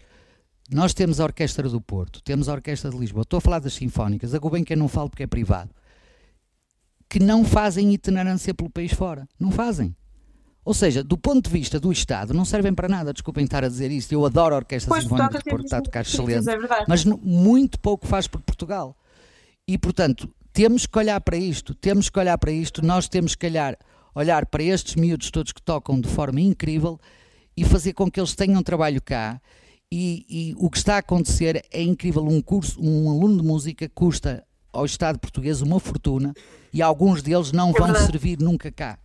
nós 0.69 0.93
temos 0.93 1.19
a 1.19 1.23
Orquestra 1.23 1.69
do 1.69 1.79
Porto, 1.81 2.21
temos 2.21 2.49
a 2.49 2.53
Orquestra 2.53 2.89
de 2.91 2.97
Lisboa, 2.97 3.23
estou 3.23 3.37
a 3.37 3.41
falar 3.41 3.59
das 3.59 3.73
Sinfónicas, 3.73 4.33
a 4.33 4.39
Gulbenkian 4.39 4.75
não 4.75 4.87
falo 4.87 5.09
porque 5.09 5.23
é 5.23 5.27
privado, 5.27 5.69
que 7.09 7.19
não 7.19 7.45
fazem 7.45 7.93
itinerância 7.93 8.53
pelo 8.53 8.69
país 8.69 8.91
fora, 8.93 9.27
não 9.39 9.51
fazem. 9.51 9.95
Ou 10.65 10.73
seja, 10.73 11.01
do 11.01 11.17
ponto 11.17 11.45
de 11.45 11.49
vista 11.49 11.79
do 11.79 11.89
Estado, 11.93 12.33
não 12.33 12.43
servem 12.43 12.73
para 12.73 12.89
nada, 12.89 13.13
desculpem 13.13 13.45
estar 13.45 13.63
a 13.63 13.69
dizer 13.69 13.89
isto, 13.89 14.11
eu 14.11 14.25
adoro 14.25 14.53
a 14.53 14.57
Orquestra 14.57 14.89
Pois, 14.89 15.03
Sinfónica 15.03 15.39
do 15.39 15.43
Porto, 15.45 15.63
está 15.63 15.77
a 15.77 15.81
tocar 15.81 16.01
excelente, 16.01 16.49
É 16.49 16.57
mas 16.85 17.05
muito 17.05 17.79
pouco 17.79 18.05
faz 18.05 18.27
por 18.27 18.41
Portugal. 18.41 18.97
E, 19.65 19.77
portanto, 19.77 20.29
temos 20.51 20.85
que 20.85 20.97
olhar 20.97 21.21
para 21.21 21.37
isto, 21.37 21.73
temos 21.73 22.09
que 22.09 22.19
olhar 22.19 22.37
para 22.37 22.51
isto, 22.51 22.85
nós 22.85 23.07
temos 23.07 23.33
que 23.33 23.45
olhar, 23.45 23.77
olhar 24.13 24.45
para 24.45 24.61
estes 24.61 24.95
miúdos 24.95 25.31
todos 25.31 25.53
que 25.53 25.61
tocam 25.61 26.01
de 26.01 26.09
forma 26.09 26.41
incrível 26.41 26.99
e 27.55 27.63
fazer 27.63 27.93
com 27.93 28.11
que 28.11 28.19
eles 28.19 28.35
tenham 28.35 28.61
trabalho 28.61 29.01
cá. 29.01 29.41
E, 29.91 30.25
e 30.29 30.55
o 30.57 30.69
que 30.69 30.77
está 30.77 30.95
a 30.95 30.99
acontecer 30.99 31.63
é 31.71 31.81
incrível. 31.81 32.23
Um 32.25 32.41
curso, 32.41 32.77
um 32.81 33.09
aluno 33.09 33.41
de 33.41 33.47
música 33.47 33.89
custa 33.93 34.43
ao 34.73 34.85
Estado 34.85 35.17
português 35.17 35.61
uma 35.61 35.79
fortuna 35.79 36.33
e 36.73 36.81
alguns 36.81 37.21
deles 37.23 37.51
não 37.53 37.71
vão 37.71 37.87
verdade. 37.87 38.05
servir 38.05 38.37
nunca 38.39 38.69
cá. 38.71 38.99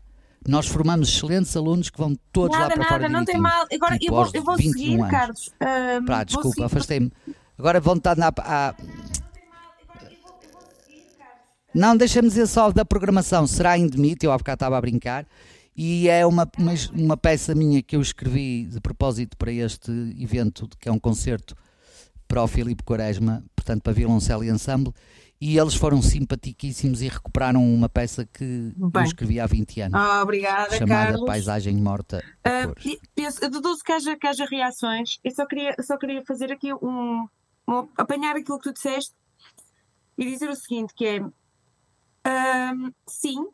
Nós 0.47 0.67
formamos 0.67 1.09
excelentes 1.09 1.57
alunos 1.57 1.89
que 1.89 1.97
vão 1.99 2.17
todos 2.33 2.57
lá 2.57 2.65
Nada, 2.65 2.75
para 2.75 2.85
fora 2.89 3.03
nada, 3.09 3.15
não 3.17 3.25
tem 3.25 3.39
mal. 3.39 3.65
Agora 3.73 3.97
Tipo 3.97 4.13
eu 4.13 4.25
vou, 4.25 4.31
eu 4.35 4.43
vou 4.43 4.57
21 4.57 4.73
seguir, 4.73 4.95
anos. 4.99 5.11
Carlos. 5.11 5.51
Ahm, 5.61 6.05
Pá, 6.05 6.17
vou 6.17 6.25
desculpa, 6.25 6.67
afastei-me. 6.67 7.13
Agora 7.57 7.81
vão 7.81 7.95
estar 7.95 8.17
na. 8.17 8.33
à- 8.39 8.75
Não, 11.75 11.97
deixa-me 11.97 12.29
dizer 12.29 12.47
só 12.49 12.71
da 12.73 12.85
programação. 12.85 13.47
Será 13.47 13.79
em 13.79 13.87
Demite, 13.87 14.27
eu 14.27 14.33
há 14.33 14.37
bocado 14.37 14.57
estava 14.57 14.77
a 14.77 14.81
brincar. 14.81 15.25
E 15.77 16.09
é 16.09 16.25
uma, 16.27 16.49
uma, 16.59 16.73
uma 16.93 17.17
peça 17.17 17.55
minha 17.55 17.83
que 17.83 17.97
eu 17.97 18.01
escrevi 18.03 18.67
de 18.67 18.81
propósito 18.81 19.37
para 19.37 19.51
este 19.53 19.91
evento, 20.19 20.69
que 20.79 20.89
é 20.89 20.93
um 20.93 20.99
concerto 20.99 21.57
para 22.29 22.43
o 22.43 22.47
Filipe 22.49 22.83
Quaresma, 22.83 23.45
portanto 23.57 23.83
para 23.83 23.93
violoncelo 23.93 24.45
e 24.45 24.49
ensemble. 24.51 24.93
E 25.41 25.59
eles 25.59 25.75
foram 25.75 26.01
simpaticíssimos 26.01 27.03
e 27.03 27.09
recuperaram 27.09 27.63
uma 27.75 27.89
peça 27.89 28.25
que 28.25 28.73
eu 28.81 28.91
Bem. 28.91 29.03
escrevi 29.03 29.41
há 29.41 29.47
20 29.47 29.81
anos, 29.81 30.01
Ah, 30.01 30.23
obrigada, 30.23 30.77
chamada 30.77 31.05
Carlos. 31.13 31.27
Paisagem 31.27 31.77
Morta 31.79 32.23
Ah, 32.45 32.73
e 32.85 33.01
penso, 33.15 33.43
eu 33.45 33.51
deduzo 33.51 33.83
que 33.85 33.91
haja, 33.91 34.17
que 34.17 34.27
haja 34.27 34.45
reações. 34.45 35.19
Eu 35.25 35.33
só 35.33 35.45
queria, 35.47 35.75
eu 35.77 35.83
só 35.83 35.97
queria 35.99 36.23
fazer 36.25 36.53
aqui 36.53 36.73
um, 36.75 37.27
um- 37.69 37.89
apanhar 37.97 38.37
aquilo 38.37 38.59
que 38.59 38.71
tu 38.71 38.73
disseste 38.75 39.13
e 40.17 40.25
dizer 40.31 40.49
o 40.49 40.55
seguinte, 40.55 40.93
que 40.95 41.07
é 41.07 41.21
ahm, 42.25 42.91
sim, 43.09 43.45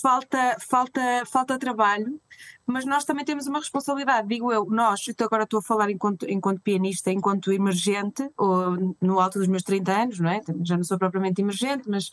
falta, 0.00 0.56
falta, 0.60 1.00
falta 1.26 1.58
trabalho, 1.58 2.20
mas 2.66 2.84
nós 2.84 3.04
também 3.04 3.24
temos 3.24 3.46
uma 3.46 3.60
responsabilidade, 3.60 4.28
digo 4.28 4.52
eu, 4.52 4.64
nós, 4.66 5.06
então 5.08 5.26
agora 5.26 5.44
estou 5.44 5.60
a 5.60 5.62
falar 5.62 5.90
enquanto, 5.90 6.28
enquanto 6.28 6.60
pianista, 6.60 7.10
enquanto 7.10 7.52
emergente, 7.52 8.28
ou 8.36 8.96
no 9.00 9.20
alto 9.20 9.38
dos 9.38 9.48
meus 9.48 9.62
30 9.62 9.92
anos, 9.92 10.20
não 10.20 10.30
é? 10.30 10.40
Já 10.64 10.76
não 10.76 10.84
sou 10.84 10.98
propriamente 10.98 11.40
emergente, 11.40 11.88
mas, 11.88 12.10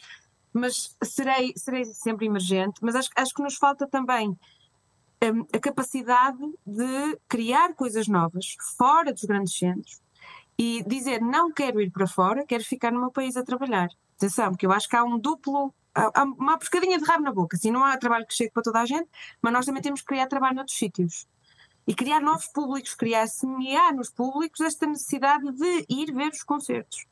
mas 0.53 0.95
serei, 1.03 1.53
serei 1.55 1.85
sempre 1.85 2.27
emergente, 2.27 2.79
mas 2.81 2.95
acho, 2.95 3.09
acho 3.15 3.33
que 3.33 3.41
nos 3.41 3.55
falta 3.55 3.87
também 3.87 4.29
hum, 4.29 5.45
a 5.51 5.59
capacidade 5.59 6.39
de 6.65 7.19
criar 7.27 7.73
coisas 7.73 8.07
novas 8.07 8.55
fora 8.77 9.11
dos 9.11 9.23
grandes 9.23 9.57
centros 9.57 10.01
e 10.57 10.83
dizer 10.85 11.21
não 11.21 11.51
quero 11.51 11.81
ir 11.81 11.89
para 11.89 12.05
fora, 12.05 12.45
quero 12.45 12.63
ficar 12.63 12.91
no 12.91 12.99
meu 12.99 13.11
país 13.11 13.35
a 13.35 13.43
trabalhar. 13.43 13.89
Atenção, 14.15 14.51
porque 14.51 14.67
eu 14.67 14.71
acho 14.71 14.87
que 14.87 14.95
há 14.95 15.03
um 15.03 15.17
duplo, 15.17 15.73
há, 15.93 16.23
uma 16.23 16.57
pescadinha 16.57 16.97
de 16.97 17.05
rabo 17.05 17.23
na 17.23 17.31
boca. 17.31 17.57
Assim, 17.57 17.71
não 17.71 17.83
há 17.83 17.97
trabalho 17.97 18.25
que 18.25 18.33
chegue 18.33 18.51
para 18.51 18.63
toda 18.63 18.79
a 18.79 18.85
gente, 18.85 19.09
mas 19.41 19.53
nós 19.53 19.65
também 19.65 19.81
temos 19.81 20.01
que 20.01 20.07
criar 20.07 20.27
trabalho 20.27 20.55
noutros 20.55 20.77
sítios. 20.77 21.27
E 21.87 21.95
criar 21.95 22.19
novos 22.19 22.47
públicos, 22.47 22.93
criar, 22.93 23.27
semear 23.27 23.95
nos 23.95 24.09
públicos 24.09 24.61
esta 24.61 24.85
necessidade 24.85 25.51
de 25.51 25.85
ir 25.89 26.13
ver 26.13 26.29
os 26.29 26.43
concertos. 26.43 27.05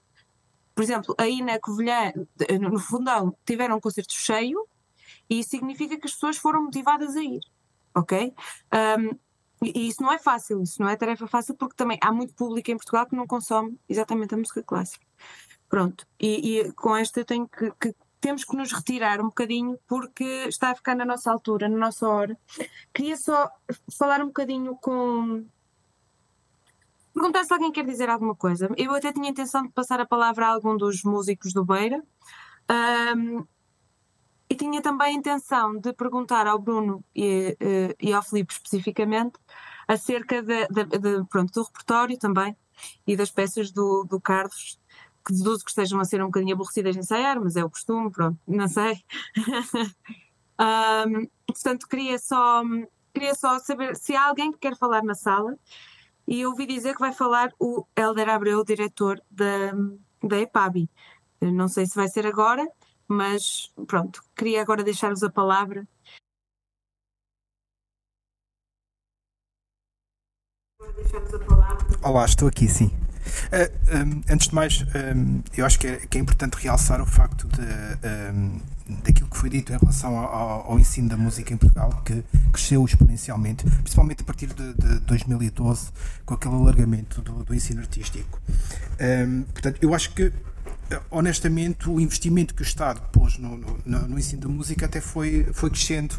Por 0.75 0.83
exemplo, 0.83 1.15
aí 1.17 1.41
na 1.41 1.59
Covilhã, 1.59 2.13
no 2.61 2.79
Fundão, 2.79 3.35
tiveram 3.45 3.77
um 3.77 3.81
concerto 3.81 4.13
cheio 4.13 4.65
e 5.29 5.39
isso 5.39 5.49
significa 5.49 5.97
que 5.97 6.05
as 6.05 6.13
pessoas 6.13 6.37
foram 6.37 6.63
motivadas 6.63 7.15
a 7.15 7.21
ir 7.21 7.41
ok? 7.93 8.33
Um, 8.73 9.17
e 9.61 9.87
isso 9.87 10.01
não 10.01 10.11
é 10.11 10.17
fácil, 10.17 10.63
isso 10.63 10.81
não 10.81 10.89
é 10.89 10.95
tarefa 10.95 11.27
fácil, 11.27 11.55
porque 11.55 11.75
também 11.75 11.97
há 12.01 12.11
muito 12.11 12.33
público 12.33 12.71
em 12.71 12.77
Portugal 12.77 13.05
que 13.05 13.15
não 13.15 13.27
consome 13.27 13.77
exatamente 13.89 14.33
a 14.33 14.37
música 14.37 14.63
clássica. 14.63 15.05
Pronto, 15.67 16.07
e, 16.19 16.59
e 16.59 16.71
com 16.73 16.95
esta 16.95 17.19
eu 17.19 17.25
tenho 17.25 17.47
que, 17.47 17.71
que 17.79 17.95
temos 18.19 18.43
que 18.43 18.55
nos 18.55 18.71
retirar 18.71 19.21
um 19.21 19.25
bocadinho 19.25 19.77
porque 19.87 20.23
está 20.47 20.71
a 20.71 20.75
ficar 20.75 20.95
na 20.95 21.05
nossa 21.05 21.31
altura, 21.31 21.69
na 21.69 21.77
nossa 21.77 22.07
hora. 22.07 22.37
Queria 22.93 23.17
só 23.17 23.49
falar 23.97 24.21
um 24.21 24.27
bocadinho 24.27 24.75
com. 24.75 25.45
Perguntar 27.13 27.43
se 27.43 27.53
alguém 27.53 27.71
quer 27.71 27.85
dizer 27.85 28.09
alguma 28.09 28.35
coisa. 28.35 28.69
Eu 28.77 28.93
até 28.93 29.11
tinha 29.11 29.27
a 29.27 29.31
intenção 29.31 29.63
de 29.63 29.69
passar 29.69 29.99
a 29.99 30.05
palavra 30.05 30.45
a 30.45 30.49
algum 30.49 30.77
dos 30.77 31.03
músicos 31.03 31.53
do 31.53 31.65
Beira. 31.65 32.03
Um, 33.17 33.45
e 34.49 34.55
tinha 34.55 34.81
também 34.81 35.09
a 35.09 35.19
intenção 35.19 35.77
de 35.77 35.93
perguntar 35.93 36.47
ao 36.47 36.57
Bruno 36.57 37.03
e, 37.15 37.55
eh, 37.59 37.95
e 38.01 38.11
ao 38.11 38.23
Filipe 38.23 38.51
especificamente 38.51 39.37
acerca 39.87 40.41
de, 40.41 40.67
de, 40.67 40.85
de, 40.85 41.25
pronto, 41.29 41.53
do 41.53 41.63
repertório 41.63 42.17
também 42.17 42.55
e 43.05 43.15
das 43.15 43.29
peças 43.29 43.71
do, 43.71 44.03
do 44.05 44.19
Carlos, 44.19 44.79
deduzo 45.33 45.63
que 45.63 45.71
estejam 45.71 45.99
a 45.99 46.05
ser 46.05 46.21
um 46.21 46.27
bocadinho 46.27 46.53
aborrecidas 46.53 46.95
em 46.95 46.99
ensaiar, 46.99 47.39
mas 47.39 47.55
é 47.55 47.63
o 47.63 47.69
costume, 47.69 48.11
pronto, 48.11 48.39
não 48.47 48.67
sei. 48.67 49.03
um, 50.59 51.27
portanto, 51.47 51.87
queria 51.87 52.17
só, 52.19 52.63
queria 53.13 53.35
só 53.35 53.59
saber 53.59 53.95
se 53.95 54.15
há 54.15 54.27
alguém 54.27 54.51
que 54.51 54.59
quer 54.59 54.75
falar 54.77 55.03
na 55.03 55.15
sala 55.15 55.57
e 56.27 56.41
eu 56.41 56.51
ouvi 56.51 56.65
dizer 56.65 56.93
que 56.93 56.99
vai 56.99 57.11
falar 57.11 57.51
o 57.59 57.85
Helder 57.95 58.29
Abreu, 58.29 58.63
diretor 58.63 59.19
da, 59.31 59.71
da 60.23 60.39
EPABI. 60.39 60.89
não 61.41 61.67
sei 61.67 61.85
se 61.87 61.95
vai 61.95 62.07
ser 62.07 62.27
agora, 62.27 62.67
mas 63.07 63.73
pronto, 63.87 64.21
queria 64.35 64.61
agora 64.61 64.83
deixar-vos 64.83 65.23
a 65.23 65.29
palavra. 65.29 65.87
Olá, 72.03 72.25
estou 72.25 72.47
aqui 72.47 72.67
sim. 72.67 73.08
Eh, 73.51 73.71
um, 73.93 74.21
antes 74.29 74.47
de 74.47 74.55
mais, 74.55 74.85
um, 75.15 75.41
eu 75.55 75.65
acho 75.65 75.79
que 75.79 75.87
é, 75.87 75.95
que 75.97 76.17
é, 76.17 76.21
importante 76.21 76.55
realçar 76.57 77.01
o 77.01 77.05
facto 77.05 77.47
de, 77.47 77.61
um, 78.33 78.59
daquilo 79.03 79.29
que 79.29 79.37
foi 79.37 79.49
dito 79.49 79.73
em 79.73 79.77
relação 79.77 80.17
ao, 80.17 80.79
ensino 80.79 81.09
da 81.09 81.17
música 81.17 81.53
em 81.53 81.57
Portugal, 81.57 82.01
que 82.05 82.23
cresceu 82.51 82.83
exponencialmente, 82.85 83.63
principalmente 83.63 84.21
a 84.21 84.25
partir 84.25 84.47
de, 84.47 84.73
de 84.73 84.99
2012, 85.01 85.89
com 86.25 86.33
aquele 86.33 86.55
alargamento 86.55 87.21
do 87.21 87.53
ensino 87.53 87.81
artístico. 87.81 88.39
portanto, 89.53 89.77
eu 89.81 89.93
acho 89.93 90.13
que 90.13 90.31
honestamente, 91.11 91.89
o 91.89 91.99
investimento 91.99 92.53
que 92.53 92.61
o 92.61 92.63
Estado 92.63 93.01
pôs 93.11 93.37
no, 93.37 93.57
no, 93.57 94.07
no 94.07 94.19
ensino 94.19 94.41
da 94.41 94.47
música 94.47 94.85
até 94.85 94.99
foi, 94.99 95.47
foi 95.53 95.69
crescendo. 95.69 96.15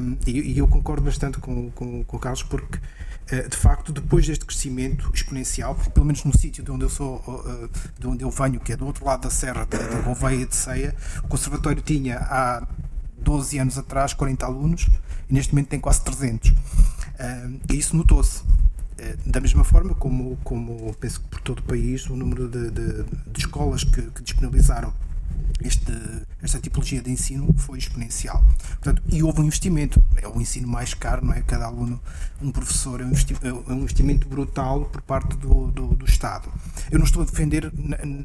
Um, 0.00 0.16
e, 0.26 0.52
e, 0.52 0.58
eu 0.58 0.66
concordo 0.66 1.02
bastante 1.02 1.38
com, 1.38 1.70
com, 1.70 2.02
com 2.04 2.16
o 2.16 2.20
Carlos, 2.20 2.42
porque 2.42 2.78
uh, 2.78 3.48
de 3.48 3.56
facto, 3.56 3.92
depois 3.92 4.26
deste 4.26 4.44
crescimento 4.44 5.10
exponencial, 5.14 5.74
pelo 5.94 6.06
menos 6.06 6.24
no 6.24 6.36
sítio 6.36 6.64
de 6.64 6.70
onde 6.70 6.84
eu 6.84 6.90
sou, 6.90 7.16
uh, 7.26 7.70
de 7.98 8.06
onde 8.06 8.24
eu 8.24 8.30
venho, 8.30 8.58
que 8.60 8.72
é 8.72 8.76
do 8.76 8.86
outro 8.86 9.04
lado 9.04 9.22
da 9.22 9.30
Serra, 9.30 9.66
da 9.66 9.78
Gouveia 10.00 10.46
de 10.46 10.56
Ceia, 10.56 10.94
o 11.22 11.28
Conservatório 11.28 11.82
tinha 11.82 12.18
há 12.18 12.66
12 13.18 13.58
anos 13.58 13.78
atrás 13.78 14.12
40 14.14 14.46
alunos 14.46 14.88
e 15.28 15.34
neste 15.34 15.52
momento 15.52 15.68
tem 15.68 15.80
quase 15.80 16.02
300. 16.02 16.50
Um, 16.50 17.60
e 17.70 17.76
isso 17.76 17.96
notou-se. 17.96 18.42
Eh, 18.98 19.16
da 19.26 19.40
mesma 19.40 19.64
forma 19.64 19.94
como, 19.94 20.36
como 20.42 20.94
penso 20.94 21.20
que 21.20 21.28
por 21.28 21.40
todo 21.40 21.58
o 21.58 21.62
país, 21.62 22.08
o 22.08 22.16
número 22.16 22.48
de, 22.48 22.70
de, 22.70 23.02
de 23.04 23.38
escolas 23.38 23.84
que, 23.84 24.02
que 24.02 24.22
disponibilizaram 24.22 24.92
este, 25.60 25.92
esta 26.42 26.58
tipologia 26.58 27.00
de 27.00 27.10
ensino 27.10 27.54
foi 27.56 27.78
exponencial. 27.78 28.44
Portanto, 28.68 29.02
e 29.10 29.22
houve 29.22 29.40
um 29.40 29.44
investimento, 29.44 30.02
é 30.16 30.28
o 30.28 30.40
ensino 30.40 30.68
mais 30.68 30.94
caro, 30.94 31.24
não 31.24 31.32
é? 31.32 31.42
Cada 31.42 31.66
aluno, 31.66 32.00
um 32.42 32.50
professor, 32.50 33.00
é 33.00 33.04
um, 33.04 33.12
é 33.68 33.72
um 33.72 33.80
investimento 33.80 34.28
brutal 34.28 34.84
por 34.86 35.00
parte 35.02 35.36
do, 35.36 35.68
do, 35.68 35.94
do, 35.94 36.04
Estado. 36.04 36.52
Eu 36.90 36.98
não 36.98 37.06
estou 37.06 37.22
a 37.22 37.26
defender 37.26 37.72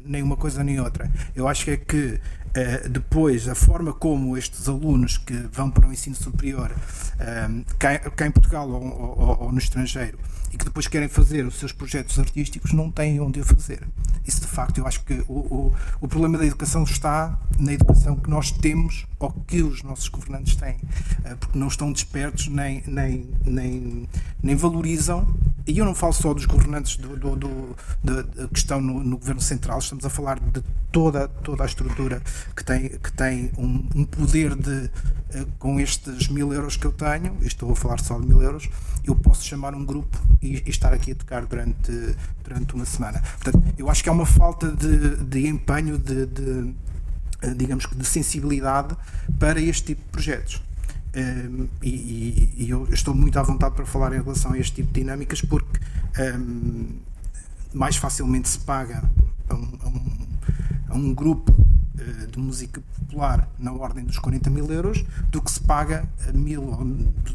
nem 0.04 0.22
uma 0.22 0.36
coisa 0.36 0.62
nem 0.62 0.80
outra. 0.80 1.10
Eu 1.34 1.48
acho 1.48 1.64
que 1.64 1.70
é 1.70 1.76
que 1.76 2.20
Uh, 2.52 2.86
depois, 2.86 3.48
a 3.48 3.54
forma 3.54 3.94
como 3.94 4.36
estes 4.36 4.68
alunos 4.68 5.16
que 5.16 5.32
vão 5.50 5.70
para 5.70 5.88
o 5.88 5.92
ensino 5.92 6.14
superior, 6.14 6.70
uh, 6.70 7.64
cá, 7.78 8.26
em 8.26 8.30
Portugal 8.30 8.68
ou, 8.68 8.82
ou, 8.82 9.42
ou, 9.44 9.52
no 9.52 9.58
estrangeiro, 9.58 10.18
e 10.52 10.58
que 10.58 10.64
depois 10.66 10.86
querem 10.86 11.08
fazer 11.08 11.46
os 11.46 11.58
seus 11.58 11.72
projetos 11.72 12.18
artísticos, 12.18 12.74
não 12.74 12.90
têm 12.90 13.18
onde 13.20 13.40
o 13.40 13.44
fazer. 13.44 13.88
Isso, 14.26 14.42
de 14.42 14.46
facto, 14.48 14.76
eu 14.76 14.86
acho 14.86 15.02
que 15.02 15.24
o, 15.26 15.32
o, 15.32 15.74
o 16.02 16.06
problema 16.06 16.36
da 16.36 16.44
educação 16.44 16.84
está 16.84 17.38
na 17.58 17.72
educação 17.72 18.16
que 18.16 18.28
nós 18.28 18.50
temos 18.50 19.06
ou 19.18 19.30
que 19.30 19.62
os 19.62 19.82
nossos 19.82 20.10
governantes 20.10 20.54
têm, 20.54 20.74
uh, 20.74 21.36
porque 21.40 21.58
não 21.58 21.68
estão 21.68 21.90
despertos 21.90 22.48
nem, 22.48 22.82
nem, 22.86 23.30
nem, 23.46 24.08
nem 24.42 24.56
valorizam. 24.56 25.26
E 25.66 25.78
eu 25.78 25.86
não 25.86 25.94
falo 25.94 26.12
só 26.12 26.34
dos 26.34 26.44
governantes 26.44 26.96
do, 26.96 27.16
do, 27.16 27.34
do, 27.36 27.76
do 28.02 28.48
que 28.48 28.58
estão 28.58 28.78
no, 28.78 29.02
no 29.02 29.16
governo 29.16 29.40
central, 29.40 29.78
estamos 29.78 30.04
a 30.04 30.10
falar 30.10 30.38
de 30.38 30.62
toda, 30.92 31.26
toda 31.26 31.62
a 31.62 31.66
estrutura 31.66 32.22
que 32.54 32.64
tem, 32.64 32.88
que 32.88 33.12
tem 33.12 33.50
um, 33.58 33.88
um 33.94 34.04
poder 34.04 34.54
de, 34.54 34.70
uh, 34.70 35.46
com 35.58 35.78
estes 35.80 36.28
mil 36.28 36.52
euros 36.52 36.76
que 36.76 36.86
eu 36.86 36.92
tenho, 36.92 37.36
estou 37.42 37.72
a 37.72 37.76
falar 37.76 38.00
só 38.00 38.18
de 38.18 38.26
mil 38.26 38.42
euros, 38.42 38.68
eu 39.04 39.14
posso 39.14 39.44
chamar 39.44 39.74
um 39.74 39.84
grupo 39.84 40.18
e, 40.40 40.62
e 40.66 40.70
estar 40.70 40.92
aqui 40.92 41.12
a 41.12 41.14
tocar 41.14 41.44
durante, 41.46 42.16
durante 42.44 42.74
uma 42.74 42.84
semana. 42.84 43.20
Portanto, 43.40 43.62
eu 43.78 43.90
acho 43.90 44.02
que 44.02 44.08
há 44.08 44.12
uma 44.12 44.26
falta 44.26 44.70
de, 44.70 45.16
de 45.24 45.46
empenho, 45.46 45.98
de, 45.98 46.26
de 46.26 46.74
eh, 47.42 47.54
digamos 47.54 47.86
que 47.86 47.94
de 47.96 48.04
sensibilidade 48.06 48.96
para 49.38 49.60
este 49.60 49.86
tipo 49.86 50.02
de 50.02 50.08
projetos. 50.08 50.62
Um, 51.14 51.18
ehm, 51.20 51.68
e, 51.82 52.50
e, 52.56 52.70
eu 52.70 52.88
estou 52.90 53.14
muito 53.14 53.38
à 53.38 53.42
vontade 53.42 53.74
para 53.74 53.84
falar 53.84 54.14
em 54.14 54.22
relação 54.22 54.52
a 54.52 54.58
este 54.58 54.76
tipo 54.76 54.92
de 54.92 55.00
dinâmicas 55.00 55.42
porque 55.42 55.78
um, 56.18 56.22
ehm, 56.22 56.86
mais 57.74 57.96
facilmente 57.96 58.48
se 58.48 58.58
paga 58.60 59.10
a 59.50 59.54
um, 59.54 59.78
a 59.82 59.88
um, 59.88 60.28
a 60.88 60.96
um 60.96 61.14
grupo 61.14 61.52
eh, 61.52 61.61
de 62.30 62.38
música 62.38 62.82
popular 62.98 63.48
na 63.58 63.72
ordem 63.72 64.04
dos 64.04 64.18
40 64.18 64.50
mil 64.50 64.70
euros 64.70 65.04
do 65.30 65.40
que 65.40 65.50
se 65.50 65.60
paga 65.60 66.08
mil 66.34 66.62
ou 66.62 66.84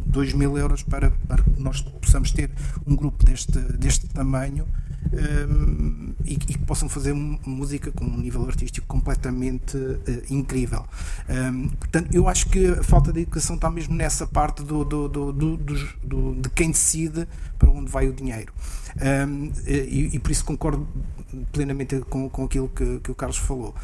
dois 0.05 0.33
mil 0.33 0.57
euros 0.57 0.83
para, 0.83 1.11
para 1.27 1.43
que 1.43 1.61
nós 1.61 1.81
possamos 1.81 2.31
ter 2.31 2.51
um 2.85 2.95
grupo 2.95 3.23
deste, 3.25 3.59
deste 3.59 4.07
tamanho 4.07 4.67
um, 5.13 6.13
e, 6.25 6.33
e, 6.33 6.37
que 6.37 6.57
possam 6.59 6.89
fazer 6.89 7.13
música 7.13 7.91
com 7.91 8.05
um 8.05 8.17
nível 8.17 8.45
artístico 8.45 8.85
completamente 8.87 9.77
uh, 9.77 9.99
incrível. 10.29 10.85
Um, 11.29 11.69
portanto, 11.69 12.13
eu 12.13 12.27
acho 12.27 12.49
que 12.49 12.67
a 12.67 12.83
falta 12.83 13.13
de 13.13 13.21
educação 13.21 13.55
está 13.55 13.69
mesmo 13.69 13.95
nessa 13.95 14.27
parte 14.27 14.63
do, 14.63 14.83
do, 14.83 15.07
do, 15.07 15.31
do 15.31 16.35
de 16.35 16.49
quem 16.49 16.71
decide 16.71 17.27
para 17.57 17.69
onde 17.69 17.89
vai 17.89 18.07
o 18.07 18.13
dinheiro. 18.13 18.53
Um, 18.97 19.51
e, 19.65 20.15
e, 20.15 20.19
por 20.19 20.31
isso 20.31 20.43
concordo 20.43 20.87
plenamente 21.51 21.99
com, 22.01 22.29
com 22.29 22.45
aquilo 22.45 22.69
que, 22.69 22.99
que 22.99 23.11
o 23.11 23.15
Carlos 23.15 23.37
falou. 23.37 23.75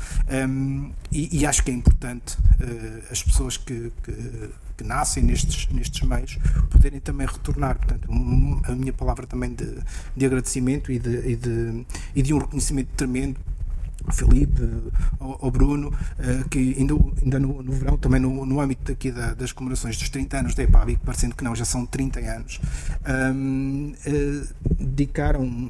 E, 1.11 1.39
e, 1.39 1.45
acho 1.45 1.63
que 1.63 1.71
é 1.71 1.73
importante 1.73 2.37
uh, 2.37 3.11
as 3.11 3.21
pessoas 3.21 3.57
que, 3.57 3.91
que 4.03 4.51
que 4.77 4.83
nascem 4.83 5.23
nestes, 5.23 5.67
nestes 5.69 6.07
meios 6.07 6.37
poderem 6.69 6.99
também 6.99 7.27
retornar. 7.27 7.77
Portanto, 7.77 8.11
um, 8.11 8.61
a 8.63 8.71
minha 8.71 8.93
palavra 8.93 9.25
também 9.25 9.53
de, 9.53 9.77
de 10.15 10.25
agradecimento 10.25 10.91
e 10.91 10.99
de, 10.99 11.31
e, 11.31 11.35
de, 11.35 11.85
e 12.15 12.21
de 12.21 12.33
um 12.33 12.39
reconhecimento 12.39 12.89
tremendo 12.95 13.39
Felipe, 14.11 14.61
ao, 15.19 15.49
Bruno, 15.49 15.93
eh, 16.19 16.43
que 16.49 16.75
ainda, 16.77 16.93
ainda 17.21 17.39
no, 17.39 17.63
no 17.63 17.71
verão, 17.71 17.97
também 17.97 18.19
no, 18.19 18.45
no 18.45 18.59
âmbito 18.59 18.91
aqui 18.91 19.11
da, 19.11 19.33
das 19.33 19.51
comemorações 19.51 19.97
dos 19.97 20.09
30 20.09 20.39
anos 20.39 20.55
da 20.55 20.63
EPAB, 20.63 20.97
parecendo 21.05 21.35
que 21.35 21.43
não, 21.43 21.55
já 21.55 21.65
são 21.65 21.85
30 21.85 22.19
anos, 22.19 22.59
um, 23.33 23.93
uh, 24.05 24.73
dedicaram, 24.79 25.69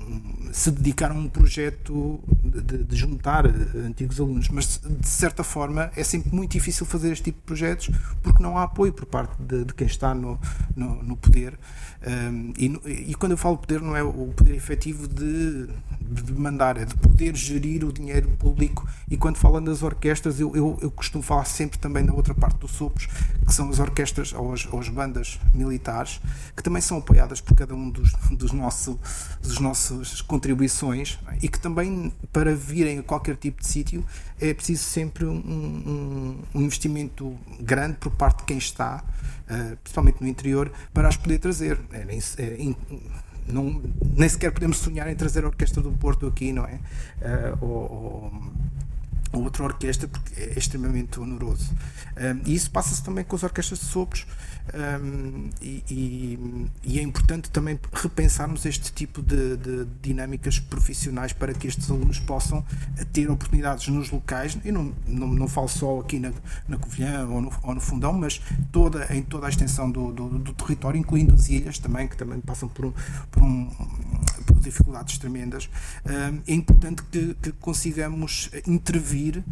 se 0.52 0.72
dedicaram 0.72 1.18
a 1.18 1.20
um 1.20 1.30
projeto 1.30 2.20
de, 2.44 2.84
de, 2.84 2.96
juntar 2.96 3.46
antigos 3.48 4.20
alunos, 4.20 4.50
mas 4.50 4.80
de 5.00 5.08
certa 5.08 5.44
forma 5.44 5.92
é 5.96 6.04
sempre 6.04 6.34
muito 6.36 6.52
difícil 6.52 6.86
fazer 6.86 7.12
este 7.12 7.26
tipo 7.26 7.40
de 7.40 7.46
projetos 7.46 7.90
porque 8.22 8.42
não 8.42 8.58
há 8.58 8.64
apoio 8.64 8.94
por 8.94 9.06
parte 9.06 9.36
de, 9.42 9.66
de 9.66 9.74
quem 9.74 9.88
está 9.88 10.14
no, 10.14 10.40
no, 10.76 11.04
no 11.04 11.18
poder. 11.18 11.58
Um, 12.06 12.54
e, 12.58 13.12
e, 13.12 13.16
quando 13.16 13.32
eu 13.32 13.38
falo 13.38 13.58
poder, 13.58 13.82
não 13.82 13.96
é 13.96 14.04
o 14.04 14.34
poder 14.36 14.56
efetivo 14.56 15.08
de, 15.08 15.68
de 16.02 16.34
mandar, 16.34 16.78
é 16.78 16.84
de 16.84 16.96
poder 16.96 17.34
gerir 17.36 17.86
o 17.86 17.94
dinheiro 17.94 18.23
público. 18.32 18.88
E 19.10 19.18
quando 19.18 19.38
falam 19.38 19.64
das 19.64 19.84
orquestras, 19.84 20.40
eu, 20.40 20.56
eu, 20.56 20.78
eu 20.82 20.92
costumo 20.92 21.24
falar 21.24 21.46
sempre 21.46 21.78
também 21.78 22.06
da 22.06 22.14
outra 22.14 22.34
parte 22.34 22.58
dos 22.58 22.72
sopros, 22.72 23.08
que 23.46 23.54
são 23.54 23.70
as 23.70 23.80
orquestras 23.80 24.34
ou 24.34 24.54
as, 24.54 24.66
ou 24.72 24.80
as 24.80 24.90
bandas 24.90 25.40
militares, 25.54 26.20
que 26.56 26.64
também 26.64 26.82
são 26.82 26.98
apoiadas 26.98 27.42
por 27.42 27.56
cada 27.56 27.74
um 27.74 27.90
dos, 27.90 28.12
dos, 28.32 28.52
nosso, 28.52 29.00
dos 29.42 29.60
nossas 29.60 30.22
contribuições 30.22 31.20
é? 31.28 31.38
e 31.42 31.48
que 31.48 31.60
também, 31.60 32.14
para 32.32 32.56
virem 32.56 33.00
a 33.00 33.04
qualquer 33.04 33.36
tipo 33.36 33.62
de 33.62 33.68
sítio, 33.68 34.04
é 34.40 34.54
preciso 34.54 34.84
sempre 34.84 35.26
um, 35.26 35.36
um, 35.36 36.40
um 36.56 36.62
investimento 36.62 37.38
grande 37.60 37.98
por 37.98 38.12
parte 38.12 38.40
de 38.40 38.44
quem 38.46 38.58
está 38.58 39.04
uh, 39.50 39.78
principalmente 39.78 40.22
no 40.22 40.28
interior, 40.28 40.72
para 40.94 41.08
as 41.08 41.18
poder 41.18 41.40
trazer. 41.40 41.80
É, 41.92 42.06
não, 43.48 43.82
nem 44.16 44.30
sequer 44.30 44.52
podemos 44.52 44.78
sonhar 44.78 45.10
em 45.10 45.16
trazer 45.16 45.44
a 45.44 45.48
Orquestra 45.48 45.82
do 45.82 45.92
Porto 45.92 46.28
aqui, 46.28 46.52
não 46.52 46.66
é? 46.66 46.80
Uh, 47.22 47.58
ou, 47.66 48.34
ou 49.34 49.44
outra 49.44 49.64
orquestra, 49.64 50.08
porque 50.08 50.40
é 50.40 50.58
extremamente 50.58 51.20
oneroso. 51.20 51.74
Um, 52.16 52.42
e 52.46 52.54
isso 52.54 52.70
passa-se 52.70 53.04
também 53.04 53.24
com 53.24 53.36
as 53.36 53.44
orquestras 53.44 53.80
de 53.80 53.86
sopros, 53.86 54.28
um, 54.74 55.50
e, 55.62 55.84
e, 55.90 56.70
e, 56.84 57.00
é 57.00 57.02
importante 57.02 57.50
também 57.50 57.78
repensarmos 57.92 58.66
este 58.66 58.94
tipo 58.94 59.22
de, 59.22 59.58
de, 59.58 59.86
dinâmicas 60.02 60.58
profissionais 60.58 61.34
para 61.34 61.54
que 61.54 61.68
estes 61.68 61.92
alunos 61.92 62.18
possam 62.20 62.66
ter 63.12 63.30
oportunidades 63.30 63.88
nos 63.90 64.10
locais, 64.10 64.58
e 64.64 64.72
não, 64.72 64.94
não, 65.06 65.28
não 65.28 65.48
falo 65.48 65.68
só 65.68 66.00
aqui 66.00 66.18
na, 66.18 66.32
na 66.68 66.78
Covilhã 66.78 67.28
ou 67.28 67.42
no, 67.42 67.52
ou 67.62 67.76
no 67.76 67.82
Fundão, 67.82 68.14
mas 68.14 68.42
toda, 68.72 69.14
em 69.14 69.22
toda 69.22 69.48
a 69.48 69.50
extensão 69.50 69.92
do, 69.92 70.14
do, 70.14 70.30
do 70.40 70.54
território, 70.54 70.98
incluindo 70.98 71.34
as 71.34 71.50
ilhas 71.50 71.78
também, 71.78 72.08
que 72.08 72.16
também 72.16 72.40
passam 72.40 72.70
por, 72.70 72.94
por, 73.30 73.44
um, 73.44 73.70
por 74.46 74.60
dificuldades 74.62 75.18
tremendas. 75.18 75.70
Um, 76.06 76.42
é 76.48 76.54
importante 76.54 77.04
que, 77.04 77.36
que 77.36 77.52
consigamos 77.54 78.50
intervir 78.66 79.44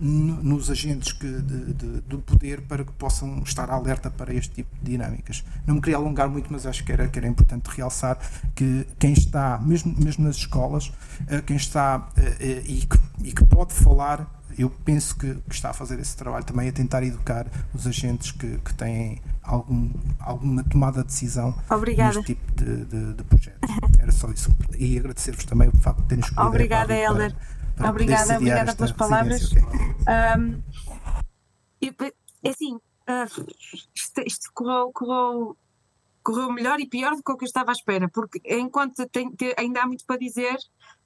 nos 0.00 0.70
agentes 0.70 1.12
que, 1.12 1.26
de, 1.26 1.72
de, 1.74 2.00
do 2.02 2.18
poder 2.18 2.62
para 2.62 2.84
que 2.84 2.92
possam 2.92 3.42
estar 3.42 3.70
alerta 3.70 4.10
para 4.10 4.34
este 4.34 4.54
tipo 4.54 4.74
de 4.82 4.92
dinâmicas. 4.92 5.44
Não 5.66 5.76
me 5.76 5.80
queria 5.80 5.96
alongar 5.96 6.28
muito, 6.28 6.52
mas 6.52 6.66
acho 6.66 6.84
que 6.84 6.92
era, 6.92 7.08
que 7.08 7.18
era 7.18 7.28
importante 7.28 7.68
realçar 7.70 8.18
que 8.54 8.86
quem 8.98 9.12
está, 9.12 9.58
mesmo, 9.58 9.94
mesmo 9.98 10.24
nas 10.24 10.36
escolas, 10.36 10.88
uh, 10.88 11.42
quem 11.46 11.56
está 11.56 11.98
uh, 11.98 12.20
e, 12.64 12.86
que, 12.86 12.98
e 13.22 13.32
que 13.32 13.44
pode 13.44 13.72
falar 13.72 14.28
eu 14.56 14.70
penso 14.70 15.16
que, 15.16 15.34
que, 15.34 15.54
está 15.54 15.70
a 15.70 15.72
fazer 15.72 15.98
esse 15.98 16.16
trabalho 16.16 16.44
também 16.44 16.68
a 16.68 16.72
tentar 16.72 17.02
educar 17.02 17.46
os 17.74 17.86
agentes 17.86 18.30
que, 18.30 18.58
que 18.58 18.74
têm 18.74 19.20
algum, 19.42 19.90
alguma 20.20 20.62
tomada 20.62 21.00
de 21.00 21.08
decisão 21.08 21.54
Obrigada. 21.68 22.14
neste 22.14 22.34
tipo 22.34 22.52
de, 22.52 22.84
de, 22.84 23.14
de 23.14 23.24
projetos. 23.24 23.70
Era 23.98 24.12
só 24.12 24.30
isso. 24.30 24.54
E 24.78 24.96
agradecer-vos 24.98 25.44
também 25.44 25.68
o 25.68 25.76
facto 25.78 26.02
de 26.02 26.08
terem 26.08 26.24
escolhido. 26.24 26.48
Obrigada, 26.48 26.94
Helder. 26.94 27.34
Obrigada, 27.78 28.36
obrigada 28.36 28.74
pelas 28.74 28.92
palavras. 28.92 29.50
Um, 29.52 30.62
é 32.42 32.50
assim, 32.50 32.74
uh, 32.76 33.52
isto, 33.94 34.20
isto 34.26 34.50
correu, 34.54 34.92
correu, 34.92 35.56
correu, 36.22 36.52
melhor 36.52 36.78
e 36.80 36.86
pior 36.86 37.16
do 37.16 37.22
que 37.22 37.32
o 37.32 37.36
que 37.36 37.44
eu 37.44 37.46
estava 37.46 37.70
à 37.70 37.72
espera, 37.72 38.08
porque 38.08 38.40
enquanto 38.44 39.06
tem, 39.08 39.30
tem, 39.32 39.54
ainda 39.56 39.82
há 39.82 39.86
muito 39.86 40.04
para 40.06 40.18
dizer, 40.18 40.56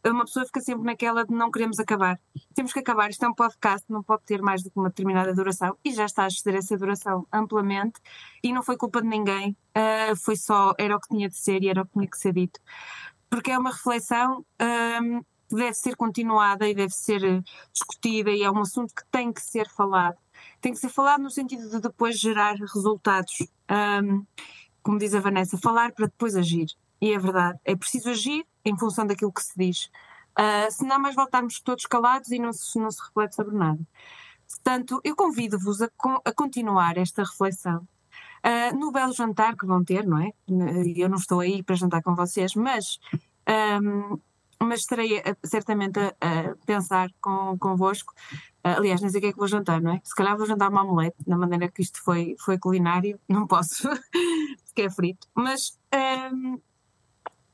uma 0.04 0.24
pessoa 0.24 0.46
fica 0.46 0.60
sempre 0.60 0.84
naquela 0.84 1.24
de 1.24 1.32
não 1.32 1.50
queremos 1.50 1.78
acabar. 1.78 2.20
Temos 2.54 2.72
que 2.72 2.80
acabar, 2.80 3.10
isto 3.10 3.24
é 3.24 3.28
um 3.28 3.34
podcast, 3.34 3.84
não 3.88 4.02
pode 4.02 4.24
ter 4.24 4.42
mais 4.42 4.62
do 4.62 4.70
que 4.70 4.78
uma 4.78 4.88
determinada 4.88 5.34
duração, 5.34 5.76
e 5.84 5.92
já 5.92 6.04
está 6.04 6.24
a 6.24 6.28
exceder 6.28 6.56
essa 6.56 6.76
duração 6.76 7.26
amplamente, 7.32 8.00
e 8.42 8.52
não 8.52 8.62
foi 8.62 8.76
culpa 8.76 9.00
de 9.00 9.08
ninguém, 9.08 9.56
uh, 9.76 10.16
foi 10.16 10.36
só, 10.36 10.74
era 10.78 10.96
o 10.96 11.00
que 11.00 11.08
tinha 11.08 11.28
de 11.28 11.36
ser 11.36 11.62
e 11.62 11.68
era 11.68 11.82
o 11.82 11.86
que 11.86 11.92
tinha 11.92 12.08
que 12.08 12.18
ser 12.18 12.32
dito. 12.32 12.60
Porque 13.30 13.50
é 13.50 13.58
uma 13.58 13.70
reflexão. 13.70 14.44
Um, 14.60 15.22
deve 15.51 15.74
ser 15.74 15.96
continuada 15.96 16.68
e 16.68 16.74
deve 16.74 16.92
ser 16.92 17.24
eh, 17.24 17.42
discutida 17.72 18.30
e 18.30 18.42
é 18.42 18.51
um 18.51 18.61
assunto 18.61 18.94
que 18.94 19.03
tem 19.11 19.32
que 19.32 19.40
ser 19.40 19.68
falado. 19.68 20.16
Tem 20.61 20.72
que 20.72 20.78
ser 20.78 20.88
falado 20.88 21.22
no 21.22 21.30
sentido 21.30 21.68
de 21.68 21.80
depois 21.80 22.18
gerar 22.18 22.55
resultados. 22.57 23.46
Um, 23.70 24.24
como 24.82 24.99
diz 24.99 25.14
a 25.14 25.20
Vanessa, 25.20 25.59
falar 25.59 25.92
para 25.92 26.07
depois 26.07 26.36
agir. 26.36 26.66
E 27.01 27.12
é 27.12 27.18
verdade, 27.18 27.59
é 27.64 27.76
preciso 27.76 28.11
agir 28.11 28.44
em 28.64 28.76
função 28.76 29.07
daquilo 29.07 29.32
que 29.32 29.42
se 29.42 29.53
diz. 29.57 29.90
Uh, 30.38 30.70
se 30.70 30.84
não 30.84 30.99
mais 30.99 31.14
voltarmos 31.14 31.61
todos 31.61 31.84
calados 31.86 32.30
e 32.30 32.38
não 32.38 32.53
se, 32.53 32.78
não 32.78 32.90
se 32.90 33.03
reflete 33.03 33.34
sobre 33.34 33.57
nada. 33.57 33.80
Portanto, 34.49 35.01
eu 35.05 35.14
convido-vos 35.14 35.82
a, 35.82 35.88
a, 36.24 36.32
continuar 36.32 36.96
esta 36.96 37.22
reflexão. 37.22 37.86
Uh, 38.44 38.76
no 38.78 38.92
belo 38.92 39.12
jantar 39.12 39.57
que 39.57 39.66
vão 39.66 39.84
ter, 39.84 40.07
não 40.07 40.18
é? 40.18 40.32
Eu 40.96 41.09
não 41.09 41.18
estou 41.18 41.40
aí 41.40 41.62
para 41.62 41.74
jantar 41.74 42.03
com 42.03 42.14
vocês, 42.14 42.55
mas 42.55 42.99
um, 43.82 44.18
mas 44.61 44.80
estarei 44.80 45.18
a, 45.18 45.36
certamente 45.46 45.98
a, 45.98 46.14
a, 46.20 46.56
pensar 46.66 47.11
com, 47.20 47.56
convosco. 47.59 48.12
Uh, 48.64 48.78
aliás, 48.78 49.00
nem 49.00 49.11
sei 49.11 49.18
o 49.18 49.22
que 49.22 49.28
é 49.28 49.32
que 49.32 49.38
vou 49.38 49.46
jantar, 49.46 49.80
não 49.80 49.92
é? 49.92 50.00
Se 50.02 50.14
calhar 50.14 50.36
vou 50.36 50.46
jantar 50.46 50.70
uma 50.70 50.82
omelete, 50.82 51.16
na 51.26 51.36
maneira 51.36 51.68
que 51.68 51.82
isto 51.82 52.02
foi, 52.02 52.34
foi 52.38 52.59
culinário, 52.59 53.18
não 53.28 53.46
posso, 53.46 53.88
porque 54.66 54.82
é 54.82 54.90
frito. 54.90 55.28
Mas, 55.34 55.78
um, 56.32 56.61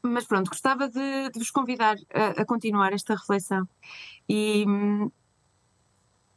mas 0.02 0.24
pronto, 0.24 0.48
gostava 0.48 0.88
de, 0.88 1.30
de 1.30 1.38
vos 1.38 1.50
convidar 1.50 1.96
a, 2.12 2.42
a, 2.42 2.44
continuar 2.44 2.92
esta 2.92 3.14
reflexão 3.14 3.68
e, 4.28 4.64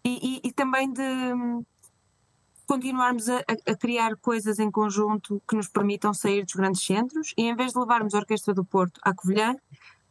e, 0.03 0.41
e, 0.43 0.47
e 0.47 0.51
também 0.51 0.91
de 0.91 1.03
continuarmos 2.68 3.30
a, 3.30 3.38
a, 3.65 3.76
criar 3.76 4.18
coisas 4.18 4.59
em 4.59 4.70
conjunto 4.70 5.41
que 5.47 5.55
nos 5.55 5.70
permitam 5.70 6.13
sair 6.13 6.43
dos 6.43 6.53
grandes 6.53 6.86
centros 6.86 7.34
e 7.38 7.43
em 7.43 7.55
vez 7.55 7.72
de 7.72 7.80
levarmos 7.80 8.13
a 8.13 8.20
Orquestra 8.20 8.53
do 8.53 8.65
Porto 8.65 8.99
à 9.01 9.13
Covilhã, 9.13 9.55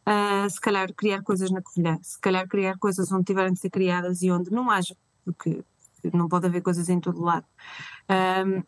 uh, 0.07 0.49
se 0.49 0.59
calhar 0.59 0.91
criar 0.93 1.21
coisas 1.21 1.51
na 1.51 1.61
Covilhã, 1.61 1.99
se 2.01 2.19
calhar 2.19 2.47
criar 2.47 2.77
coisas 2.77 3.11
onde 3.11 3.25
tiverem 3.25 3.53
de 3.53 3.59
ser 3.59 3.69
criadas 3.69 4.21
e 4.21 4.31
onde 4.31 4.51
não 4.51 4.71
haja, 4.71 4.95
porque 5.25 5.63
não 6.13 6.29
pode 6.29 6.47
haver 6.47 6.61
coisas 6.61 6.89
em 6.89 6.99
todo 6.99 7.21
lado. 7.21 7.45
Um, 8.09 8.63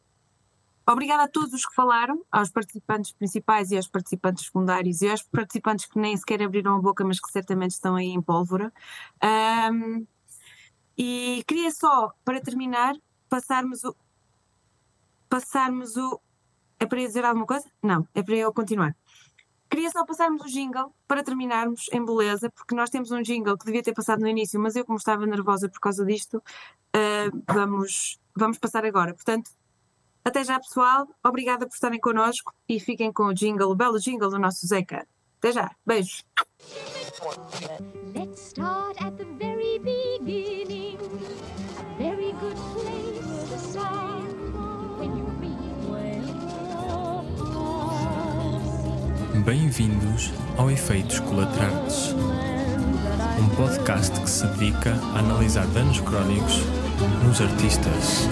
Obrigada 0.92 1.26
a 1.26 1.28
todos 1.28 1.54
os 1.54 1.68
que 1.68 1.76
falaram, 1.76 2.26
aos 2.32 2.50
participantes 2.50 3.12
principais 3.12 3.70
e 3.70 3.78
aos 3.78 3.88
participantes 3.88 4.46
secundários 4.46 5.04
e 5.04 5.08
aos 5.08 5.22
participantes 5.22 5.86
que 5.86 6.00
nem 6.00 6.18
sequer 6.18 6.42
abriram 6.42 6.78
a 6.78 6.82
boca, 6.82 7.06
mas 7.06 7.20
que 7.20 7.32
certamente 7.32 7.72
estão 7.74 7.96
aí 7.96 8.08
em 8.08 8.20
pólvora. 8.20 8.74
Um, 9.72 10.08
e 10.98 11.44
queria 11.48 11.70
só, 11.70 12.12
para 12.26 12.42
terminar, 12.42 12.96
passarmos 13.30 13.84
o. 13.84 13.96
Passarmos 15.30 15.96
o. 15.96 16.20
É 16.80 16.88
para 16.88 16.98
dizer 16.98 17.24
alguma 17.24 17.46
coisa? 17.46 17.70
Não, 17.84 18.08
é 18.16 18.24
para 18.24 18.36
eu 18.38 18.52
continuar. 18.52 18.96
Queria 19.70 19.92
só 19.92 20.04
passarmos 20.04 20.42
o 20.44 20.48
jingle 20.48 20.92
para 21.08 21.24
terminarmos 21.24 21.88
em 21.92 22.04
beleza, 22.04 22.50
porque 22.50 22.74
nós 22.74 22.90
temos 22.90 23.12
um 23.12 23.22
jingle 23.22 23.58
que 23.58 23.66
devia 23.66 23.84
ter 23.84 23.94
passado 23.94 24.20
no 24.20 24.28
início, 24.28 24.60
mas 24.60 24.76
eu, 24.76 24.84
como 24.84 24.98
estava 24.98 25.26
nervosa 25.26 25.70
por 25.70 25.80
causa 25.80 26.04
disto, 26.06 26.38
uh, 26.38 27.44
vamos, 27.48 28.20
vamos 28.36 28.58
passar 28.58 28.84
agora. 28.84 29.14
Portanto, 29.14 29.52
até 30.26 30.44
já, 30.44 30.60
pessoal. 30.60 31.08
Obrigada 31.24 31.68
por 31.68 31.74
estarem 31.74 32.00
connosco 32.00 32.54
e 32.68 32.80
fiquem 32.80 33.12
com 33.12 33.24
o 33.24 33.34
jingle, 33.34 33.72
o 33.72 33.76
belo 33.76 34.00
jingle 34.00 34.30
do 34.30 34.40
nosso 34.40 34.66
Zeca. 34.66 35.08
Até 35.38 35.52
já. 35.52 35.72
Beijos. 35.86 36.26
Let's 38.14 38.42
start 38.42 39.02
at 39.02 39.18
the 39.18 39.26
Bem-vindos 49.50 50.32
ao 50.58 50.70
Efeitos 50.70 51.20
Colaterais, 51.22 52.14
um 53.40 53.50
podcast 53.56 54.22
que 54.22 54.30
se 54.30 54.46
dedica 54.46 54.94
a 55.16 55.18
analisar 55.18 55.66
danos 55.70 56.00
crónicos 56.02 56.60
nos 57.26 57.42
artistas. 57.42 58.30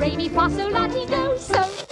Rainy, 0.00 0.30
fossil, 0.30 0.70
so. 1.38 1.82